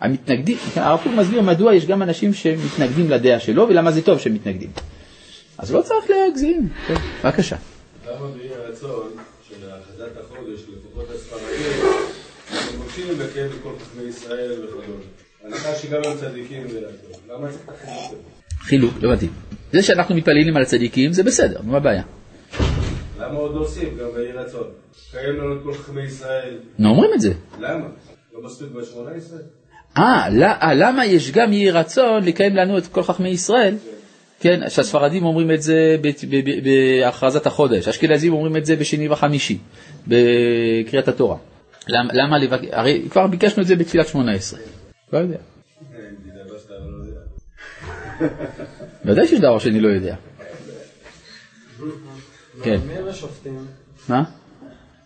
המתנגדים, 0.02 0.56
הרב 0.76 1.00
קוק 1.02 1.12
מסביר 1.12 1.42
מדוע 1.42 1.74
יש 1.74 1.86
גם 1.86 2.02
אנשים 2.02 2.34
שמתנגדים 2.34 3.10
לדעה 3.10 3.40
שלו 3.40 3.68
ולמה 3.68 3.90
זה 3.92 4.02
טוב 4.02 4.18
שהם 4.18 4.34
מתנגדים. 4.34 4.70
אז 5.58 5.72
לא 5.72 5.82
צריך 5.82 6.10
להגזים. 6.10 6.68
כן, 6.86 6.94
בבקשה. 7.24 7.56
למה 8.06 8.26
באי 8.26 8.48
הרצון 8.54 9.10
של 9.48 9.54
הכרזת 9.70 10.16
החודש, 10.20 10.60
לפחות 10.60 11.10
הספרדים, 11.14 11.86
הם 12.50 12.80
מבקשים 12.80 13.06
לקיים 13.20 13.46
את 13.46 13.56
כל 13.62 13.72
חכמי 13.78 14.08
ישראל 14.08 14.64
וכדומה. 14.64 15.02
הנחה 15.44 15.74
שגם 15.74 16.00
הם 16.04 16.16
צדיקים 16.16 16.68
זה. 16.68 16.80
למה 17.28 17.48
צריך 17.48 17.62
את 17.64 17.68
החילוק? 17.68 18.22
חילוק, 18.58 18.94
לא 19.02 19.08
הבנתי. 19.08 19.28
זה 19.72 19.82
שאנחנו 19.82 20.14
מתפללים 20.14 20.56
על 20.56 20.62
הצדיקים 20.62 21.12
זה 21.12 21.22
בסדר, 21.22 21.60
מה 21.62 21.76
הבעיה? 21.76 22.02
למה 23.18 23.38
עוד 23.38 23.54
להוסיף 23.54 23.88
גם 24.00 24.08
באי 24.14 24.32
רצון? 24.32 24.66
קיים 25.10 25.36
לנו 25.36 25.56
את 25.56 25.58
כל 25.64 25.74
חכמי 25.74 26.02
ישראל. 26.02 26.58
נו, 26.78 26.88
אומרים 26.88 27.10
את 27.14 27.20
זה. 27.20 27.32
למה? 27.58 27.86
לא 28.32 28.42
מספיק 28.42 28.68
ב-18? 28.68 29.61
אה, 29.98 30.28
אה, 30.62 30.74
למה 30.74 31.06
יש 31.06 31.30
גם 31.30 31.52
יהי 31.52 31.70
רצון 31.70 32.24
לקיים 32.24 32.56
לנו 32.56 32.78
את 32.78 32.86
כל 32.86 33.02
חכמי 33.02 33.28
ישראל? 33.28 33.76
כן, 34.40 34.60
שהספרדים 34.68 35.24
אומרים 35.24 35.50
את 35.50 35.62
זה 35.62 35.96
בהכרזת 36.62 37.46
החודש, 37.46 37.88
אשכנזים 37.88 38.32
אומרים 38.32 38.56
את 38.56 38.66
זה 38.66 38.76
בשני 38.76 39.08
וחמישי, 39.08 39.58
בקריאת 40.06 41.08
התורה. 41.08 41.36
למה, 41.88 42.12
למה 42.12 42.38
לבק... 42.38 42.60
הרי 42.72 43.02
כבר 43.10 43.26
ביקשנו 43.26 43.62
את 43.62 43.66
זה 43.66 43.76
בתפילת 43.76 44.08
שמונה 44.08 44.32
עשרה. 44.32 44.60
לא 45.12 45.18
יודע. 45.18 45.36
ודאי 49.04 49.26
שיש 49.26 49.40
דבר 49.40 49.58
שאני 49.58 49.80
לא 49.80 49.88
יודע. 49.88 50.14
כן. 52.62 52.80
מי 52.86 52.94
הם 52.94 53.08
השופטים? 53.08 53.66
מה? 54.08 54.22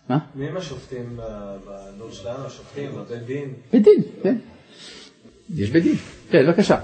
מה? 0.09 0.17
מי 0.35 0.47
הם 0.47 0.57
השופטים 0.57 1.19
בדור 1.65 2.11
שלנו? 2.11 2.45
השופטים, 2.45 2.91
בבית 2.95 3.23
דין? 3.25 3.53
בית 3.73 3.83
דין, 3.83 4.01
כן. 4.23 4.37
יש 5.55 5.69
בית 5.69 5.83
דין. 5.83 5.95
כן, 6.29 6.45
בבקשה. 6.47 6.77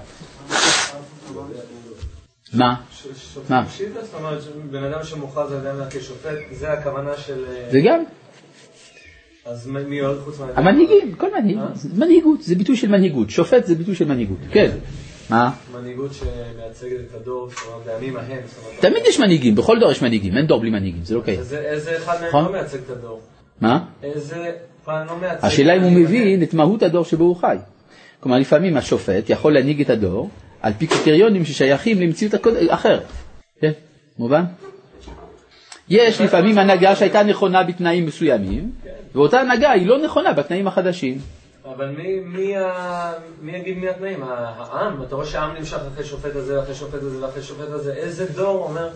מה? 2.52 2.74
מה? 3.48 3.64
זאת 3.68 4.14
אומרת, 4.14 4.42
בן 4.70 4.84
אדם 4.84 5.04
שמוכרז 5.04 5.52
על 5.52 5.58
ידם 5.58 5.84
כשופט, 5.90 6.38
זה 6.52 6.72
הכוונה 6.72 7.16
של... 7.16 7.44
זה 7.70 7.80
גם 7.80 8.04
אז 9.46 9.66
מי 9.66 9.98
עוד 9.98 10.20
חוץ 10.24 10.40
מה... 10.40 10.46
המנהיגים, 10.56 11.14
כל 11.14 11.26
מנהיג, 11.40 11.58
אה? 11.58 11.66
זה 11.74 11.88
מנהיגות, 11.96 12.42
זה 12.42 12.54
ביטוי 12.54 12.76
של 12.76 12.88
מנהיגות, 12.88 13.30
שופט 13.30 13.66
זה 13.66 13.74
ביטוי 13.74 13.94
של 13.94 14.04
מנהיגות, 14.04 14.38
כן. 14.50 14.70
מה? 15.30 15.50
מנהיגות 15.74 16.10
שמייצגת 16.14 17.00
את 17.10 17.14
הדור, 17.14 17.48
זאת 17.50 17.58
אומרת, 17.66 17.86
בימים 17.86 18.16
ההם. 18.16 18.40
תמיד 18.80 19.02
יש 19.06 19.20
מנהיגים, 19.20 19.54
בכל 19.54 19.78
דור 19.80 19.90
יש 19.90 20.02
מנהיגים, 20.02 20.36
אין 20.36 20.46
דור 20.46 20.60
בלי 20.60 20.70
מנהיגים, 20.70 21.04
זה 21.04 21.14
לא 21.14 21.20
קיים. 21.20 21.40
איזה 21.40 21.96
אחד 21.96 22.16
מהם 22.20 22.28
נכון. 22.28 22.44
לא 22.44 22.52
מייצג 22.52 22.78
את 22.78 22.90
הדור? 22.90 23.20
מה? 23.60 23.84
איזה 24.02 24.52
אחד 24.84 25.04
לא 25.08 25.16
מייצג... 25.20 25.46
השאלה 25.46 25.76
אם 25.76 25.82
הוא 25.82 25.92
מבין 25.92 26.42
את 26.42 26.54
מהות 26.54 26.82
הדור 26.82 27.04
שבו 27.04 27.24
הוא 27.24 27.36
חי. 27.36 27.56
כלומר, 28.24 28.38
לפעמים 28.38 28.76
השופט 28.76 29.30
יכול 29.30 29.54
להנהיג 29.54 29.80
את 29.80 29.90
הדור 29.90 30.30
על 30.62 30.72
פי 30.78 30.86
קריטריונים 30.86 31.44
ששייכים 31.44 32.00
למציאות 32.00 32.34
הקוד- 32.34 32.56
אחרת. 32.68 33.02
כן, 33.60 33.70
מובן? 34.18 34.44
יש 35.88 36.20
לפעמים 36.20 36.58
הנהגה 36.58 36.96
שהייתה 36.96 37.22
נכונה 37.22 37.62
בתנאים 37.62 38.06
מסוימים, 38.06 38.70
ואותה 39.14 39.40
הנהגה 39.40 39.70
היא 39.70 39.86
לא 39.86 39.98
נכונה 40.04 40.32
בתנאים 40.32 40.66
החדשים. 40.68 41.18
אבל 41.76 41.88
מי, 41.88 42.20
מי. 42.20 42.54
מי 43.42 43.56
יגיד 43.58 43.78
מי 43.78 43.88
התנאים? 43.88 44.22
העם? 44.22 45.02
אתה 45.02 45.14
רואה 45.14 45.26
שהעם 45.26 45.56
נמשך 45.58 45.78
אחרי 45.94 46.04
שופט 46.04 46.36
הזה, 46.36 46.60
אחרי 46.62 46.74
שופט 46.74 46.94
הזה 47.02 47.26
ואחרי 47.26 47.42
שופט 47.42 47.68
הזה. 47.70 47.92
איזה 47.94 48.26
דור 48.34 48.64
אומר, 48.68 48.88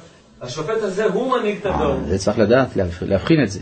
השופט 0.42 0.82
הזה 0.82 1.04
הוא 1.04 1.36
מנהיג 1.38 1.56
את 1.60 1.66
הדור. 1.66 1.96
זה 2.08 2.18
צריך 2.18 2.38
לדעת, 2.38 2.76
להבח- 2.76 3.02
להבחין 3.02 3.42
את 3.42 3.50
זה. 3.50 3.60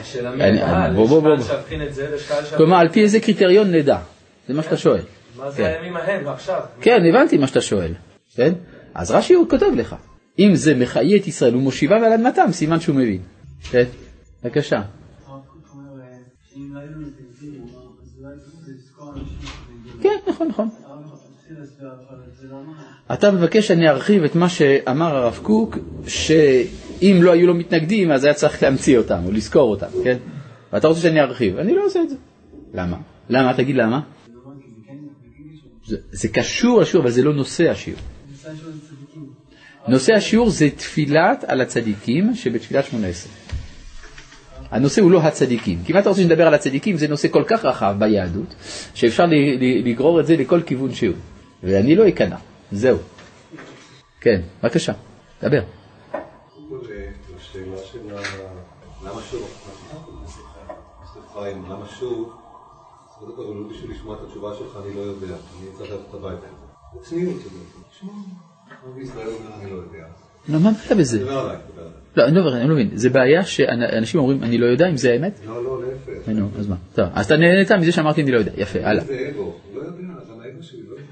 השאלה 0.00 0.30
מי 0.30 0.42
הקהל, 0.44 0.96
יש 0.98 1.10
קהל. 1.10 1.42
שיבחין 1.42 1.82
את 1.82 1.94
זה, 1.94 2.08
ויש 2.12 2.28
קהל 2.28 2.38
שיבחין 2.40 2.58
כלומר, 2.58 2.76
על 2.76 2.86
את 2.86 2.92
פי 2.92 3.02
איזה 3.02 3.20
קריטריון 3.20 3.70
נדע? 3.74 3.98
זה 4.48 4.54
מה 4.54 4.62
שאתה 4.62 4.76
שואל. 4.76 5.02
מה 5.36 5.50
זה 5.50 5.56
כן. 5.56 5.64
הימים 5.64 5.96
ההם 5.96 6.26
ועכשיו? 6.26 6.60
כן, 6.80 7.02
הבנתי 7.10 7.38
מה 7.38 7.46
שאתה 7.46 7.60
שואל. 7.60 7.92
כן? 8.34 8.52
אז 8.94 9.10
רש"י 9.10 9.34
הוא 9.34 9.48
כותב 9.50 9.70
לך, 9.76 9.96
אם 10.38 10.50
זה 10.54 10.74
מחיה 10.74 11.16
את 11.16 11.26
ישראל 11.26 11.56
ומושיבם 11.56 12.04
על 12.04 12.12
אדמתם, 12.12 12.52
סימן 12.52 12.80
שהוא 12.80 12.96
מבין. 12.96 13.22
כן? 13.70 13.84
בבקשה. 14.44 14.82
כן, 20.02 20.18
נכון, 20.28 20.48
נכון. 20.48 20.68
אתה 23.12 23.30
מבקש 23.30 23.68
שאני 23.68 23.88
ארחיב 23.88 24.24
את 24.24 24.34
מה 24.34 24.48
שאמר 24.48 25.16
הרב 25.16 25.40
קוק, 25.42 25.78
שאם 26.06 27.20
לא 27.22 27.32
היו 27.32 27.46
לו 27.46 27.54
מתנגדים, 27.54 28.12
אז 28.12 28.24
היה 28.24 28.34
צריך 28.34 28.62
להמציא 28.62 28.98
אותם, 28.98 29.18
או 29.26 29.32
לזכור 29.32 29.70
אותם, 29.70 29.86
כן? 30.04 30.16
ואתה 30.72 30.88
רוצה 30.88 31.00
שאני 31.00 31.20
ארחיב, 31.20 31.58
אני 31.58 31.74
לא 31.74 31.84
עושה 31.84 32.02
את 32.02 32.08
זה. 32.08 32.16
למה? 32.74 32.96
למה? 33.28 33.54
תגיד 33.54 33.76
למה? 33.76 34.00
זה 34.26 34.32
אומר 34.44 34.54
כי 34.62 34.70
זה 34.70 34.80
כן 34.86 34.94
מתנגדים 34.94 35.56
שם. 35.56 35.68
זה, 35.86 35.96
זה 36.12 36.28
קשור 36.28 36.80
לשיעור, 36.80 37.04
אבל 37.04 37.12
זה 37.12 37.22
לא 37.22 37.34
נושא 37.34 37.70
השיעור. 37.70 38.00
נושא 39.88 40.12
השיעור 40.12 40.50
זה 40.50 40.70
תפילת 40.70 41.44
על 41.46 41.60
הצדיקים 41.60 42.34
שבתפילת 42.34 42.84
שמונה 42.84 43.06
עשרה. 43.06 43.32
הנושא 44.70 45.02
הוא 45.02 45.10
לא 45.10 45.22
הצדיקים. 45.22 45.78
כי 45.84 45.92
אם 45.92 45.98
אתה 45.98 46.08
רוצה 46.08 46.22
שנדבר 46.22 46.46
על 46.46 46.54
הצדיקים, 46.54 46.96
זה 46.96 47.08
נושא 47.08 47.28
כל 47.28 47.44
כך 47.46 47.64
רחב 47.64 47.94
ביהדות, 47.98 48.54
שאפשר 48.94 49.24
לגרור 49.84 50.20
את 50.20 50.26
זה 50.26 50.36
לכל 50.36 50.62
כיוון 50.62 50.94
שהוא. 50.94 51.14
ואני 51.62 51.94
לא 51.94 52.08
אכנע. 52.08 52.36
זהו. 52.72 52.98
כן, 54.20 54.40
בבקשה, 54.62 54.92
דבר. 55.42 55.62
למה 61.42 61.86
שוב, 61.98 62.45
קודם 63.26 63.36
כל, 63.36 63.42
אבל 63.42 63.74
בשביל 63.74 63.90
לשמוע 63.90 64.16
את 64.16 64.20
התשובה 64.26 64.54
שלך 64.58 64.78
אני 64.84 64.94
לא 64.94 65.00
יודע, 65.00 65.26
אני 65.26 65.70
צריך 65.76 65.90
ללכת 65.90 66.14
הביתה. 66.14 66.46
בצניעות 66.94 67.40
שלי, 67.40 67.58
תשמע, 67.90 68.12
רבי 68.86 69.02
ישראל 69.02 69.26
אומר 69.26 69.54
אני 69.60 69.70
לא 69.70 69.76
יודע. 69.76 70.06
לא, 70.48 70.58
מה 70.60 70.70
הבעיה 70.70 70.94
בזה? 71.00 71.24
לא, 71.24 71.52
אני 72.26 72.34
לא 72.36 72.42
מבין, 72.42 72.54
אני 72.54 72.68
לא 72.68 72.74
מבין. 72.74 72.90
זה 72.94 73.10
בעיה 73.10 73.44
שאנשים 73.44 74.20
אומרים, 74.20 74.42
אני 74.42 74.58
לא 74.58 74.66
יודע 74.66 74.88
אם 74.90 74.96
זה 74.96 75.12
האמת? 75.12 75.40
לא, 75.46 75.64
לא, 75.64 75.82
להפך. 75.82 76.28
נו, 76.28 76.48
אז 76.58 76.68
מה? 76.68 76.76
טוב, 76.94 77.06
אז 77.14 77.26
אתה 77.26 77.36
נהנית 77.36 77.72
מזה 77.72 77.92
שאמרתי 77.92 78.22
אני 78.22 78.32
לא 78.32 78.38
יודע. 78.38 78.52
יפה, 78.56 78.78
הלאה. 78.82 79.04
זה 79.04 79.30
אגו, 79.34 79.54
לא 79.74 79.80
יודע, 79.80 79.98
גם 80.30 80.40
האגו 80.40 80.62
שלי 80.62 80.82
לא 80.82 80.92
יודע. 80.92 81.04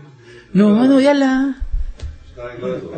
נו, 0.55 0.87
נו, 0.87 1.01
יאללה. 1.01 1.41
שתיים, 2.33 2.61
לא 2.61 2.67
יעזור. 2.67 2.95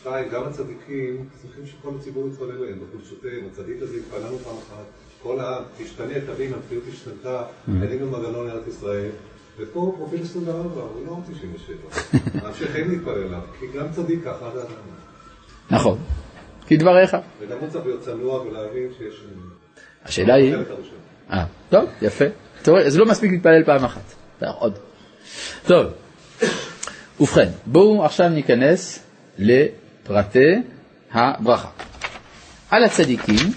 שתיים, 0.00 0.28
גם 0.28 0.42
הצדיקים 0.44 1.28
צריכים 1.42 1.66
שכל 1.66 1.90
הציבור 1.98 2.28
יתפלל 2.28 2.64
להם 2.64 2.78
בחולשותיהם. 2.88 3.46
הצדיק 3.52 3.82
הזה 3.82 3.96
התפללנו 3.96 4.38
פעם 4.38 4.56
אחת, 4.56 4.84
כל 5.22 5.40
העם 5.40 5.62
תשתנה, 5.78 6.14
תבין, 6.26 6.52
המציאות 6.54 6.84
השתנתה, 6.92 7.42
עלינו 7.82 8.06
מנגנון 8.06 8.46
לארץ 8.46 8.66
ישראל. 8.66 9.10
ופה 9.58 9.94
פרופיל 9.96 10.22
24, 10.22 10.80
הוא 10.80 11.06
לא 11.06 11.16
97. 11.32 11.76
ההמשך 12.44 12.76
אין 12.76 12.90
להתפלל 12.90 13.14
אליו, 13.14 13.40
כי 13.60 13.66
גם 13.78 13.86
צדיק 13.90 14.24
ככה 14.24 14.50
זה 14.54 14.62
אדם. 14.62 14.70
נכון. 15.70 15.98
כדבריך. 16.66 17.16
וגם 17.40 17.58
הוא 17.58 17.68
צריך 17.68 17.86
להיות 17.86 18.02
צנוע 18.02 18.42
ולהבין 18.42 18.88
שיש... 18.98 19.24
השאלה 20.04 20.34
היא... 20.34 20.54
אה, 21.30 21.44
טוב, 21.68 21.84
יפה. 22.02 22.24
אתה 22.62 22.70
רואה, 22.70 22.82
אז 22.82 22.98
לא 22.98 23.06
מספיק 23.06 23.32
להתפלל 23.32 23.64
פעם 23.64 23.84
אחת. 23.84 24.14
צריך 24.40 24.52
עוד. 24.58 24.78
טוב, 25.66 25.86
ובכן, 27.20 27.48
בואו 27.66 28.04
עכשיו 28.04 28.28
ניכנס 28.28 29.04
לפרטי 29.38 30.54
הברכה. 31.12 31.68
על 32.70 32.84
הצדיקים 32.84 33.52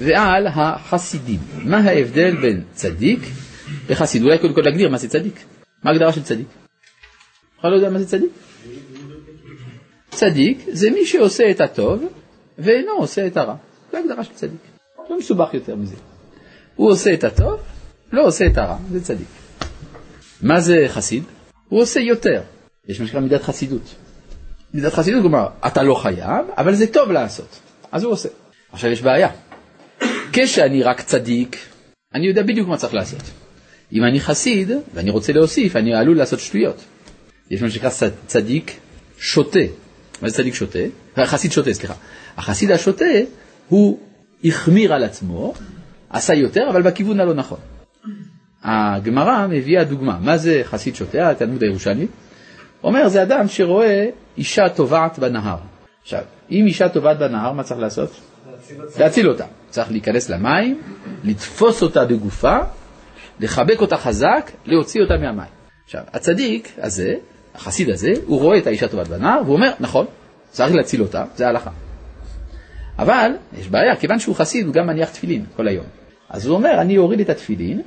ועל 0.00 0.46
החסידים. 0.46 1.40
מה 1.64 1.78
ההבדל 1.78 2.36
בין 2.36 2.64
צדיק 2.72 3.20
לחסיד? 3.88 4.22
אולי 4.22 4.38
קודם 4.38 4.54
כל 4.54 4.60
להגדיר 4.60 4.88
מה 4.88 4.98
זה 4.98 5.08
צדיק. 5.08 5.44
מה 5.82 5.90
ההגדרה 5.90 6.12
של 6.12 6.22
צדיק? 6.22 6.46
בכלל 7.58 7.70
לא 7.70 7.76
יודע 7.76 7.90
מה 7.90 7.98
זה 7.98 8.06
צדיק? 8.06 8.30
צדיק 10.10 10.58
זה 10.68 10.90
מי 10.90 11.06
שעושה 11.06 11.50
את 11.50 11.60
הטוב 11.60 12.04
ואינו 12.58 12.92
עושה 12.92 13.26
את 13.26 13.36
הרע. 13.36 13.54
זו 13.92 13.98
הגדרה 13.98 14.24
של 14.24 14.34
צדיק. 14.34 14.60
לא 15.10 15.18
מסובך 15.18 15.54
יותר 15.54 15.76
מזה. 15.76 15.96
הוא 16.76 16.90
עושה 16.90 17.14
את 17.14 17.24
הטוב, 17.24 17.60
לא 18.12 18.26
עושה 18.26 18.46
את 18.46 18.58
הרע, 18.58 18.76
זה 18.92 19.04
צדיק. 19.04 19.28
מה 20.42 20.60
זה 20.60 20.84
חסיד? 20.88 21.24
הוא 21.68 21.82
עושה 21.82 22.00
יותר. 22.00 22.42
יש 22.88 23.00
מה 23.00 23.06
שנקרא 23.06 23.20
מידת 23.20 23.42
חסידות. 23.42 23.94
מידת 24.74 24.92
חסידות 24.92 25.22
כלומר, 25.22 25.48
אתה 25.66 25.82
לא 25.82 25.94
חייב, 25.94 26.46
אבל 26.56 26.74
זה 26.74 26.92
טוב 26.92 27.10
לעשות. 27.10 27.60
אז 27.92 28.04
הוא 28.04 28.12
עושה. 28.12 28.28
עכשיו 28.72 28.90
יש 28.90 29.02
בעיה. 29.02 29.28
כשאני 30.42 30.82
רק 30.82 31.00
צדיק, 31.00 31.56
אני 32.14 32.26
יודע 32.26 32.42
בדיוק 32.42 32.68
מה 32.68 32.76
צריך 32.76 32.94
לעשות. 32.94 33.22
אם 33.92 34.04
אני 34.04 34.20
חסיד, 34.20 34.70
ואני 34.94 35.10
רוצה 35.10 35.32
להוסיף, 35.32 35.76
אני 35.76 35.94
עלול 35.94 36.16
לעשות 36.16 36.40
שטויות. 36.40 36.84
יש 37.50 37.62
מה 37.62 37.70
שנקרא 37.70 37.90
צדיק 38.26 38.76
שוטה. 39.18 39.58
מה 40.22 40.28
זה 40.28 40.34
צדיק 40.36 40.54
שוטה? 40.54 40.78
חסיד 41.24 41.52
שוטה, 41.52 41.72
סליחה. 41.72 41.94
החסיד 42.36 42.70
השוטה, 42.70 43.04
הוא 43.68 43.98
החמיר 44.44 44.92
על 44.92 45.04
עצמו, 45.04 45.54
עשה 46.10 46.34
יותר, 46.34 46.68
אבל 46.70 46.82
בכיוון 46.82 47.20
הלא 47.20 47.34
נכון. 47.34 47.58
הגמרא 48.62 49.46
מביאה 49.46 49.84
דוגמה, 49.84 50.18
מה 50.20 50.38
זה 50.38 50.60
חסיד 50.64 50.96
שוטה, 50.96 51.30
התלמוד 51.30 51.62
הירושלמי, 51.62 52.06
אומר 52.84 53.08
זה 53.08 53.22
אדם 53.22 53.48
שרואה 53.48 54.06
אישה 54.36 54.68
טובעת 54.68 55.18
בנהר. 55.18 55.56
עכשיו, 56.02 56.22
אם 56.50 56.64
אישה 56.66 56.88
טובעת 56.88 57.18
בנהר, 57.18 57.52
מה 57.52 57.62
צריך 57.62 57.80
לעשות? 57.80 58.20
להציל 58.98 59.28
אותה. 59.28 59.44
צריך 59.70 59.90
להיכנס 59.90 60.30
למים, 60.30 60.80
לתפוס 61.24 61.82
אותה 61.82 62.04
בגופה, 62.04 62.58
לחבק 63.40 63.80
אותה 63.80 63.96
חזק, 63.96 64.50
להוציא 64.64 65.02
אותה 65.02 65.16
מהמים. 65.16 65.50
עכשיו, 65.84 66.02
הצדיק 66.12 66.72
הזה, 66.78 67.14
החסיד 67.54 67.90
הזה, 67.90 68.12
הוא 68.26 68.40
רואה 68.40 68.58
את 68.58 68.66
האישה 68.66 68.88
טובעת 68.88 69.08
בנהר, 69.08 69.40
והוא 69.44 69.54
אומר, 69.54 69.72
נכון, 69.80 70.06
צריך 70.50 70.74
להציל 70.74 71.02
אותה, 71.02 71.24
זה 71.36 71.46
ההלכה. 71.46 71.70
אבל, 72.98 73.30
יש 73.58 73.68
בעיה, 73.68 73.96
כיוון 73.96 74.18
שהוא 74.18 74.36
חסיד, 74.36 74.66
הוא 74.66 74.74
גם 74.74 74.86
מניח 74.86 75.10
תפילין 75.10 75.44
כל 75.56 75.68
היום. 75.68 75.86
אז 76.30 76.46
הוא 76.46 76.56
אומר, 76.56 76.80
אני 76.80 76.98
אוריד 76.98 77.20
את 77.20 77.28
התפילין, 77.28 77.82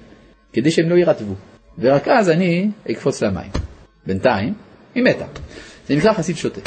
כדי 0.54 0.72
שהם 0.72 0.90
לא 0.90 0.96
יירטבו, 0.96 1.34
ורק 1.80 2.08
אז 2.08 2.30
אני 2.30 2.70
אקפוץ 2.92 3.24
למים. 3.24 3.52
בינתיים, 4.08 4.54
היא 4.96 5.04
מתה. 5.04 5.26
זה 5.88 5.96
נקרא 5.96 6.14
חסיד 6.14 6.38
שוטה. 6.38 6.62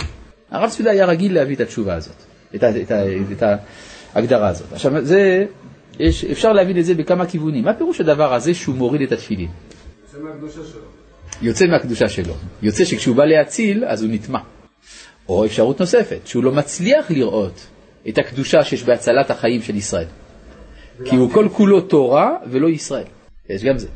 הרב 0.50 0.70
צבי 0.70 0.90
היה 0.90 1.06
רגיל 1.06 1.34
להביא 1.34 1.56
את 1.56 1.60
התשובה 1.60 1.94
הזאת, 1.94 2.16
את, 2.54 2.62
ה, 2.62 2.70
את, 2.80 2.90
ה, 2.90 3.04
את 3.32 3.42
ההגדרה 4.14 4.48
הזאת. 4.48 4.72
עכשיו, 4.72 5.04
זה, 5.04 5.44
יש, 6.00 6.24
אפשר 6.24 6.52
להבין 6.52 6.78
את 6.78 6.84
זה 6.84 6.94
בכמה 6.94 7.26
כיוונים. 7.26 7.64
מה 7.64 7.74
פירוש 7.74 8.00
הדבר 8.00 8.34
הזה 8.34 8.54
שהוא 8.54 8.74
מוריד 8.74 9.02
את 9.02 9.12
התפילין? 9.12 9.48
זה 10.12 10.18
מהקדושה 10.22 10.60
שלו. 10.72 10.80
יוצא 11.42 11.66
מהקדושה 11.66 12.08
שלו. 12.08 12.34
יוצא 12.62 12.84
שכשהוא 12.84 13.16
בא 13.16 13.24
להציל, 13.24 13.84
אז 13.84 14.02
הוא 14.02 14.10
נטמע. 14.12 14.38
או 15.28 15.44
אפשרות 15.44 15.80
נוספת, 15.80 16.26
שהוא 16.26 16.44
לא 16.44 16.52
מצליח 16.52 17.10
לראות 17.10 17.66
את 18.08 18.18
הקדושה 18.18 18.64
שיש 18.64 18.82
בהצלת 18.82 19.30
החיים 19.30 19.62
של 19.62 19.76
ישראל. 19.76 20.06
כי 21.04 21.16
הוא 21.16 21.30
כל 21.32 21.48
כולו 21.52 21.80
תורה 21.80 22.36
ולא 22.46 22.68
ישראל. 22.68 23.04
יש 23.50 23.64
גם 23.64 23.78
זה. 23.78 23.88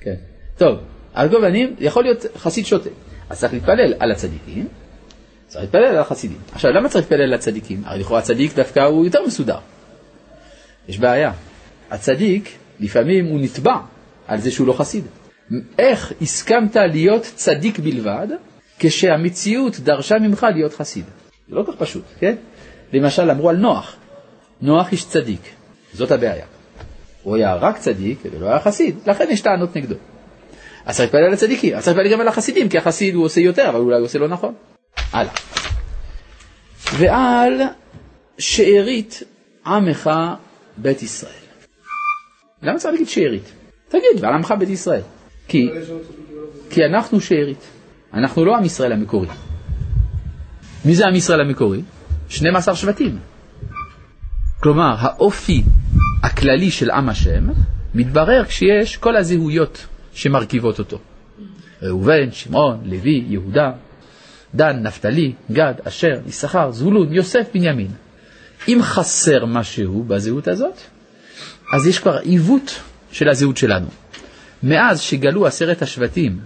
כן. 0.00 0.14
טוב, 0.58 0.78
על 1.14 1.28
כל 1.28 1.40
פנים, 1.40 1.76
יכול 1.80 2.04
להיות 2.04 2.26
חסיד 2.36 2.66
שוטה. 2.66 2.90
אז 3.30 3.40
צריך 3.40 3.52
להתפלל 3.52 3.94
על 3.98 4.10
הצדיקים, 4.10 4.68
צריך 5.50 5.62
להתפלל 5.64 5.84
על 5.84 5.98
החסידים. 5.98 6.38
עכשיו, 6.52 6.70
למה 6.70 6.88
צריך 6.88 7.04
להתפלל 7.04 7.22
על 7.22 7.34
הצדיקים? 7.34 7.82
הרי 7.84 8.00
לכאורה 8.00 8.20
הצדיק 8.20 8.54
דווקא 8.54 8.80
הוא 8.80 9.04
יותר 9.04 9.26
מסודר. 9.26 9.58
יש 10.88 10.98
בעיה. 10.98 11.32
הצדיק, 11.90 12.58
לפעמים 12.80 13.26
הוא 13.26 13.40
נתבע 13.40 13.76
על 14.26 14.40
זה 14.40 14.50
שהוא 14.50 14.66
לא 14.66 14.72
חסיד. 14.72 15.04
איך 15.78 16.12
הסכמת 16.22 16.76
להיות 16.76 17.22
צדיק 17.22 17.78
בלבד, 17.78 18.26
כשהמציאות 18.78 19.80
דרשה 19.80 20.18
ממך 20.18 20.46
להיות 20.54 20.74
חסיד? 20.74 21.04
זה 21.48 21.54
לא 21.54 21.62
כל 21.62 21.72
כך 21.72 21.78
פשוט, 21.78 22.04
כן? 22.18 22.34
למשל, 22.92 23.30
אמרו 23.30 23.48
על 23.48 23.56
נוח, 23.56 23.96
נוח 24.60 24.92
איש 24.92 25.04
צדיק, 25.04 25.40
זאת 25.92 26.10
הבעיה. 26.10 26.46
הוא 27.22 27.36
היה 27.36 27.54
רק 27.54 27.78
צדיק 27.78 28.18
ולא 28.24 28.46
היה 28.46 28.60
חסיד, 28.60 28.96
לכן 29.06 29.26
יש 29.30 29.40
טענות 29.40 29.76
נגדו. 29.76 29.94
אז 30.86 30.96
צריך 30.96 31.00
להתפלל 31.00 31.24
על 31.24 31.32
הצדיקים, 31.32 31.76
אז 31.76 31.84
צריך 31.84 31.96
להתפלל 31.96 32.12
גם 32.12 32.20
על 32.20 32.28
החסידים, 32.28 32.68
כי 32.68 32.78
החסיד 32.78 33.14
הוא 33.14 33.24
עושה 33.24 33.40
יותר, 33.40 33.68
אבל 33.68 33.80
אולי 33.80 33.96
הוא 33.96 34.04
עושה 34.04 34.18
לא 34.18 34.28
נכון. 34.28 34.54
הלאה. 35.12 35.32
ועל 36.98 37.60
שארית 38.38 39.22
עמך 39.66 40.10
בית 40.76 41.02
ישראל. 41.02 41.32
למה 42.62 42.78
צריך 42.78 42.92
להגיד 42.92 43.08
שארית? 43.08 43.52
תגיד, 43.88 44.24
ועל 44.24 44.34
עמך 44.34 44.54
בית 44.58 44.68
ישראל. 44.68 45.02
כי, 45.48 45.68
כי 46.70 46.80
אנחנו 46.84 47.20
שארית, 47.20 47.64
אנחנו 48.14 48.44
לא 48.44 48.56
עם 48.56 48.64
ישראל 48.64 48.92
המקורי. 48.92 49.28
מי 50.84 50.94
זה 50.94 51.06
עם 51.06 51.14
ישראל 51.14 51.40
המקורי? 51.40 51.82
12 52.28 52.76
שבטים. 52.76 53.18
כלומר, 54.62 54.94
האופי 54.98 55.62
הכללי 56.22 56.70
של 56.70 56.90
עם 56.90 57.08
השם 57.08 57.48
מתברר 57.94 58.44
כשיש 58.44 58.96
כל 58.96 59.16
הזהויות 59.16 59.86
שמרכיבות 60.12 60.78
אותו. 60.78 60.98
ראובן, 61.82 62.32
שמעון, 62.32 62.80
לוי, 62.84 63.24
יהודה, 63.28 63.72
דן, 64.54 64.82
נפתלי, 64.82 65.32
גד, 65.52 65.74
אשר, 65.84 66.20
יששכר, 66.26 66.70
זבולון, 66.70 67.12
יוסף, 67.12 67.46
בנימין. 67.54 67.90
אם 68.68 68.78
חסר 68.82 69.44
משהו 69.46 70.04
בזהות 70.04 70.48
הזאת, 70.48 70.80
אז 71.74 71.86
יש 71.86 71.98
כבר 71.98 72.18
עיוות 72.18 72.80
של 73.12 73.28
הזהות 73.28 73.56
שלנו. 73.56 73.86
מאז 74.62 75.00
שגלו 75.00 75.46
עשרת 75.46 75.82
השבטים 75.82 76.40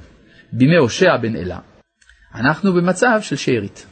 בימי 0.53 0.77
הושע 0.77 1.17
בן 1.17 1.37
אלה, 1.37 1.59
אנחנו 2.35 2.73
במצב 2.73 3.19
של 3.23 3.37
שארית. 3.37 3.87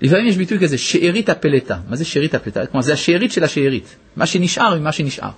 לפעמים 0.00 0.26
יש 0.26 0.36
ביטוי 0.36 0.58
כזה, 0.58 0.78
שארית 0.78 1.28
הפלטה. 1.28 1.78
מה 1.88 1.96
זה 1.96 2.04
שארית 2.04 2.34
הפלטה? 2.34 2.66
כלומר, 2.66 2.82
זה 2.82 2.92
השארית 2.92 3.32
של 3.32 3.44
השארית. 3.44 3.96
מה 4.16 4.26
שנשאר 4.26 4.78
ממה 4.80 4.92
שנשאר. 4.92 5.30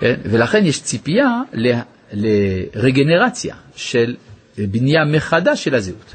כן? 0.00 0.20
ולכן 0.24 0.66
יש 0.66 0.82
ציפייה 0.82 1.40
ל... 1.52 1.72
לרגנרציה 2.12 3.54
של 3.76 4.16
בנייה 4.58 5.04
מחדש 5.04 5.64
של 5.64 5.74
הזהות. 5.74 6.14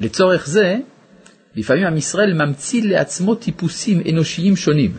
לצורך 0.00 0.46
זה, 0.46 0.76
לפעמים 1.56 1.84
עם 1.84 1.96
ישראל 1.96 2.34
ממציא 2.34 2.82
לעצמו 2.82 3.34
טיפוסים 3.34 4.02
אנושיים 4.10 4.56
שונים. 4.56 4.92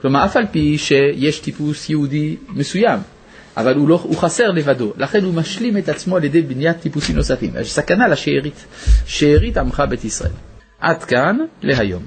כלומר, 0.00 0.24
אף 0.24 0.36
על 0.36 0.46
פי 0.50 0.78
שיש 0.78 1.38
טיפוס 1.38 1.90
יהודי 1.90 2.36
מסוים, 2.48 3.00
אבל 3.56 3.74
הוא, 3.74 3.88
לא, 3.88 4.00
הוא 4.02 4.16
חסר 4.16 4.50
לבדו, 4.50 4.92
לכן 4.96 5.24
הוא 5.24 5.34
משלים 5.34 5.76
את 5.76 5.88
עצמו 5.88 6.16
על 6.16 6.24
ידי 6.24 6.42
בניית 6.42 6.80
טיפוסים 6.80 7.16
נוספים. 7.16 7.52
יש 7.60 7.72
סכנה 7.72 8.08
לשארית, 8.08 8.64
שארית 9.06 9.56
עמך 9.56 9.82
בית 9.88 10.04
ישראל. 10.04 10.32
עד 10.80 11.04
כאן 11.04 11.38
להיום. 11.62 12.02